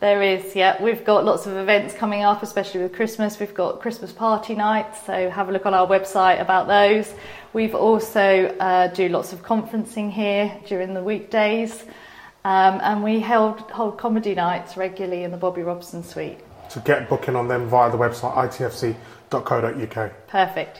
There 0.00 0.22
is, 0.22 0.56
yeah. 0.56 0.82
We've 0.82 1.04
got 1.04 1.26
lots 1.26 1.46
of 1.46 1.56
events 1.56 1.92
coming 1.92 2.22
up, 2.22 2.42
especially 2.42 2.80
with 2.80 2.94
Christmas. 2.94 3.38
We've 3.38 3.52
got 3.52 3.80
Christmas 3.80 4.12
party 4.12 4.54
nights, 4.54 5.04
so 5.04 5.28
have 5.28 5.50
a 5.50 5.52
look 5.52 5.66
on 5.66 5.74
our 5.74 5.86
website 5.86 6.40
about 6.40 6.66
those. 6.66 7.12
We've 7.52 7.74
also 7.74 8.46
uh, 8.58 8.86
do 8.88 9.10
lots 9.10 9.34
of 9.34 9.42
conferencing 9.42 10.10
here 10.10 10.56
during 10.66 10.94
the 10.94 11.02
weekdays, 11.02 11.84
um, 12.44 12.80
and 12.82 13.04
we 13.04 13.20
hold 13.20 13.60
hold 13.72 13.98
comedy 13.98 14.34
nights 14.34 14.78
regularly 14.78 15.24
in 15.24 15.32
the 15.32 15.36
Bobby 15.36 15.62
Robson 15.62 16.02
Suite. 16.02 16.38
To 16.70 16.80
get 16.80 17.10
booking 17.10 17.36
on 17.36 17.48
them 17.48 17.68
via 17.68 17.90
the 17.90 17.98
website 17.98 18.34
itfc.co.uk. 18.34 20.12
Perfect. 20.28 20.79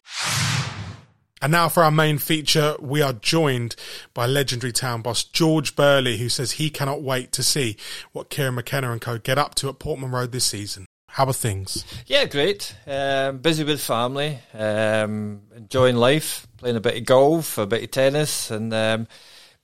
And 1.42 1.52
now 1.52 1.70
for 1.70 1.82
our 1.82 1.90
main 1.90 2.18
feature, 2.18 2.76
we 2.80 3.00
are 3.00 3.14
joined 3.14 3.74
by 4.12 4.26
legendary 4.26 4.72
town 4.72 5.00
boss 5.00 5.24
George 5.24 5.74
Burley, 5.74 6.18
who 6.18 6.28
says 6.28 6.52
he 6.52 6.68
cannot 6.68 7.02
wait 7.02 7.32
to 7.32 7.42
see 7.42 7.78
what 8.12 8.28
Kieran 8.28 8.56
McKenna 8.56 8.92
and 8.92 9.00
co 9.00 9.16
get 9.16 9.38
up 9.38 9.54
to 9.56 9.70
at 9.70 9.78
Portman 9.78 10.10
Road 10.10 10.32
this 10.32 10.44
season. 10.44 10.84
How 11.08 11.24
are 11.24 11.32
things? 11.32 11.84
Yeah, 12.06 12.26
great. 12.26 12.76
Um, 12.86 13.38
busy 13.38 13.64
with 13.64 13.80
family, 13.80 14.38
um, 14.52 15.40
enjoying 15.56 15.96
life, 15.96 16.46
playing 16.58 16.76
a 16.76 16.80
bit 16.80 16.98
of 16.98 17.06
golf, 17.06 17.56
a 17.56 17.66
bit 17.66 17.82
of 17.82 17.90
tennis, 17.90 18.50
and 18.50 18.72
um, 18.74 19.08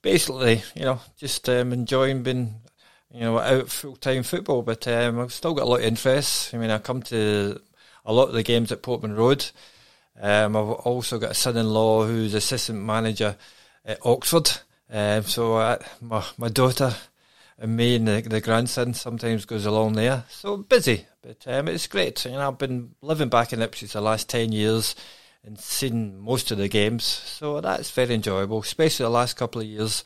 basically, 0.01 0.63
you 0.75 0.87
know, 0.87 1.01
just 1.19 1.47
um, 1.49 1.75
enjoying 1.75 2.23
being, 2.23 2.55
you 3.13 3.21
know, 3.21 3.39
out 3.39 3.69
full 3.69 3.97
time 3.97 4.23
football. 4.23 4.63
But 4.63 4.89
um, 4.89 5.21
I've 5.21 5.33
still 5.33 5.55
got 5.55 5.65
a 5.65 5.69
lot 5.69 5.81
of 5.81 5.85
interest. 5.85 6.55
I 6.55 6.59
mean, 6.59 6.71
I 6.71 6.79
come 6.79 7.03
to 7.05 7.61
a 8.07 8.13
lot 8.13 8.29
of 8.29 8.35
the 8.35 8.43
games 8.43 8.73
at 8.73 8.83
Portman 8.83 9.15
Road. 9.15 9.51
Um, 10.21 10.57
I've 10.57 10.71
also 10.71 11.19
got 11.19 11.33
a 11.33 11.35
son-in-law 11.35 12.07
who's 12.07 12.35
assistant 12.35 12.81
manager 12.81 13.37
at 13.85 14.05
Oxford. 14.05 14.51
Um, 14.91 15.23
so 15.25 15.57
uh, 15.57 15.79
my 16.01 16.25
my 16.39 16.49
daughter 16.49 16.95
and 17.59 17.77
me 17.77 17.97
and 17.97 18.07
the, 18.07 18.21
the, 18.23 18.41
grandson 18.41 18.95
sometimes 18.95 19.45
goes 19.45 19.67
along 19.67 19.95
there. 19.95 20.25
So 20.29 20.59
busy, 20.59 21.07
but 21.23 21.45
um, 21.47 21.69
it's 21.69 21.87
great. 21.87 22.25
You 22.25 22.33
know, 22.33 22.49
I've 22.49 22.59
been 22.59 22.95
living 23.03 23.29
back 23.29 23.53
in 23.53 23.63
Ipswich 23.63 23.93
the 23.93 24.01
last 24.01 24.29
ten 24.29 24.53
years 24.53 24.95
and 25.45 25.59
seen 25.59 26.19
most 26.19 26.51
of 26.51 26.59
the 26.59 26.69
games. 26.69 27.05
So 27.05 27.61
that's 27.61 27.91
very 27.91 28.15
enjoyable, 28.15 28.61
especially 28.61 29.05
the 29.05 29.11
last 29.11 29.37
couple 29.37 29.61
of 29.61 29.67
years. 29.67 30.05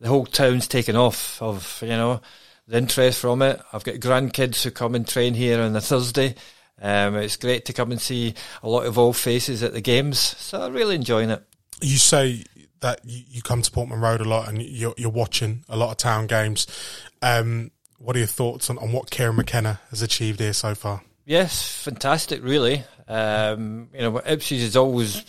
The 0.00 0.08
whole 0.08 0.26
town's 0.26 0.68
taken 0.68 0.96
off 0.96 1.40
of 1.40 1.78
you 1.82 1.88
know 1.88 2.20
the 2.66 2.78
interest 2.78 3.20
from 3.20 3.42
it. 3.42 3.60
I've 3.72 3.84
got 3.84 3.96
grandkids 3.96 4.62
who 4.62 4.70
come 4.70 4.94
and 4.94 5.06
train 5.06 5.34
here 5.34 5.60
on 5.60 5.76
a 5.76 5.80
Thursday. 5.80 6.34
Um, 6.80 7.16
it's 7.16 7.36
great 7.36 7.64
to 7.66 7.72
come 7.72 7.90
and 7.90 8.00
see 8.00 8.34
a 8.62 8.68
lot 8.68 8.86
of 8.86 8.98
old 8.98 9.16
faces 9.16 9.62
at 9.62 9.72
the 9.72 9.80
games, 9.80 10.18
so 10.18 10.62
I'm 10.62 10.72
really 10.72 10.94
enjoying 10.94 11.30
it. 11.30 11.42
You 11.80 11.96
say 11.96 12.44
that 12.80 13.00
you, 13.04 13.42
come 13.42 13.62
to 13.62 13.70
Portman 13.70 14.00
Road 14.00 14.20
a 14.20 14.24
lot 14.24 14.48
and 14.48 14.62
you're, 14.62 14.94
you're 14.96 15.10
watching 15.10 15.64
a 15.68 15.76
lot 15.76 15.90
of 15.90 15.96
town 15.96 16.26
games. 16.26 16.66
Um, 17.22 17.70
what 17.98 18.16
are 18.16 18.20
your 18.20 18.28
thoughts 18.28 18.68
on, 18.68 18.78
on 18.78 18.92
what 18.92 19.10
Kieran 19.10 19.36
McKenna 19.36 19.80
has 19.90 20.02
achieved 20.02 20.40
here 20.40 20.52
so 20.52 20.74
far? 20.74 21.02
Yes, 21.24 21.66
fantastic, 21.82 22.42
really. 22.44 22.84
Um, 23.08 23.88
you 23.94 24.00
know, 24.00 24.20
Ipswich 24.24 24.60
has 24.60 24.76
always 24.76 25.24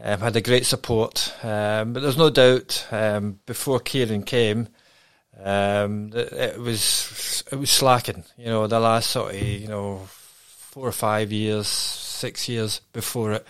um, 0.00 0.20
had 0.20 0.36
a 0.36 0.40
great 0.40 0.64
support, 0.64 1.34
um, 1.42 1.92
but 1.92 2.00
there's 2.00 2.16
no 2.16 2.30
doubt 2.30 2.86
um, 2.92 3.40
before 3.44 3.80
Kieran 3.80 4.22
came, 4.22 4.68
um, 5.42 6.10
it 6.14 6.58
was 6.58 7.44
it 7.50 7.56
was 7.56 7.70
slacking. 7.70 8.24
You 8.36 8.46
know, 8.46 8.66
the 8.66 8.80
last 8.80 9.10
sort 9.10 9.34
of 9.34 9.42
you 9.42 9.68
know 9.68 10.08
four 10.68 10.86
or 10.86 10.92
five 10.92 11.32
years, 11.32 11.66
six 11.66 12.48
years 12.48 12.82
before 12.92 13.32
it. 13.32 13.46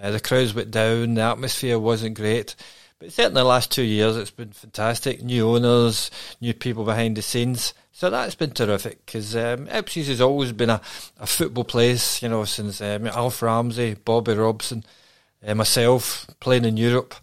Uh, 0.00 0.10
the 0.10 0.20
crowds 0.20 0.54
went 0.54 0.70
down, 0.70 1.14
the 1.14 1.22
atmosphere 1.22 1.78
wasn't 1.78 2.14
great. 2.14 2.54
But 2.98 3.10
certainly 3.12 3.40
the 3.40 3.48
last 3.48 3.72
two 3.72 3.82
years, 3.82 4.16
it's 4.16 4.30
been 4.30 4.52
fantastic. 4.52 5.22
New 5.22 5.48
owners, 5.48 6.10
new 6.40 6.52
people 6.52 6.84
behind 6.84 7.16
the 7.16 7.22
scenes. 7.22 7.72
So 7.92 8.10
that's 8.10 8.34
been 8.34 8.50
terrific 8.50 9.06
because 9.06 9.34
um, 9.34 9.66
Ipswich 9.68 10.08
has 10.08 10.20
always 10.20 10.52
been 10.52 10.70
a, 10.70 10.80
a 11.18 11.26
football 11.26 11.64
place, 11.64 12.22
you 12.22 12.28
know, 12.28 12.44
since 12.44 12.80
um, 12.82 13.06
Alf 13.06 13.40
Ramsey, 13.40 13.94
Bobby 13.94 14.34
Robson, 14.34 14.84
uh, 15.46 15.54
myself 15.54 16.26
playing 16.38 16.66
in 16.66 16.76
Europe. 16.76 17.14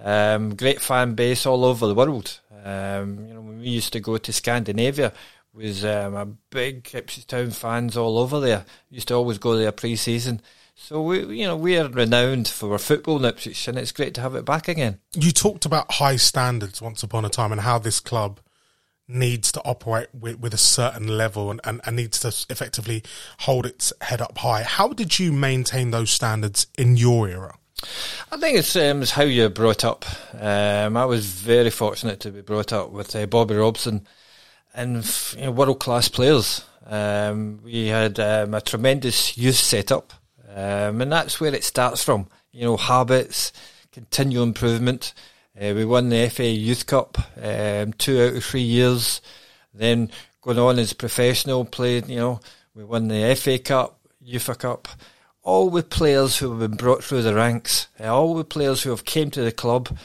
Um, 0.00 0.54
great 0.54 0.80
fan 0.80 1.14
base 1.14 1.44
all 1.44 1.64
over 1.64 1.86
the 1.86 1.94
world. 1.94 2.40
Um, 2.64 3.26
you 3.26 3.34
know, 3.34 3.40
when 3.40 3.58
we 3.58 3.68
used 3.68 3.92
to 3.94 4.00
go 4.00 4.16
to 4.16 4.32
Scandinavia, 4.32 5.12
was 5.54 5.84
um, 5.84 6.14
a 6.14 6.26
big 6.26 6.88
Ipswich 6.92 7.26
Town 7.26 7.50
fans 7.50 7.96
all 7.96 8.18
over 8.18 8.40
there. 8.40 8.64
Used 8.90 9.08
to 9.08 9.14
always 9.14 9.38
go 9.38 9.56
there 9.56 9.72
pre-season. 9.72 10.40
So 10.74 11.02
we, 11.02 11.40
you 11.40 11.46
know, 11.46 11.56
we 11.56 11.78
are 11.78 11.88
renowned 11.88 12.48
for 12.48 12.72
our 12.72 12.78
football 12.78 13.18
in 13.18 13.24
Ipswich, 13.24 13.68
and 13.68 13.78
it's 13.78 13.92
great 13.92 14.14
to 14.14 14.20
have 14.20 14.34
it 14.34 14.44
back 14.44 14.68
again. 14.68 14.98
You 15.14 15.30
talked 15.30 15.66
about 15.66 15.92
high 15.92 16.16
standards 16.16 16.80
once 16.80 17.02
upon 17.02 17.24
a 17.24 17.28
time, 17.28 17.52
and 17.52 17.60
how 17.60 17.78
this 17.78 18.00
club 18.00 18.40
needs 19.06 19.52
to 19.52 19.60
operate 19.64 20.08
with, 20.18 20.38
with 20.40 20.54
a 20.54 20.58
certain 20.58 21.06
level 21.06 21.50
and, 21.50 21.60
and, 21.64 21.80
and, 21.84 21.96
needs 21.96 22.20
to 22.20 22.28
effectively 22.50 23.02
hold 23.40 23.66
its 23.66 23.92
head 24.00 24.22
up 24.22 24.38
high. 24.38 24.62
How 24.62 24.88
did 24.88 25.18
you 25.18 25.32
maintain 25.32 25.90
those 25.90 26.10
standards 26.10 26.66
in 26.78 26.96
your 26.96 27.28
era? 27.28 27.58
I 28.30 28.36
think 28.38 28.58
it's, 28.58 28.74
um, 28.76 29.02
it's 29.02 29.10
how 29.10 29.24
you're 29.24 29.50
brought 29.50 29.84
up. 29.84 30.04
Um, 30.34 30.96
I 30.96 31.04
was 31.04 31.26
very 31.26 31.70
fortunate 31.70 32.20
to 32.20 32.30
be 32.30 32.40
brought 32.40 32.72
up 32.72 32.90
with 32.90 33.14
uh, 33.14 33.26
Bobby 33.26 33.56
Robson 33.56 34.06
and 34.74 35.04
you 35.36 35.42
know, 35.44 35.50
world 35.50 35.80
class 35.80 36.08
players. 36.08 36.64
Um, 36.86 37.60
we 37.62 37.86
had 37.88 38.18
um, 38.18 38.54
a 38.54 38.60
tremendous 38.60 39.36
youth 39.38 39.56
setup, 39.56 40.12
um, 40.48 41.00
and 41.00 41.12
that's 41.12 41.40
where 41.40 41.54
it 41.54 41.64
starts 41.64 42.02
from. 42.02 42.26
You 42.52 42.62
know, 42.64 42.76
habits, 42.76 43.52
continual 43.92 44.44
improvement. 44.44 45.14
Uh, 45.56 45.72
we 45.74 45.84
won 45.84 46.08
the 46.08 46.28
FA 46.30 46.48
Youth 46.48 46.86
Cup 46.86 47.18
um, 47.42 47.92
two 47.94 48.20
out 48.20 48.36
of 48.36 48.44
three 48.44 48.62
years. 48.62 49.20
Then 49.74 50.10
going 50.40 50.58
on 50.58 50.78
as 50.78 50.92
professional, 50.92 51.64
played. 51.64 52.08
You 52.08 52.16
know, 52.16 52.40
we 52.74 52.84
won 52.84 53.08
the 53.08 53.34
FA 53.36 53.58
Cup, 53.58 53.98
UEFA 54.26 54.58
Cup. 54.58 54.88
all 55.42 55.70
the 55.70 55.82
players 55.82 56.38
who 56.38 56.50
have 56.50 56.60
been 56.60 56.76
brought 56.76 57.02
through 57.02 57.22
the 57.22 57.34
ranks, 57.34 57.88
uh, 58.00 58.14
all 58.14 58.34
the 58.34 58.44
players 58.44 58.82
who 58.82 58.90
have 58.90 59.04
came 59.04 59.30
to 59.30 59.42
the 59.42 59.52
club, 59.52 59.96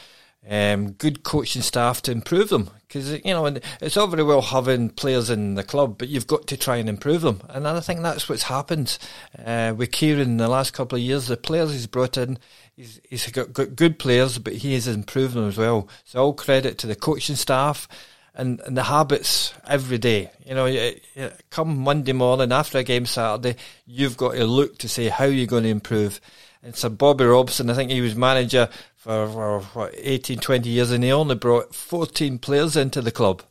um, 0.48 0.92
good 0.92 1.22
coaching 1.22 1.62
staff 1.62 2.02
to 2.02 2.12
improve 2.12 2.48
them. 2.48 2.70
Because 2.86 3.12
you 3.12 3.34
know, 3.34 3.44
it's 3.82 3.96
all 3.96 4.06
very 4.06 4.22
well 4.22 4.40
having 4.40 4.88
players 4.88 5.28
in 5.28 5.54
the 5.56 5.62
club, 5.62 5.98
but 5.98 6.08
you've 6.08 6.26
got 6.26 6.46
to 6.46 6.56
try 6.56 6.76
and 6.76 6.88
improve 6.88 7.20
them. 7.20 7.42
And 7.50 7.68
I 7.68 7.80
think 7.80 8.00
that's 8.00 8.28
what's 8.28 8.44
happened 8.44 8.96
uh, 9.44 9.74
with 9.76 9.92
Kieran 9.92 10.22
in 10.22 10.36
the 10.38 10.48
last 10.48 10.72
couple 10.72 10.96
of 10.96 11.02
years. 11.02 11.26
The 11.26 11.36
players 11.36 11.72
he's 11.72 11.86
brought 11.86 12.16
in, 12.16 12.38
he's, 12.76 12.98
he's 13.10 13.30
got, 13.30 13.52
got 13.52 13.76
good 13.76 13.98
players, 13.98 14.38
but 14.38 14.54
he 14.54 14.72
has 14.72 14.88
improved 14.88 15.34
them 15.34 15.48
as 15.48 15.58
well. 15.58 15.88
So 16.04 16.22
all 16.22 16.32
credit 16.32 16.78
to 16.78 16.86
the 16.86 16.96
coaching 16.96 17.36
staff 17.36 17.86
and, 18.34 18.60
and 18.60 18.74
the 18.74 18.84
habits 18.84 19.52
every 19.66 19.98
day. 19.98 20.30
You 20.46 20.54
know, 20.54 21.30
come 21.50 21.76
Monday 21.78 22.12
morning 22.12 22.52
after 22.52 22.78
a 22.78 22.84
game 22.84 23.04
Saturday, 23.04 23.56
you've 23.84 24.16
got 24.16 24.32
to 24.32 24.46
look 24.46 24.78
to 24.78 24.88
see 24.88 25.08
how 25.08 25.24
you're 25.24 25.46
going 25.46 25.64
to 25.64 25.68
improve. 25.68 26.22
And 26.62 26.74
so 26.74 26.88
Bobby 26.88 27.24
Robson, 27.24 27.70
I 27.70 27.74
think 27.74 27.90
he 27.90 28.00
was 28.00 28.16
manager 28.16 28.68
for, 28.96 29.28
for 29.28 29.60
what, 29.60 29.94
18, 29.96 30.38
20 30.38 30.68
years, 30.68 30.90
and 30.90 31.04
he 31.04 31.12
only 31.12 31.34
brought 31.34 31.74
14 31.74 32.38
players 32.38 32.76
into 32.76 33.00
the 33.00 33.12
club. 33.12 33.42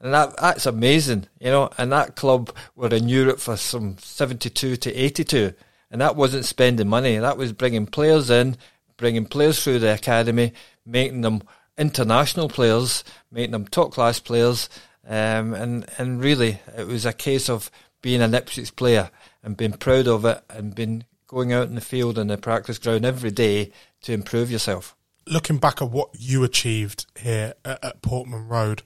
And 0.00 0.14
that 0.14 0.36
that's 0.36 0.66
amazing, 0.66 1.26
you 1.40 1.50
know. 1.50 1.70
And 1.76 1.90
that 1.92 2.14
club 2.14 2.54
were 2.76 2.88
in 2.88 3.08
Europe 3.08 3.40
for 3.40 3.56
some 3.56 3.98
72 3.98 4.76
to 4.76 4.94
82. 4.94 5.54
And 5.90 6.00
that 6.00 6.16
wasn't 6.16 6.44
spending 6.44 6.88
money. 6.88 7.16
That 7.18 7.38
was 7.38 7.52
bringing 7.52 7.86
players 7.86 8.30
in, 8.30 8.56
bringing 8.96 9.26
players 9.26 9.62
through 9.62 9.80
the 9.80 9.94
academy, 9.94 10.52
making 10.86 11.22
them 11.22 11.42
international 11.76 12.48
players, 12.48 13.02
making 13.30 13.52
them 13.52 13.66
top 13.66 13.92
class 13.92 14.20
players. 14.20 14.68
Um, 15.06 15.54
and, 15.54 15.86
and 15.96 16.22
really, 16.22 16.60
it 16.76 16.86
was 16.86 17.06
a 17.06 17.12
case 17.12 17.48
of 17.48 17.70
being 18.02 18.20
an 18.20 18.34
Ipswich 18.34 18.76
player 18.76 19.10
and 19.42 19.56
being 19.56 19.72
proud 19.72 20.06
of 20.06 20.24
it 20.24 20.42
and 20.50 20.74
being 20.74 21.04
going 21.28 21.52
out 21.52 21.68
in 21.68 21.76
the 21.76 21.80
field 21.80 22.18
and 22.18 22.28
the 22.28 22.36
practice 22.36 22.78
ground 22.78 23.04
every 23.04 23.30
day 23.30 23.70
to 24.02 24.12
improve 24.12 24.50
yourself. 24.50 24.96
Looking 25.26 25.58
back 25.58 25.80
at 25.80 25.90
what 25.90 26.08
you 26.18 26.42
achieved 26.42 27.06
here 27.16 27.54
at, 27.64 27.84
at 27.84 28.02
Portman 28.02 28.48
Road, 28.48 28.82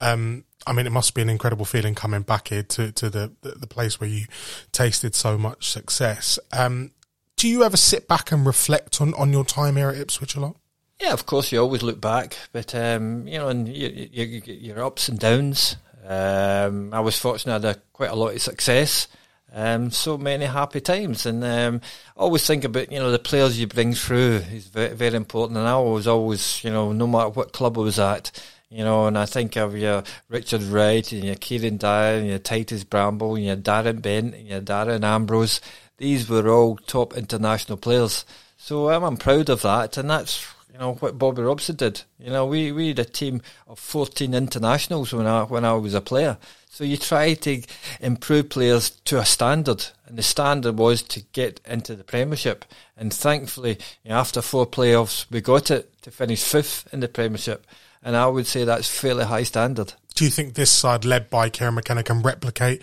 um, 0.00 0.44
I 0.66 0.72
mean, 0.72 0.86
it 0.86 0.92
must 0.92 1.14
be 1.14 1.22
an 1.22 1.30
incredible 1.30 1.64
feeling 1.64 1.94
coming 1.94 2.22
back 2.22 2.48
here 2.48 2.64
to, 2.64 2.92
to 2.92 3.08
the, 3.08 3.32
the, 3.40 3.66
place 3.68 4.00
where 4.00 4.10
you 4.10 4.26
tasted 4.72 5.14
so 5.14 5.38
much 5.38 5.70
success. 5.70 6.38
Um, 6.52 6.90
do 7.36 7.48
you 7.48 7.62
ever 7.62 7.76
sit 7.76 8.08
back 8.08 8.32
and 8.32 8.44
reflect 8.44 9.00
on, 9.00 9.14
on 9.14 9.32
your 9.32 9.44
time 9.44 9.76
here 9.76 9.88
at 9.90 9.96
Ipswich 9.96 10.34
a 10.34 10.40
lot? 10.40 10.56
Yeah, 11.00 11.12
of 11.12 11.24
course, 11.26 11.52
you 11.52 11.60
always 11.60 11.82
look 11.82 12.00
back, 12.00 12.36
but 12.52 12.74
um, 12.74 13.28
you 13.28 13.38
know, 13.38 13.48
and 13.48 13.68
you, 13.68 14.08
you, 14.10 14.42
your 14.46 14.82
ups 14.82 15.08
and 15.08 15.18
downs. 15.18 15.76
Um, 16.06 16.94
I 16.94 17.00
was 17.00 17.18
fortunate; 17.18 17.64
I 17.64 17.68
had 17.68 17.82
quite 17.92 18.10
a 18.10 18.14
lot 18.14 18.34
of 18.34 18.40
success. 18.40 19.06
Um, 19.52 19.90
so 19.90 20.18
many 20.18 20.44
happy 20.44 20.80
times, 20.80 21.24
and 21.24 21.42
um, 21.44 21.80
always 22.16 22.46
think 22.46 22.64
about 22.64 22.90
you 22.92 22.98
know 22.98 23.10
the 23.10 23.18
players 23.18 23.58
you 23.58 23.66
bring 23.66 23.94
through 23.94 24.42
is 24.52 24.66
very, 24.66 24.94
very 24.94 25.16
important. 25.16 25.58
And 25.58 25.68
I 25.68 25.78
was 25.78 26.06
always 26.06 26.62
you 26.64 26.70
know 26.70 26.92
no 26.92 27.06
matter 27.06 27.30
what 27.30 27.52
club 27.52 27.78
I 27.78 27.82
was 27.82 27.98
at, 27.98 28.30
you 28.68 28.84
know, 28.84 29.06
and 29.06 29.16
I 29.16 29.24
think 29.24 29.56
of 29.56 29.76
your 29.76 30.02
Richard 30.28 30.62
Wright 30.62 31.10
and 31.12 31.24
your 31.24 31.36
Kieran 31.36 31.76
Dyer 31.76 32.18
and 32.18 32.26
your 32.26 32.38
Titus 32.38 32.84
Bramble 32.84 33.36
and 33.36 33.44
your 33.44 33.56
Darren 33.56 34.02
Bent 34.02 34.34
and 34.34 34.48
your 34.48 34.60
Darren 34.60 35.04
Ambrose. 35.04 35.60
These 35.98 36.28
were 36.28 36.48
all 36.48 36.76
top 36.76 37.16
international 37.16 37.78
players. 37.78 38.24
So 38.56 38.90
um, 38.90 39.04
I'm 39.04 39.16
proud 39.16 39.48
of 39.48 39.62
that, 39.62 39.96
and 39.96 40.10
that's 40.10 40.55
you 40.76 40.82
know 40.82 40.92
what 40.94 41.16
Bobby 41.16 41.40
Robson 41.40 41.76
did. 41.76 42.02
You 42.18 42.30
know, 42.30 42.44
we, 42.44 42.70
we 42.70 42.88
had 42.88 42.98
a 42.98 43.04
team 43.06 43.40
of 43.66 43.78
14 43.78 44.34
internationals 44.34 45.10
when 45.10 45.26
I 45.26 45.44
when 45.44 45.64
I 45.64 45.72
was 45.72 45.94
a 45.94 46.02
player. 46.02 46.36
So 46.68 46.84
you 46.84 46.98
try 46.98 47.32
to 47.32 47.62
improve 47.98 48.50
players 48.50 48.90
to 49.06 49.18
a 49.18 49.24
standard, 49.24 49.86
and 50.04 50.18
the 50.18 50.22
standard 50.22 50.76
was 50.76 51.00
to 51.04 51.22
get 51.32 51.62
into 51.64 51.96
the 51.96 52.04
Premiership. 52.04 52.66
And 52.94 53.10
thankfully, 53.10 53.78
you 54.04 54.10
know, 54.10 54.16
after 54.16 54.42
four 54.42 54.66
playoffs, 54.66 55.24
we 55.30 55.40
got 55.40 55.70
it 55.70 55.90
to 56.02 56.10
finish 56.10 56.42
fifth 56.42 56.92
in 56.92 57.00
the 57.00 57.08
Premiership. 57.08 57.66
And 58.02 58.14
I 58.14 58.26
would 58.26 58.46
say 58.46 58.64
that's 58.64 58.88
fairly 58.88 59.24
high 59.24 59.44
standard. 59.44 59.94
Do 60.14 60.24
you 60.24 60.30
think 60.30 60.54
this 60.54 60.70
side, 60.70 61.06
led 61.06 61.30
by 61.30 61.48
Kieran 61.48 61.76
McKenna, 61.76 62.02
can 62.02 62.20
replicate 62.20 62.82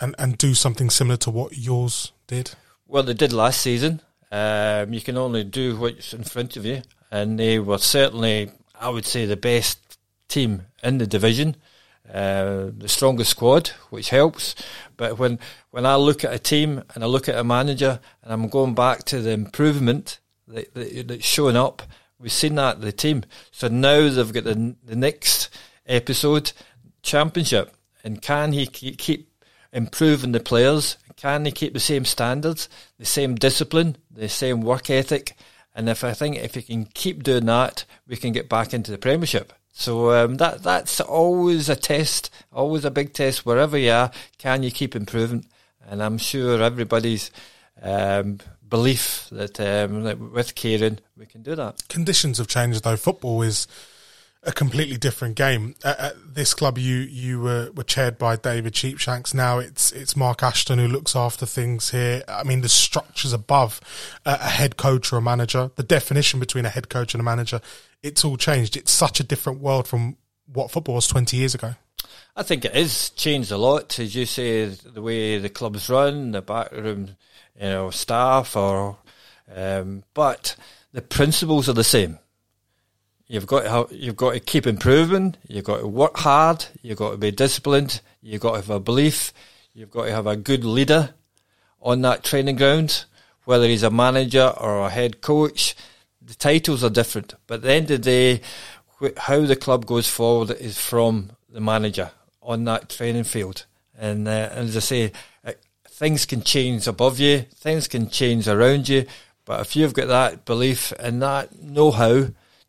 and, 0.00 0.16
and 0.18 0.36
do 0.36 0.54
something 0.54 0.90
similar 0.90 1.18
to 1.18 1.30
what 1.30 1.56
yours 1.56 2.10
did? 2.26 2.50
Well, 2.88 3.04
they 3.04 3.14
did 3.14 3.32
last 3.32 3.60
season. 3.60 4.02
Um, 4.32 4.92
you 4.92 5.00
can 5.00 5.16
only 5.16 5.44
do 5.44 5.76
what's 5.76 6.12
in 6.12 6.24
front 6.24 6.56
of 6.56 6.66
you, 6.66 6.82
and 7.10 7.38
they 7.38 7.58
were 7.58 7.78
certainly, 7.78 8.50
I 8.78 8.88
would 8.88 9.06
say, 9.06 9.26
the 9.26 9.36
best 9.36 9.98
team 10.28 10.62
in 10.82 10.98
the 10.98 11.06
division 11.06 11.56
uh, 12.12 12.70
the 12.76 12.88
strongest 12.88 13.30
squad, 13.30 13.68
which 13.90 14.10
helps. 14.10 14.54
But 14.96 15.18
when 15.18 15.38
when 15.70 15.84
I 15.84 15.96
look 15.96 16.24
at 16.24 16.32
a 16.32 16.38
team 16.38 16.82
and 16.94 17.04
I 17.04 17.06
look 17.06 17.28
at 17.28 17.36
a 17.36 17.44
manager 17.44 18.00
and 18.22 18.32
I'm 18.32 18.48
going 18.48 18.74
back 18.74 19.04
to 19.04 19.20
the 19.20 19.30
improvement 19.30 20.18
that, 20.46 20.72
that, 20.74 21.08
that's 21.08 21.24
showing 21.26 21.56
up, 21.56 21.82
we've 22.18 22.32
seen 22.32 22.54
that 22.54 22.80
the 22.80 22.92
team. 22.92 23.24
So 23.50 23.68
now 23.68 24.08
they've 24.08 24.32
got 24.32 24.44
the, 24.44 24.74
the 24.82 24.96
next 24.96 25.50
episode, 25.86 26.52
championship, 27.02 27.74
and 28.02 28.22
can 28.22 28.52
he 28.52 28.66
keep 28.66 29.30
improving 29.72 30.32
the 30.32 30.40
players? 30.40 30.96
Can 31.16 31.44
he 31.44 31.52
keep 31.52 31.74
the 31.74 31.80
same 31.80 32.04
standards, 32.04 32.68
the 32.98 33.04
same 33.04 33.34
discipline, 33.34 33.96
the 34.10 34.28
same 34.28 34.62
work 34.62 34.88
ethic? 34.88 35.36
And 35.78 35.88
if 35.88 36.02
I 36.02 36.12
think 36.12 36.36
if 36.36 36.56
we 36.56 36.62
can 36.62 36.86
keep 36.86 37.22
doing 37.22 37.46
that, 37.46 37.84
we 38.08 38.16
can 38.16 38.32
get 38.32 38.48
back 38.48 38.74
into 38.74 38.90
the 38.90 38.98
Premiership. 38.98 39.52
So 39.72 40.10
um, 40.10 40.34
that 40.38 40.64
that's 40.64 41.00
always 41.00 41.68
a 41.68 41.76
test, 41.76 42.30
always 42.52 42.84
a 42.84 42.90
big 42.90 43.12
test 43.12 43.46
wherever 43.46 43.78
you 43.78 43.92
are. 43.92 44.10
Can 44.38 44.64
you 44.64 44.72
keep 44.72 44.96
improving? 44.96 45.46
And 45.88 46.02
I'm 46.02 46.18
sure 46.18 46.60
everybody's 46.60 47.30
um, 47.80 48.40
belief 48.68 49.28
that, 49.30 49.60
um, 49.60 50.02
that 50.02 50.18
with 50.18 50.56
Kieran 50.56 50.98
we 51.16 51.26
can 51.26 51.44
do 51.44 51.54
that. 51.54 51.86
Conditions 51.88 52.38
have 52.38 52.48
changed 52.48 52.82
though. 52.82 52.96
Football 52.96 53.42
is 53.42 53.68
a 54.48 54.52
completely 54.52 54.96
different 54.96 55.36
game. 55.36 55.76
At, 55.84 56.00
at, 56.00 56.34
this 56.34 56.54
club, 56.54 56.78
you 56.78 56.96
you 56.96 57.40
were, 57.40 57.70
were 57.74 57.84
chaired 57.84 58.18
by 58.18 58.36
David 58.36 58.74
Sheepshanks. 58.74 59.34
Now 59.34 59.58
it's 59.58 59.92
it's 59.92 60.16
Mark 60.16 60.42
Ashton 60.42 60.78
who 60.78 60.88
looks 60.88 61.14
after 61.14 61.46
things 61.46 61.90
here. 61.90 62.24
I 62.26 62.42
mean, 62.42 62.62
the 62.62 62.68
structures 62.68 63.32
above 63.32 63.80
a, 64.24 64.32
a 64.40 64.48
head 64.48 64.76
coach 64.76 65.12
or 65.12 65.18
a 65.18 65.22
manager, 65.22 65.70
the 65.76 65.82
definition 65.82 66.40
between 66.40 66.64
a 66.64 66.70
head 66.70 66.88
coach 66.88 67.14
and 67.14 67.20
a 67.20 67.24
manager 67.24 67.60
it's 68.02 68.24
all 68.24 68.36
changed. 68.36 68.76
It's 68.76 68.90
such 68.92 69.20
a 69.20 69.24
different 69.24 69.60
world 69.60 69.88
from 69.88 70.16
what 70.46 70.70
football 70.70 70.96
was 70.96 71.06
20 71.06 71.36
years 71.36 71.54
ago. 71.54 71.74
I 72.36 72.42
think 72.42 72.64
it 72.64 72.74
has 72.74 73.10
changed 73.10 73.50
a 73.50 73.58
lot, 73.58 73.98
as 73.98 74.14
you 74.14 74.24
say, 74.24 74.66
the 74.66 75.02
way 75.02 75.38
the 75.38 75.48
clubs 75.48 75.88
run, 75.88 76.30
the 76.30 76.42
backroom, 76.42 77.16
you 77.60 77.68
know, 77.68 77.90
staff, 77.90 78.54
or 78.54 78.98
um, 79.54 80.04
but 80.14 80.54
the 80.92 81.02
principles 81.02 81.68
are 81.68 81.74
the 81.74 81.84
same. 81.84 82.18
You've 83.28 83.46
got 83.46 83.62
to 83.62 83.70
have, 83.70 83.92
you've 83.92 84.16
got 84.16 84.32
to 84.32 84.40
keep 84.40 84.66
improving. 84.66 85.36
You've 85.46 85.64
got 85.64 85.80
to 85.80 85.86
work 85.86 86.16
hard. 86.16 86.64
You've 86.82 86.98
got 86.98 87.12
to 87.12 87.16
be 87.18 87.30
disciplined. 87.30 88.00
You've 88.22 88.40
got 88.40 88.50
to 88.52 88.56
have 88.56 88.70
a 88.70 88.80
belief. 88.80 89.32
You've 89.74 89.90
got 89.90 90.06
to 90.06 90.12
have 90.12 90.26
a 90.26 90.36
good 90.36 90.64
leader 90.64 91.14
on 91.80 92.00
that 92.02 92.24
training 92.24 92.56
ground, 92.56 93.04
whether 93.44 93.66
he's 93.66 93.82
a 93.84 93.90
manager 93.90 94.52
or 94.58 94.80
a 94.80 94.90
head 94.90 95.20
coach 95.20 95.76
the 96.28 96.34
titles 96.34 96.84
are 96.84 96.90
different, 96.90 97.34
but 97.46 97.56
at 97.56 97.62
the 97.62 97.72
end 97.72 97.90
of 97.90 98.02
the 98.02 98.38
day, 98.38 98.40
how 99.16 99.40
the 99.46 99.56
club 99.56 99.86
goes 99.86 100.06
forward 100.06 100.50
is 100.50 100.78
from 100.78 101.30
the 101.48 101.60
manager 101.60 102.10
on 102.42 102.64
that 102.64 102.90
training 102.90 103.24
field. 103.24 103.64
And, 103.98 104.28
uh, 104.28 104.50
and 104.52 104.68
as 104.68 104.76
I 104.76 104.80
say, 104.80 105.12
uh, 105.44 105.52
things 105.88 106.26
can 106.26 106.42
change 106.42 106.86
above 106.86 107.18
you, 107.18 107.40
things 107.54 107.88
can 107.88 108.10
change 108.10 108.46
around 108.46 108.90
you, 108.90 109.06
but 109.46 109.60
if 109.60 109.74
you've 109.74 109.94
got 109.94 110.08
that 110.08 110.44
belief 110.44 110.92
and 110.98 111.22
that 111.22 111.58
know-how 111.62 112.26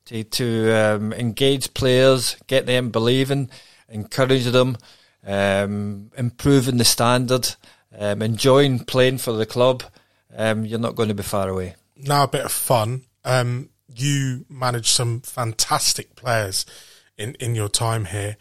to, 0.10 0.24
to 0.24 0.72
um, 0.72 1.14
engage 1.14 1.74
players, 1.74 2.36
get 2.48 2.66
them 2.66 2.90
believing, 2.90 3.50
encourage 3.88 4.46
them, 4.46 4.78
um, 5.26 6.12
improving 6.18 6.78
the 6.78 6.86
standard, 6.86 7.56
um, 7.98 8.22
enjoying 8.22 8.80
playing 8.80 9.20
for 9.20 9.34
the 9.34 9.46
club, 9.46 9.84
um, 10.36 10.66
you're 10.66 10.80
not 10.80 10.96
going 10.96 11.10
to 11.10 11.16
be 11.16 11.24
far 11.24 11.50
away. 11.50 11.76
Now 11.96 12.24
a 12.24 12.28
bit 12.28 12.46
of 12.46 12.52
fun. 12.52 13.04
Um, 13.24 13.70
you 13.88 14.46
managed 14.50 14.88
some 14.88 15.22
fantastic 15.22 16.16
players 16.16 16.66
in, 17.18 17.36
in 17.36 17.54
your 17.54 17.70
time 17.70 18.06
here. 18.06 18.38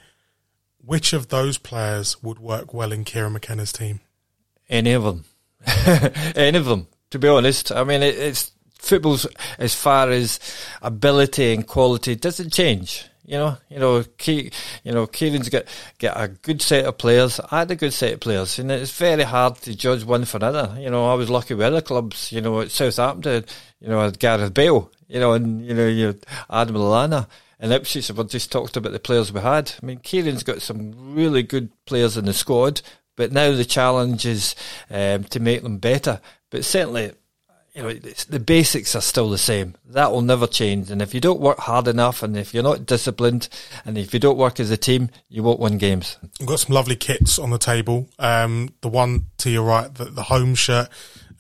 Which 0.78 1.12
of 1.12 1.28
those 1.28 1.59
players 1.59 2.22
would 2.22 2.38
work 2.38 2.72
well 2.72 2.92
in 2.92 3.05
Kieran 3.05 3.34
McKenna's 3.34 3.72
team? 3.72 4.01
Any 4.70 4.92
of 4.92 5.03
them. 5.03 5.24
Any 6.34 6.57
of 6.57 6.64
them, 6.64 6.86
to 7.11 7.18
be 7.18 7.28
honest. 7.28 7.72
I 7.72 7.84
mean, 7.84 8.03
it, 8.03 8.16
it's 8.16 8.53
football's 8.79 9.26
as 9.59 9.74
far 9.74 10.11
as 10.11 10.41
ability 10.83 11.53
and 11.53 11.66
quality 11.66 12.14
doesn't 12.16 12.53
change. 12.53 13.05
You 13.24 13.37
know, 13.37 13.57
you 13.68 13.79
know, 13.79 14.03
Ke- 14.03 14.51
you 14.85 14.93
know, 14.93 15.07
Kieran's 15.07 15.51
got 15.51 15.64
get 15.99 16.14
a 16.16 16.29
good 16.29 16.62
set 16.62 16.87
of 16.87 16.97
players. 16.97 17.39
I 17.51 17.59
had 17.59 17.70
a 17.70 17.76
good 17.76 17.93
set 17.93 18.14
of 18.14 18.20
players, 18.20 18.59
and 18.59 18.72
it's 18.72 18.97
very 18.97 19.24
hard 19.24 19.57
to 19.57 19.76
judge 19.76 20.03
one 20.03 20.24
for 20.24 20.39
another. 20.39 20.74
You 20.81 20.89
know, 20.89 21.11
I 21.11 21.14
was 21.14 21.29
lucky 21.29 21.53
with 21.53 21.66
other 21.66 21.83
clubs. 21.83 22.33
You 22.33 22.41
know, 22.41 22.62
at 22.62 22.70
Southampton, 22.70 23.45
you 23.81 23.89
know, 23.89 24.01
I 24.01 24.05
had 24.05 24.18
Gareth 24.18 24.55
Bale. 24.55 24.91
You 25.09 25.20
know, 25.20 25.35
and 25.35 25.64
you 25.64 25.74
know, 25.74 25.87
you 25.87 26.18
Adam 26.49 26.76
Lallana 26.76 27.26
and 27.61 27.70
Ipswich. 27.70 28.11
We 28.11 28.24
just 28.24 28.51
talked 28.51 28.79
about 28.79 28.93
the 28.93 28.99
players 28.99 29.31
we 29.31 29.41
had. 29.41 29.72
I 29.83 29.85
mean, 29.85 29.99
Kieran's 29.99 30.43
got 30.43 30.62
some 30.62 31.14
really 31.14 31.43
good 31.43 31.70
players 31.85 32.16
in 32.16 32.24
the 32.24 32.33
squad, 32.33 32.81
but 33.14 33.31
now 33.31 33.53
the 33.53 33.64
challenge 33.66 34.24
is 34.24 34.55
um, 34.89 35.24
to 35.24 35.41
make 35.41 35.62
them 35.62 35.76
better. 35.76 36.20
But 36.49 36.64
certainly, 36.64 37.12
you 37.79 37.85
know, 37.85 37.93
the 37.93 38.41
basics 38.41 38.97
are 38.97 39.01
still 39.01 39.31
the 39.31 39.39
same. 39.39 39.76
That 39.91 40.11
will 40.11 40.22
never 40.22 40.49
change. 40.49 40.91
And 40.91 41.01
if 41.01 41.14
you 41.14 41.20
don't 41.20 41.39
work 41.39 41.59
hard 41.59 41.87
enough, 41.87 42.24
and 42.24 42.37
if 42.37 42.53
you're 42.53 42.64
not 42.64 42.87
disciplined, 42.87 43.49
and 43.85 43.97
if 43.97 44.12
you 44.12 44.18
don't 44.18 44.37
work 44.37 44.59
as 44.59 44.72
a 44.72 44.76
team, 44.76 45.11
you 45.29 45.45
won't 45.45 45.61
win 45.61 45.79
games. 45.79 46.18
We've 46.41 46.49
got 46.49 46.59
some 46.59 46.74
lovely 46.74 46.97
kits 46.97 47.39
on 47.39 47.51
the 47.51 47.59
table. 47.59 48.09
Um, 48.18 48.74
the 48.81 48.89
one 48.89 49.26
to 49.39 49.51
your 49.51 49.62
right, 49.62 49.95
the, 49.95 50.07
the 50.07 50.24
home 50.24 50.57
shirt, 50.57 50.89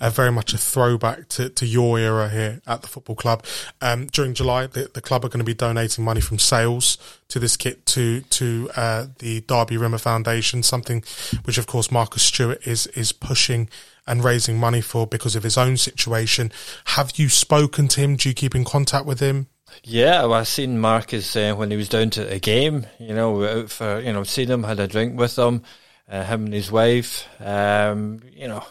uh, 0.00 0.10
very 0.10 0.30
much 0.30 0.54
a 0.54 0.58
throwback 0.58 1.26
to, 1.26 1.48
to 1.48 1.66
your 1.66 1.98
era 1.98 2.28
here 2.28 2.60
at 2.68 2.82
the 2.82 2.88
football 2.88 3.16
club. 3.16 3.44
Um, 3.80 4.06
during 4.06 4.34
July, 4.34 4.68
the, 4.68 4.88
the 4.94 5.00
club 5.00 5.24
are 5.24 5.28
going 5.28 5.40
to 5.40 5.44
be 5.44 5.54
donating 5.54 6.04
money 6.04 6.20
from 6.20 6.38
sales 6.38 6.98
to 7.30 7.40
this 7.40 7.56
kit 7.56 7.84
to 7.86 8.20
to 8.20 8.70
uh, 8.76 9.06
the 9.18 9.40
Darby 9.40 9.76
Rimmer 9.76 9.98
Foundation, 9.98 10.62
something 10.62 11.02
which, 11.42 11.58
of 11.58 11.66
course, 11.66 11.90
Marcus 11.90 12.22
Stewart 12.22 12.64
is 12.64 12.86
is 12.88 13.10
pushing 13.10 13.68
and 14.08 14.24
raising 14.24 14.58
money 14.58 14.80
for 14.80 15.06
because 15.06 15.36
of 15.36 15.42
his 15.42 15.56
own 15.56 15.76
situation. 15.76 16.50
Have 16.86 17.12
you 17.16 17.28
spoken 17.28 17.86
to 17.88 18.00
him? 18.00 18.16
Do 18.16 18.28
you 18.28 18.34
keep 18.34 18.54
in 18.54 18.64
contact 18.64 19.06
with 19.06 19.20
him? 19.20 19.48
Yeah, 19.84 20.22
well, 20.22 20.34
I 20.34 20.42
seen 20.44 20.78
Marcus 20.78 21.36
uh, 21.36 21.54
when 21.54 21.70
he 21.70 21.76
was 21.76 21.88
down 21.88 22.10
to 22.10 22.32
a 22.32 22.38
game. 22.38 22.86
You 22.98 23.14
know, 23.14 23.44
out 23.44 23.70
for 23.70 24.00
you 24.00 24.12
know, 24.12 24.24
seen 24.24 24.50
him, 24.50 24.62
had 24.64 24.80
a 24.80 24.88
drink 24.88 25.18
with 25.18 25.38
him, 25.38 25.62
uh, 26.08 26.24
him 26.24 26.46
and 26.46 26.54
his 26.54 26.72
wife. 26.72 27.28
Um, 27.40 28.20
you 28.34 28.48
know, 28.48 28.64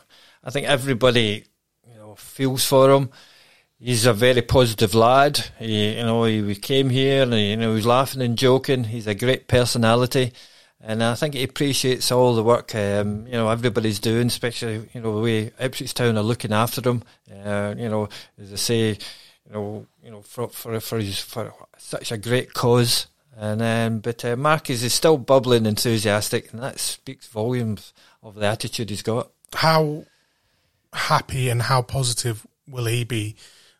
I 0.43 0.49
think 0.49 0.67
everybody, 0.67 1.45
you 1.87 1.95
know, 1.95 2.15
feels 2.15 2.65
for 2.65 2.91
him. 2.91 3.09
He's 3.79 4.07
a 4.07 4.13
very 4.13 4.41
positive 4.41 4.95
lad. 4.95 5.37
He, 5.59 5.97
you 5.97 6.03
know, 6.03 6.23
he, 6.23 6.43
he 6.43 6.55
came 6.55 6.89
here 6.89 7.23
and 7.23 7.33
he, 7.33 7.51
you 7.51 7.57
know 7.57 7.69
he 7.69 7.75
was 7.75 7.85
laughing 7.85 8.21
and 8.21 8.37
joking. 8.37 8.85
He's 8.85 9.07
a 9.07 9.13
great 9.13 9.47
personality, 9.47 10.33
and 10.87 11.03
I 11.03 11.15
think 11.15 11.33
he 11.33 11.43
appreciates 11.43 12.13
all 12.13 12.33
the 12.33 12.43
work 12.43 12.73
um, 12.73 13.27
you 13.27 13.33
know 13.33 13.49
everybody's 13.49 13.99
doing, 13.99 14.27
especially 14.27 14.89
you 14.93 15.01
know 15.01 15.15
the 15.15 15.21
way 15.21 15.51
Ipswich 15.59 15.93
Town 15.93 16.17
are 16.17 16.23
looking 16.23 16.53
after 16.53 16.81
him. 16.89 17.03
Uh, 17.29 17.75
you 17.77 17.89
know, 17.89 18.07
as 18.41 18.53
I 18.53 18.55
say, 18.55 18.87
you 18.91 19.53
know, 19.53 19.85
you 20.01 20.11
know 20.11 20.21
for 20.21 20.47
for 20.47 20.79
for, 20.79 20.97
his, 20.97 21.19
for 21.19 21.53
such 21.77 22.13
a 22.13 22.17
great 22.17 22.53
cause. 22.53 23.07
And 23.35 23.61
um, 23.61 23.99
but 23.99 24.23
uh, 24.23 24.37
Marcus 24.37 24.81
is 24.81 24.93
still 24.93 25.17
bubbling, 25.17 25.65
enthusiastic, 25.65 26.53
and 26.53 26.63
that 26.63 26.79
speaks 26.79 27.27
volumes 27.27 27.93
of 28.23 28.35
the 28.35 28.47
attitude 28.47 28.89
he's 28.89 29.03
got. 29.03 29.29
How 29.53 30.05
happy 30.93 31.49
and 31.49 31.63
how 31.63 31.81
positive 31.81 32.47
will 32.65 32.85
he 32.85 33.03
be 33.03 33.35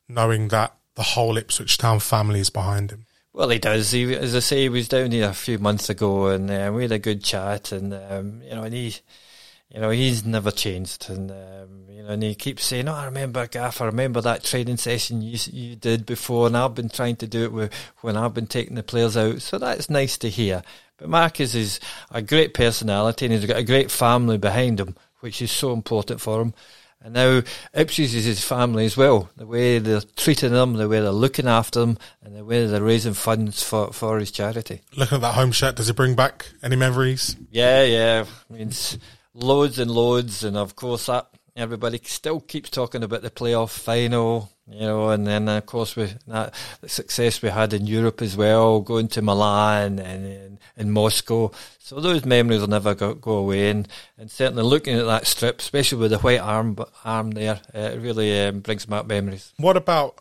knowing 0.09 0.49
that 0.49 0.75
the 0.95 1.03
whole 1.03 1.37
Ipswich 1.37 1.77
Town 1.77 2.01
family 2.01 2.41
is 2.41 2.49
behind 2.49 2.91
him? 2.91 3.06
Well, 3.37 3.49
he 3.49 3.59
does. 3.59 3.91
He, 3.91 4.15
as 4.15 4.35
I 4.35 4.39
say, 4.39 4.63
he 4.63 4.69
was 4.69 4.87
down 4.87 5.11
here 5.11 5.29
a 5.29 5.33
few 5.33 5.59
months 5.59 5.91
ago, 5.91 6.25
and 6.25 6.49
uh, 6.49 6.71
we 6.73 6.81
had 6.81 6.91
a 6.91 6.97
good 6.97 7.23
chat. 7.23 7.71
And 7.71 7.93
um, 7.93 8.41
you 8.41 8.49
know, 8.49 8.63
and 8.63 8.73
he, 8.73 8.95
you 9.69 9.79
know, 9.79 9.91
he's 9.91 10.25
never 10.25 10.49
changed. 10.49 11.07
And 11.07 11.29
um, 11.29 11.85
you 11.87 12.01
know, 12.01 12.09
and 12.09 12.23
he 12.23 12.33
keeps 12.33 12.65
saying, 12.65 12.87
"Oh, 12.87 12.95
I 12.95 13.05
remember 13.05 13.45
Gaff. 13.45 13.79
I 13.79 13.85
remember 13.85 14.21
that 14.21 14.43
training 14.43 14.77
session 14.77 15.21
you 15.21 15.37
you 15.51 15.75
did 15.75 16.07
before, 16.07 16.47
and 16.47 16.57
I've 16.57 16.73
been 16.73 16.89
trying 16.89 17.17
to 17.17 17.27
do 17.27 17.43
it 17.43 17.51
with, 17.53 17.73
when 18.01 18.17
I've 18.17 18.33
been 18.33 18.47
taking 18.47 18.73
the 18.73 18.81
players 18.81 19.15
out." 19.15 19.43
So 19.43 19.59
that's 19.59 19.87
nice 19.87 20.17
to 20.17 20.31
hear. 20.31 20.63
But 20.97 21.09
Marcus 21.09 21.53
is 21.53 21.79
a 22.09 22.23
great 22.23 22.55
personality, 22.55 23.27
and 23.27 23.35
he's 23.35 23.45
got 23.45 23.57
a 23.57 23.63
great 23.63 23.91
family 23.91 24.39
behind 24.39 24.79
him, 24.79 24.95
which 25.19 25.43
is 25.43 25.51
so 25.51 25.73
important 25.73 26.21
for 26.21 26.41
him. 26.41 26.55
And 27.07 27.13
now 27.13 27.41
Ipswich 27.73 28.13
is 28.13 28.25
his 28.25 28.43
family 28.43 28.83
as 28.83 28.97
well. 28.97 29.29
The 29.37 29.47
way 29.47 29.79
they're 29.79 30.01
treating 30.17 30.51
him, 30.51 30.73
the 30.73 30.89
way 30.89 30.99
they're 30.99 31.11
looking 31.11 31.47
after 31.47 31.79
him, 31.79 31.97
and 32.21 32.35
the 32.35 32.43
way 32.43 32.65
they're 32.65 32.83
raising 32.83 33.13
funds 33.13 33.63
for, 33.63 33.93
for 33.93 34.19
his 34.19 34.29
charity. 34.29 34.81
Looking 34.93 35.15
at 35.15 35.21
that 35.21 35.35
home 35.35 35.53
shirt, 35.53 35.77
does 35.77 35.87
it 35.87 35.95
bring 35.95 36.15
back 36.15 36.47
any 36.61 36.75
memories? 36.75 37.37
Yeah, 37.49 37.83
yeah. 37.83 38.25
I 38.49 38.53
mean, 38.53 38.73
loads 39.33 39.79
and 39.79 39.89
loads, 39.89 40.43
and 40.43 40.57
of 40.57 40.75
course 40.75 41.05
that 41.05 41.29
everybody 41.57 41.99
still 42.03 42.39
keeps 42.39 42.69
talking 42.69 43.03
about 43.03 43.23
the 43.23 43.31
playoff 43.31 43.71
final, 43.71 44.51
you 44.69 44.81
know, 44.81 45.09
and 45.09 45.25
then 45.25 45.49
of 45.49 45.65
course 45.65 45.95
we 45.95 46.07
that 46.27 46.53
the 46.81 46.87
success 46.87 47.41
we 47.41 47.49
had 47.49 47.73
in 47.73 47.87
Europe 47.87 48.21
as 48.21 48.37
well, 48.37 48.79
going 48.79 49.07
to 49.09 49.21
Milan 49.21 49.99
and, 49.99 50.59
and 50.77 50.93
Moscow. 50.93 51.51
So 51.79 51.99
those 51.99 52.23
memories 52.25 52.61
will 52.61 52.67
never 52.67 52.93
go, 52.93 53.15
go 53.15 53.33
away, 53.37 53.69
and, 53.69 53.87
and 54.17 54.29
certainly 54.29 54.63
looking 54.63 54.97
at 54.97 55.05
that 55.05 55.25
strip, 55.25 55.59
especially 55.59 55.97
with 55.97 56.11
the 56.11 56.19
white 56.19 56.39
arm 56.39 56.77
arm 57.03 57.31
there, 57.31 57.59
it 57.73 57.99
really 57.99 58.39
um, 58.39 58.59
brings 58.59 58.85
back 58.85 59.07
memories. 59.07 59.51
What 59.57 59.75
about 59.75 60.19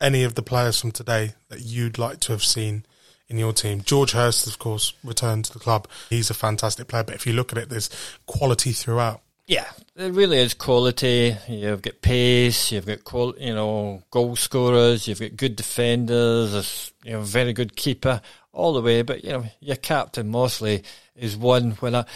any 0.00 0.24
of 0.24 0.34
the 0.34 0.42
players 0.42 0.80
from 0.80 0.90
today 0.90 1.34
that 1.48 1.60
you'd 1.60 1.98
like 1.98 2.20
to 2.20 2.32
have 2.32 2.44
seen? 2.44 2.84
in 3.26 3.38
your 3.38 3.54
team. 3.54 3.80
George 3.80 4.12
Hirst, 4.12 4.46
of 4.46 4.58
course, 4.58 4.92
returned 5.02 5.46
to 5.46 5.52
the 5.54 5.58
club. 5.58 5.88
He's 6.10 6.28
a 6.28 6.34
fantastic 6.34 6.88
player, 6.88 7.04
but 7.04 7.14
if 7.14 7.26
you 7.26 7.32
look 7.32 7.52
at 7.52 7.58
it, 7.58 7.70
there's 7.70 7.88
quality 8.26 8.72
throughout. 8.72 9.22
Yeah, 9.46 9.66
it 9.96 10.12
really 10.12 10.38
is 10.38 10.54
quality. 10.54 11.36
You've 11.48 11.82
got 11.82 12.00
pace. 12.00 12.72
You've 12.72 12.86
got 12.86 13.04
qual- 13.04 13.38
you 13.38 13.54
know 13.54 14.02
goal 14.10 14.36
scorers. 14.36 15.06
You've 15.06 15.20
got 15.20 15.36
good 15.36 15.56
defenders. 15.56 16.92
You 17.04 17.12
know, 17.12 17.20
very 17.20 17.52
good 17.52 17.76
keeper 17.76 18.22
all 18.52 18.72
the 18.72 18.80
way. 18.80 19.02
But 19.02 19.22
you 19.22 19.30
know, 19.30 19.44
your 19.60 19.76
captain 19.76 20.32
Morsy 20.32 20.82
is 21.14 21.36
one. 21.36 21.72
When 21.72 21.94
I 21.94 22.06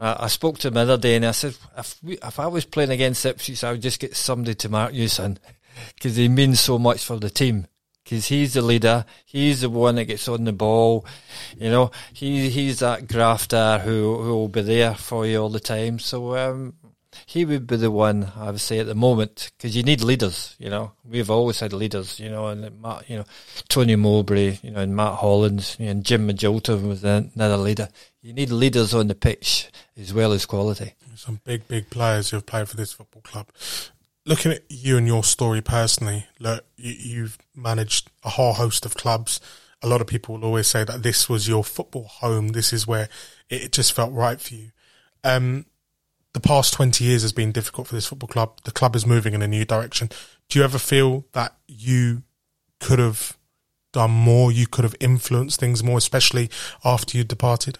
I 0.00 0.26
spoke 0.26 0.58
to 0.58 0.68
him 0.68 0.74
the 0.74 0.80
other 0.80 0.98
day 0.98 1.14
and 1.14 1.24
I 1.24 1.30
said, 1.30 1.56
if 1.78 1.96
we, 2.02 2.18
if 2.18 2.40
I 2.40 2.48
was 2.48 2.64
playing 2.64 2.90
against 2.90 3.24
Ipswich, 3.24 3.62
I 3.62 3.70
would 3.72 3.82
just 3.82 4.00
get 4.00 4.16
somebody 4.16 4.56
to 4.56 4.68
mark 4.68 4.92
you, 4.92 5.06
son, 5.06 5.38
because 5.94 6.16
he 6.16 6.28
means 6.28 6.58
so 6.58 6.76
much 6.76 7.04
for 7.04 7.20
the 7.20 7.30
team 7.30 7.68
because 8.04 8.26
he's 8.26 8.54
the 8.54 8.62
leader. 8.62 9.04
He's 9.24 9.60
the 9.60 9.70
one 9.70 9.96
that 9.96 10.04
gets 10.04 10.28
on 10.28 10.44
the 10.44 10.52
ball. 10.52 11.06
You 11.56 11.70
know, 11.70 11.90
he 12.12 12.50
he's 12.50 12.80
that 12.80 13.08
grafter 13.08 13.78
who 13.78 14.16
who 14.18 14.34
will 14.34 14.48
be 14.48 14.62
there 14.62 14.94
for 14.94 15.26
you 15.26 15.38
all 15.38 15.48
the 15.48 15.60
time. 15.60 15.98
So 15.98 16.36
um, 16.36 16.74
he 17.26 17.44
would 17.44 17.66
be 17.66 17.76
the 17.76 17.90
one 17.90 18.32
I 18.36 18.50
would 18.50 18.60
say 18.60 18.78
at 18.78 18.86
the 18.86 18.94
moment 18.94 19.52
because 19.56 19.76
you 19.76 19.82
need 19.82 20.02
leaders. 20.02 20.56
You 20.58 20.70
know, 20.70 20.92
we've 21.04 21.30
always 21.30 21.60
had 21.60 21.72
leaders. 21.72 22.18
You 22.18 22.30
know, 22.30 22.48
and 22.48 22.80
Matt, 22.80 23.08
you 23.08 23.18
know, 23.18 23.24
Tony 23.68 23.96
Mowbray, 23.96 24.58
you 24.62 24.70
know, 24.70 24.80
and 24.80 24.96
Matt 24.96 25.18
Holland, 25.18 25.76
you 25.78 25.86
know, 25.86 25.90
and 25.92 26.04
Jim 26.04 26.28
Magilton 26.28 26.88
was 26.88 27.04
another 27.04 27.56
leader. 27.56 27.88
You 28.22 28.32
need 28.32 28.50
leaders 28.50 28.94
on 28.94 29.08
the 29.08 29.14
pitch 29.14 29.70
as 29.98 30.14
well 30.14 30.32
as 30.32 30.46
quality. 30.46 30.94
Some 31.14 31.40
big, 31.44 31.68
big 31.68 31.90
players 31.90 32.30
who 32.30 32.38
have 32.38 32.46
played 32.46 32.68
for 32.68 32.76
this 32.76 32.92
football 32.92 33.22
club 33.22 33.48
looking 34.24 34.52
at 34.52 34.62
you 34.68 34.96
and 34.96 35.06
your 35.06 35.24
story 35.24 35.60
personally, 35.60 36.26
look, 36.38 36.64
you, 36.76 37.22
have 37.22 37.38
managed 37.54 38.10
a 38.24 38.30
whole 38.30 38.54
host 38.54 38.86
of 38.86 38.94
clubs. 38.94 39.40
A 39.82 39.88
lot 39.88 40.00
of 40.00 40.06
people 40.06 40.34
will 40.34 40.44
always 40.44 40.68
say 40.68 40.84
that 40.84 41.02
this 41.02 41.28
was 41.28 41.48
your 41.48 41.64
football 41.64 42.04
home. 42.04 42.48
This 42.48 42.72
is 42.72 42.86
where 42.86 43.08
it 43.48 43.72
just 43.72 43.92
felt 43.92 44.12
right 44.12 44.40
for 44.40 44.54
you. 44.54 44.70
Um, 45.24 45.66
the 46.32 46.40
past 46.40 46.72
20 46.74 47.04
years 47.04 47.22
has 47.22 47.32
been 47.32 47.52
difficult 47.52 47.88
for 47.88 47.94
this 47.94 48.06
football 48.06 48.28
club. 48.28 48.60
The 48.64 48.70
club 48.70 48.96
is 48.96 49.06
moving 49.06 49.34
in 49.34 49.42
a 49.42 49.48
new 49.48 49.64
direction. 49.64 50.08
Do 50.48 50.58
you 50.58 50.64
ever 50.64 50.78
feel 50.78 51.24
that 51.32 51.56
you 51.66 52.22
could 52.80 52.98
have 52.98 53.36
done 53.92 54.10
more? 54.10 54.50
You 54.52 54.66
could 54.66 54.84
have 54.84 54.96
influenced 55.00 55.60
things 55.60 55.82
more, 55.82 55.98
especially 55.98 56.48
after 56.84 57.18
you 57.18 57.24
departed? 57.24 57.78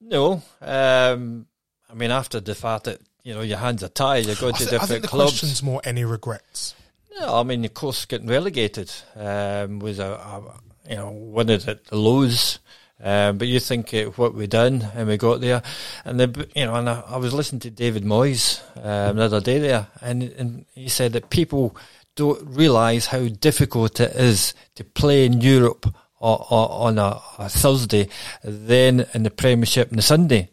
No. 0.00 0.42
Um, 0.62 1.46
I 1.90 1.94
mean, 1.94 2.10
after 2.10 2.40
departed, 2.40 3.00
you 3.22 3.34
know, 3.34 3.42
your 3.42 3.58
hands 3.58 3.82
are 3.82 3.88
tied. 3.88 4.26
You're 4.26 4.36
going 4.36 4.54
to 4.54 4.58
th- 4.58 4.70
different 4.70 4.82
I 4.82 4.86
think 4.86 5.02
the 5.02 5.08
clubs. 5.08 5.32
question's 5.32 5.62
more 5.62 5.80
any 5.84 6.04
regrets. 6.04 6.74
No, 7.18 7.38
I 7.38 7.42
mean, 7.42 7.64
of 7.64 7.74
course, 7.74 8.04
getting 8.04 8.28
relegated 8.28 8.92
um, 9.16 9.80
was 9.80 9.98
a, 9.98 10.06
a, 10.06 10.60
you 10.88 10.96
know 10.96 11.10
one 11.10 11.50
of 11.50 11.64
the 11.64 11.78
lows. 11.92 12.58
Um, 13.00 13.38
but 13.38 13.46
you 13.46 13.60
think 13.60 13.94
uh, 13.94 14.06
what 14.16 14.34
we 14.34 14.48
done 14.48 14.88
and 14.94 15.06
we 15.06 15.16
got 15.16 15.40
there, 15.40 15.62
and 16.04 16.18
the 16.18 16.48
you 16.56 16.64
know, 16.64 16.74
and 16.74 16.88
I, 16.90 17.02
I 17.06 17.16
was 17.18 17.32
listening 17.32 17.60
to 17.60 17.70
David 17.70 18.02
Moyes 18.02 18.60
um, 18.76 19.16
the 19.16 19.24
other 19.24 19.40
day 19.40 19.58
there, 19.60 19.86
and 20.00 20.22
and 20.22 20.64
he 20.74 20.88
said 20.88 21.12
that 21.12 21.30
people 21.30 21.76
don't 22.16 22.44
realise 22.44 23.06
how 23.06 23.28
difficult 23.28 24.00
it 24.00 24.16
is 24.16 24.52
to 24.74 24.82
play 24.82 25.24
in 25.24 25.40
Europe 25.40 25.94
on 26.20 26.98
a, 26.98 27.20
a 27.38 27.48
Thursday, 27.48 28.08
then 28.42 29.06
in 29.14 29.22
the 29.22 29.30
Premiership 29.30 29.92
on 29.92 29.98
a 30.00 30.02
Sunday. 30.02 30.50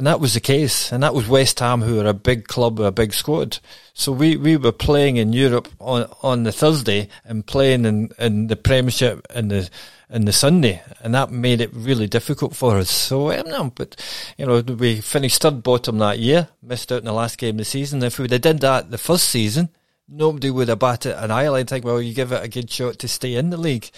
And 0.00 0.06
that 0.06 0.18
was 0.18 0.32
the 0.32 0.40
case. 0.40 0.92
And 0.92 1.02
that 1.02 1.12
was 1.12 1.28
West 1.28 1.60
Ham, 1.60 1.82
who 1.82 2.00
are 2.00 2.06
a 2.06 2.14
big 2.14 2.48
club 2.48 2.80
a 2.80 2.90
big 2.90 3.12
squad. 3.12 3.58
So 3.92 4.12
we, 4.12 4.34
we 4.38 4.56
were 4.56 4.72
playing 4.72 5.18
in 5.18 5.34
Europe 5.34 5.68
on, 5.78 6.10
on 6.22 6.44
the 6.44 6.52
Thursday 6.52 7.10
and 7.22 7.46
playing 7.46 7.84
in, 7.84 8.08
in 8.18 8.46
the 8.46 8.56
Premiership 8.56 9.26
in 9.34 9.48
the, 9.48 9.68
in 10.08 10.24
the 10.24 10.32
Sunday. 10.32 10.82
And 11.02 11.14
that 11.14 11.30
made 11.30 11.60
it 11.60 11.68
really 11.74 12.06
difficult 12.06 12.56
for 12.56 12.78
us. 12.78 12.90
So, 12.90 13.28
but, 13.76 14.02
you 14.38 14.46
know, 14.46 14.60
we 14.62 15.02
finished 15.02 15.42
third 15.42 15.62
bottom 15.62 15.98
that 15.98 16.18
year, 16.18 16.48
missed 16.62 16.90
out 16.90 17.00
in 17.00 17.04
the 17.04 17.12
last 17.12 17.36
game 17.36 17.56
of 17.56 17.58
the 17.58 17.64
season. 17.66 18.02
If 18.02 18.18
we'd 18.18 18.30
have 18.30 18.40
done 18.40 18.56
that 18.56 18.90
the 18.90 18.96
first 18.96 19.28
season, 19.28 19.68
nobody 20.08 20.50
would 20.50 20.68
have 20.68 20.78
batted 20.78 21.14
an 21.16 21.30
eye. 21.30 21.54
I 21.54 21.64
think, 21.64 21.84
well, 21.84 22.00
you 22.00 22.14
give 22.14 22.32
it 22.32 22.42
a 22.42 22.48
good 22.48 22.70
shot 22.70 22.98
to 23.00 23.06
stay 23.06 23.34
in 23.34 23.50
the 23.50 23.58
league. 23.58 23.90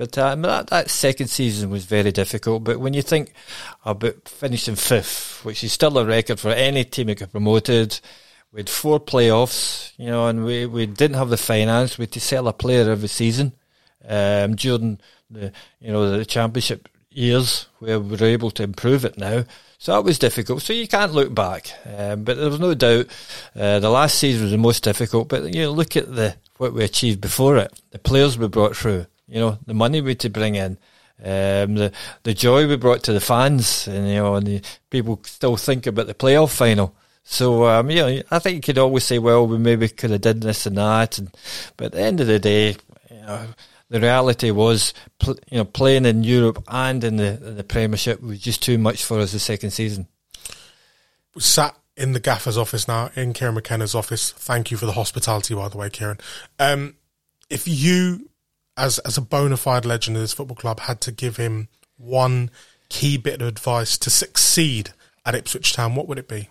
But 0.00 0.16
um, 0.16 0.40
that, 0.40 0.68
that 0.68 0.88
second 0.88 1.26
season 1.26 1.68
was 1.68 1.84
very 1.84 2.10
difficult. 2.10 2.64
But 2.64 2.80
when 2.80 2.94
you 2.94 3.02
think 3.02 3.34
about 3.84 4.26
finishing 4.26 4.74
fifth, 4.74 5.44
which 5.44 5.62
is 5.62 5.74
still 5.74 5.98
a 5.98 6.06
record 6.06 6.40
for 6.40 6.48
any 6.48 6.84
team 6.84 7.08
that 7.08 7.18
got 7.18 7.32
promoted, 7.32 8.00
we 8.50 8.60
had 8.60 8.70
four 8.70 8.98
playoffs, 8.98 9.92
you 9.98 10.06
know, 10.06 10.26
and 10.26 10.46
we, 10.46 10.64
we 10.64 10.86
didn't 10.86 11.18
have 11.18 11.28
the 11.28 11.36
finance. 11.36 11.98
We 11.98 12.04
had 12.04 12.12
to 12.12 12.20
sell 12.20 12.48
a 12.48 12.54
player 12.54 12.90
every 12.90 13.08
season 13.08 13.52
um, 14.08 14.56
during 14.56 15.00
the 15.28 15.52
you 15.80 15.92
know 15.92 16.16
the 16.16 16.24
championship 16.24 16.88
years 17.10 17.66
where 17.80 18.00
we 18.00 18.16
were 18.16 18.24
able 18.24 18.50
to 18.52 18.62
improve 18.62 19.04
it 19.04 19.18
now. 19.18 19.44
So 19.76 19.92
that 19.92 20.04
was 20.04 20.18
difficult. 20.18 20.62
So 20.62 20.72
you 20.72 20.88
can't 20.88 21.12
look 21.12 21.34
back, 21.34 21.74
um, 21.84 22.24
but 22.24 22.38
there 22.38 22.48
was 22.48 22.58
no 22.58 22.72
doubt 22.72 23.06
uh, 23.54 23.80
the 23.80 23.90
last 23.90 24.18
season 24.18 24.44
was 24.44 24.52
the 24.52 24.56
most 24.56 24.82
difficult. 24.82 25.28
But 25.28 25.52
you 25.54 25.60
know, 25.64 25.72
look 25.72 25.94
at 25.94 26.14
the 26.14 26.36
what 26.56 26.72
we 26.72 26.84
achieved 26.84 27.20
before 27.20 27.58
it, 27.58 27.82
the 27.90 27.98
players 27.98 28.38
we 28.38 28.48
brought 28.48 28.74
through, 28.74 29.04
you 29.30 29.40
know, 29.40 29.58
the 29.66 29.74
money 29.74 30.00
we 30.00 30.14
to 30.16 30.28
bring 30.28 30.56
in, 30.56 30.78
um, 31.22 31.74
the 31.74 31.92
the 32.22 32.34
joy 32.34 32.66
we 32.66 32.76
brought 32.76 33.02
to 33.04 33.12
the 33.12 33.20
fans, 33.20 33.86
and 33.86 34.08
you 34.08 34.14
know, 34.14 34.34
and 34.34 34.46
the, 34.46 34.62
people 34.90 35.20
still 35.24 35.56
think 35.56 35.86
about 35.86 36.06
the 36.06 36.14
playoff 36.14 36.54
final. 36.54 36.94
So 37.22 37.66
um, 37.66 37.90
you 37.90 37.96
know, 37.96 38.22
I 38.30 38.38
think 38.38 38.56
you 38.56 38.62
could 38.62 38.78
always 38.78 39.04
say, 39.04 39.18
well, 39.18 39.46
we 39.46 39.58
maybe 39.58 39.88
could 39.88 40.10
have 40.10 40.22
did 40.22 40.40
this 40.40 40.66
and 40.66 40.76
that, 40.78 41.18
and 41.18 41.30
but 41.76 41.86
at 41.86 41.92
the 41.92 42.00
end 42.00 42.20
of 42.20 42.26
the 42.26 42.38
day, 42.38 42.76
you 43.10 43.20
know, 43.20 43.46
the 43.90 44.00
reality 44.00 44.50
was, 44.50 44.94
you 45.26 45.36
know, 45.58 45.64
playing 45.64 46.06
in 46.06 46.24
Europe 46.24 46.64
and 46.68 47.04
in 47.04 47.16
the 47.16 47.46
in 47.46 47.56
the 47.56 47.64
Premiership 47.64 48.22
was 48.22 48.40
just 48.40 48.62
too 48.62 48.78
much 48.78 49.04
for 49.04 49.18
us 49.20 49.32
the 49.32 49.38
second 49.38 49.70
season. 49.72 50.06
We 51.34 51.42
sat 51.42 51.76
in 51.96 52.12
the 52.12 52.20
gaffer's 52.20 52.56
office 52.56 52.88
now, 52.88 53.10
in 53.14 53.34
Kieran 53.34 53.54
McKenna's 53.54 53.94
office. 53.94 54.32
Thank 54.32 54.70
you 54.70 54.76
for 54.76 54.86
the 54.86 54.92
hospitality, 54.92 55.54
by 55.54 55.68
the 55.68 55.76
way, 55.76 55.90
Kieran. 55.90 56.18
Um, 56.58 56.96
if 57.50 57.68
you, 57.68 58.30
as 58.80 58.98
as 59.00 59.16
a 59.16 59.22
bona 59.22 59.56
fide 59.56 59.84
legend 59.84 60.16
of 60.16 60.22
this 60.22 60.32
football 60.32 60.56
club, 60.56 60.80
had 60.80 61.00
to 61.02 61.12
give 61.12 61.36
him 61.36 61.68
one 61.96 62.50
key 62.88 63.16
bit 63.16 63.40
of 63.40 63.46
advice 63.48 63.96
to 63.98 64.10
succeed 64.10 64.90
at 65.24 65.34
Ipswich 65.34 65.72
Town, 65.72 65.94
what 65.94 66.08
would 66.08 66.18
it 66.18 66.28
be? 66.28 66.48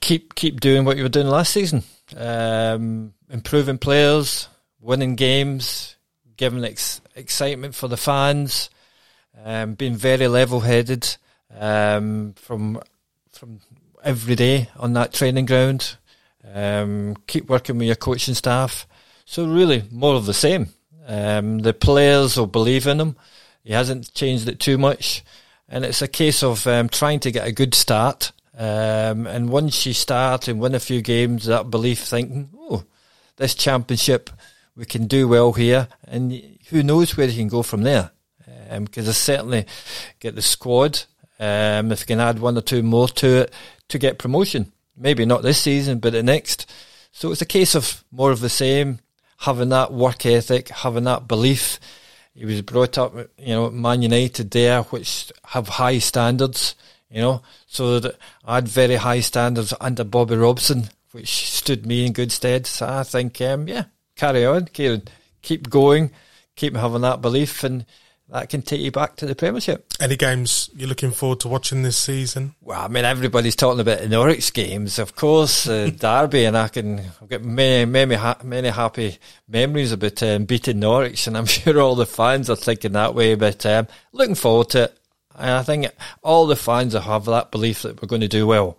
Keep 0.00 0.34
keep 0.34 0.60
doing 0.60 0.84
what 0.84 0.96
you 0.96 1.02
were 1.02 1.08
doing 1.08 1.26
last 1.26 1.52
season. 1.52 1.82
Um, 2.16 3.14
improving 3.30 3.78
players, 3.78 4.48
winning 4.80 5.16
games, 5.16 5.96
giving 6.36 6.64
ex- 6.64 7.00
excitement 7.16 7.74
for 7.74 7.88
the 7.88 7.96
fans, 7.96 8.70
um, 9.44 9.74
being 9.74 9.96
very 9.96 10.28
level-headed 10.28 11.16
um, 11.58 12.34
from 12.34 12.80
from 13.32 13.60
every 14.04 14.34
day 14.34 14.68
on 14.76 14.92
that 14.92 15.12
training 15.12 15.46
ground. 15.46 15.96
Um, 16.52 17.16
keep 17.26 17.48
working 17.48 17.78
with 17.78 17.86
your 17.86 17.96
coaching 17.96 18.34
staff. 18.34 18.86
So 19.24 19.46
really, 19.46 19.84
more 19.90 20.14
of 20.14 20.26
the 20.26 20.34
same. 20.34 20.68
Um, 21.06 21.60
the 21.60 21.74
players 21.74 22.36
will 22.36 22.46
believe 22.46 22.86
in 22.86 23.00
him. 23.00 23.16
He 23.64 23.72
hasn't 23.72 24.12
changed 24.14 24.48
it 24.48 24.60
too 24.60 24.78
much, 24.78 25.22
and 25.68 25.84
it's 25.84 26.02
a 26.02 26.08
case 26.08 26.42
of 26.42 26.66
um, 26.66 26.88
trying 26.88 27.20
to 27.20 27.30
get 27.30 27.46
a 27.46 27.52
good 27.52 27.74
start. 27.74 28.32
Um, 28.56 29.26
and 29.26 29.48
once 29.48 29.86
you 29.86 29.94
start 29.94 30.48
and 30.48 30.60
win 30.60 30.74
a 30.74 30.80
few 30.80 31.00
games, 31.00 31.46
that 31.46 31.70
belief 31.70 32.00
thinking, 32.00 32.50
oh, 32.56 32.84
this 33.36 33.54
championship, 33.54 34.30
we 34.76 34.84
can 34.84 35.06
do 35.06 35.28
well 35.28 35.52
here, 35.52 35.88
and 36.06 36.58
who 36.68 36.82
knows 36.82 37.16
where 37.16 37.28
you 37.28 37.36
can 37.36 37.48
go 37.48 37.62
from 37.62 37.82
there. 37.82 38.10
Because 38.78 39.06
um, 39.06 39.10
I 39.10 39.12
certainly 39.12 39.66
get 40.20 40.34
the 40.34 40.42
squad. 40.42 41.02
Um, 41.38 41.92
if 41.92 42.00
you 42.00 42.06
can 42.06 42.20
add 42.20 42.38
one 42.38 42.56
or 42.56 42.62
two 42.62 42.82
more 42.82 43.08
to 43.08 43.42
it 43.42 43.54
to 43.88 43.98
get 43.98 44.18
promotion, 44.18 44.72
maybe 44.96 45.24
not 45.24 45.42
this 45.42 45.58
season, 45.58 45.98
but 45.98 46.12
the 46.12 46.22
next. 46.22 46.70
So 47.12 47.30
it's 47.30 47.42
a 47.42 47.46
case 47.46 47.74
of 47.74 48.04
more 48.10 48.30
of 48.30 48.40
the 48.40 48.48
same, 48.48 49.00
having 49.42 49.70
that 49.70 49.92
work 49.92 50.24
ethic, 50.24 50.68
having 50.68 51.04
that 51.04 51.26
belief. 51.26 51.80
He 52.34 52.44
was 52.44 52.62
brought 52.62 52.96
up, 52.96 53.14
you 53.38 53.54
know, 53.54 53.70
Man 53.70 54.02
United 54.02 54.50
there, 54.52 54.82
which 54.84 55.32
have 55.46 55.68
high 55.68 55.98
standards, 55.98 56.74
you 57.10 57.20
know. 57.20 57.42
So 57.66 57.98
that 58.00 58.16
I 58.44 58.56
had 58.56 58.68
very 58.68 58.96
high 58.96 59.20
standards 59.20 59.74
under 59.80 60.04
Bobby 60.04 60.36
Robson, 60.36 60.90
which 61.10 61.48
stood 61.48 61.86
me 61.86 62.06
in 62.06 62.12
good 62.12 62.30
stead. 62.32 62.66
So 62.66 62.86
I 62.86 63.02
think, 63.02 63.40
um, 63.40 63.66
yeah, 63.68 63.84
carry 64.16 64.46
on, 64.46 64.66
Kieran. 64.66 65.02
Keep 65.42 65.70
going, 65.70 66.12
keep 66.54 66.76
having 66.76 67.02
that 67.02 67.20
belief, 67.20 67.64
and 67.64 67.84
that 68.32 68.48
can 68.48 68.62
take 68.62 68.80
you 68.80 68.90
back 68.90 69.14
to 69.16 69.26
the 69.26 69.34
Premiership. 69.34 69.92
Any 70.00 70.16
games 70.16 70.70
you're 70.74 70.88
looking 70.88 71.10
forward 71.10 71.40
to 71.40 71.48
watching 71.48 71.82
this 71.82 71.98
season? 71.98 72.54
Well, 72.62 72.80
I 72.80 72.88
mean, 72.88 73.04
everybody's 73.04 73.54
talking 73.54 73.80
about 73.80 74.00
the 74.00 74.08
Norwich 74.08 74.54
games, 74.54 74.98
of 74.98 75.14
course, 75.14 75.68
uh, 75.68 75.90
Derby, 75.98 76.46
and 76.46 76.56
I 76.56 76.68
can 76.68 76.98
I've 76.98 77.28
got 77.28 77.42
many, 77.42 77.84
many, 77.84 78.16
many 78.42 78.68
happy 78.70 79.18
memories 79.46 79.92
about 79.92 80.22
um, 80.22 80.46
beating 80.46 80.80
Norwich, 80.80 81.26
and 81.26 81.36
I'm 81.36 81.44
sure 81.46 81.78
all 81.78 81.94
the 81.94 82.06
fans 82.06 82.48
are 82.48 82.56
thinking 82.56 82.92
that 82.92 83.14
way. 83.14 83.34
But 83.34 83.66
um, 83.66 83.86
looking 84.12 84.34
forward 84.34 84.70
to 84.70 84.84
it, 84.84 84.98
and 85.36 85.50
I 85.50 85.62
think 85.62 85.88
all 86.22 86.46
the 86.46 86.56
fans 86.56 86.94
have 86.94 87.26
that 87.26 87.50
belief 87.50 87.82
that 87.82 88.00
we're 88.00 88.08
going 88.08 88.22
to 88.22 88.28
do 88.28 88.46
well. 88.46 88.78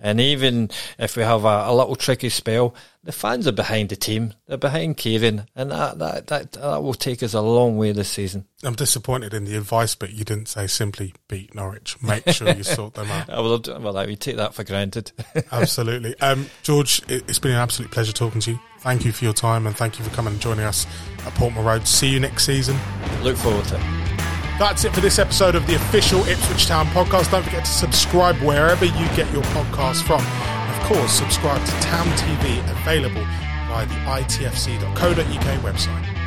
And 0.00 0.20
even 0.20 0.70
if 0.98 1.16
we 1.16 1.22
have 1.22 1.44
a, 1.44 1.64
a, 1.66 1.74
little 1.74 1.96
tricky 1.96 2.28
spell, 2.28 2.74
the 3.04 3.12
fans 3.12 3.46
are 3.46 3.52
behind 3.52 3.90
the 3.90 3.96
team. 3.96 4.34
They're 4.46 4.56
behind 4.56 4.96
Kieran, 4.96 5.46
and 5.54 5.70
that, 5.70 5.98
that 5.98 6.26
that 6.28 6.52
that 6.52 6.82
will 6.82 6.94
take 6.94 7.22
us 7.22 7.34
a 7.34 7.40
long 7.40 7.76
way 7.76 7.92
this 7.92 8.08
season. 8.08 8.46
I'm 8.64 8.74
disappointed 8.74 9.34
in 9.34 9.44
the 9.44 9.56
advice, 9.56 9.94
but 9.94 10.12
you 10.12 10.24
didn't 10.24 10.48
say 10.48 10.66
simply 10.66 11.14
beat 11.28 11.54
Norwich. 11.54 12.00
Make 12.02 12.28
sure 12.30 12.50
you 12.50 12.62
sort 12.64 12.94
them 12.94 13.10
out. 13.10 13.30
I 13.30 13.40
will. 13.40 13.62
Well, 13.80 14.06
we 14.06 14.16
take 14.16 14.36
that 14.36 14.54
for 14.54 14.64
granted. 14.64 15.12
Absolutely, 15.52 16.18
um, 16.20 16.46
George. 16.62 17.02
It, 17.08 17.28
it's 17.28 17.38
been 17.38 17.52
an 17.52 17.58
absolute 17.58 17.90
pleasure 17.90 18.12
talking 18.12 18.40
to 18.42 18.52
you. 18.52 18.60
Thank 18.80 19.04
you 19.04 19.12
for 19.12 19.24
your 19.24 19.34
time, 19.34 19.66
and 19.66 19.76
thank 19.76 19.98
you 19.98 20.04
for 20.04 20.10
coming 20.14 20.32
and 20.32 20.42
joining 20.42 20.64
us 20.64 20.86
at 21.24 21.34
Portman 21.34 21.64
Road. 21.64 21.86
See 21.86 22.08
you 22.08 22.20
next 22.20 22.44
season. 22.44 22.76
Look 23.22 23.36
forward 23.36 23.64
to 23.66 23.76
it. 23.76 24.23
That's 24.58 24.84
it 24.84 24.94
for 24.94 25.00
this 25.00 25.18
episode 25.18 25.56
of 25.56 25.66
the 25.66 25.74
official 25.74 26.20
Ipswich 26.28 26.66
Town 26.66 26.86
podcast. 26.86 27.32
Don't 27.32 27.42
forget 27.42 27.64
to 27.64 27.70
subscribe 27.70 28.36
wherever 28.36 28.84
you 28.84 29.06
get 29.16 29.30
your 29.32 29.42
podcast 29.50 30.02
from. 30.02 30.20
Of 30.20 30.80
course, 30.86 31.12
subscribe 31.12 31.64
to 31.64 31.72
Town 31.80 32.06
TV, 32.16 32.60
available 32.70 33.24
via 33.68 33.86
the 33.86 33.94
itfc.co.uk 33.94 35.60
website. 35.62 36.23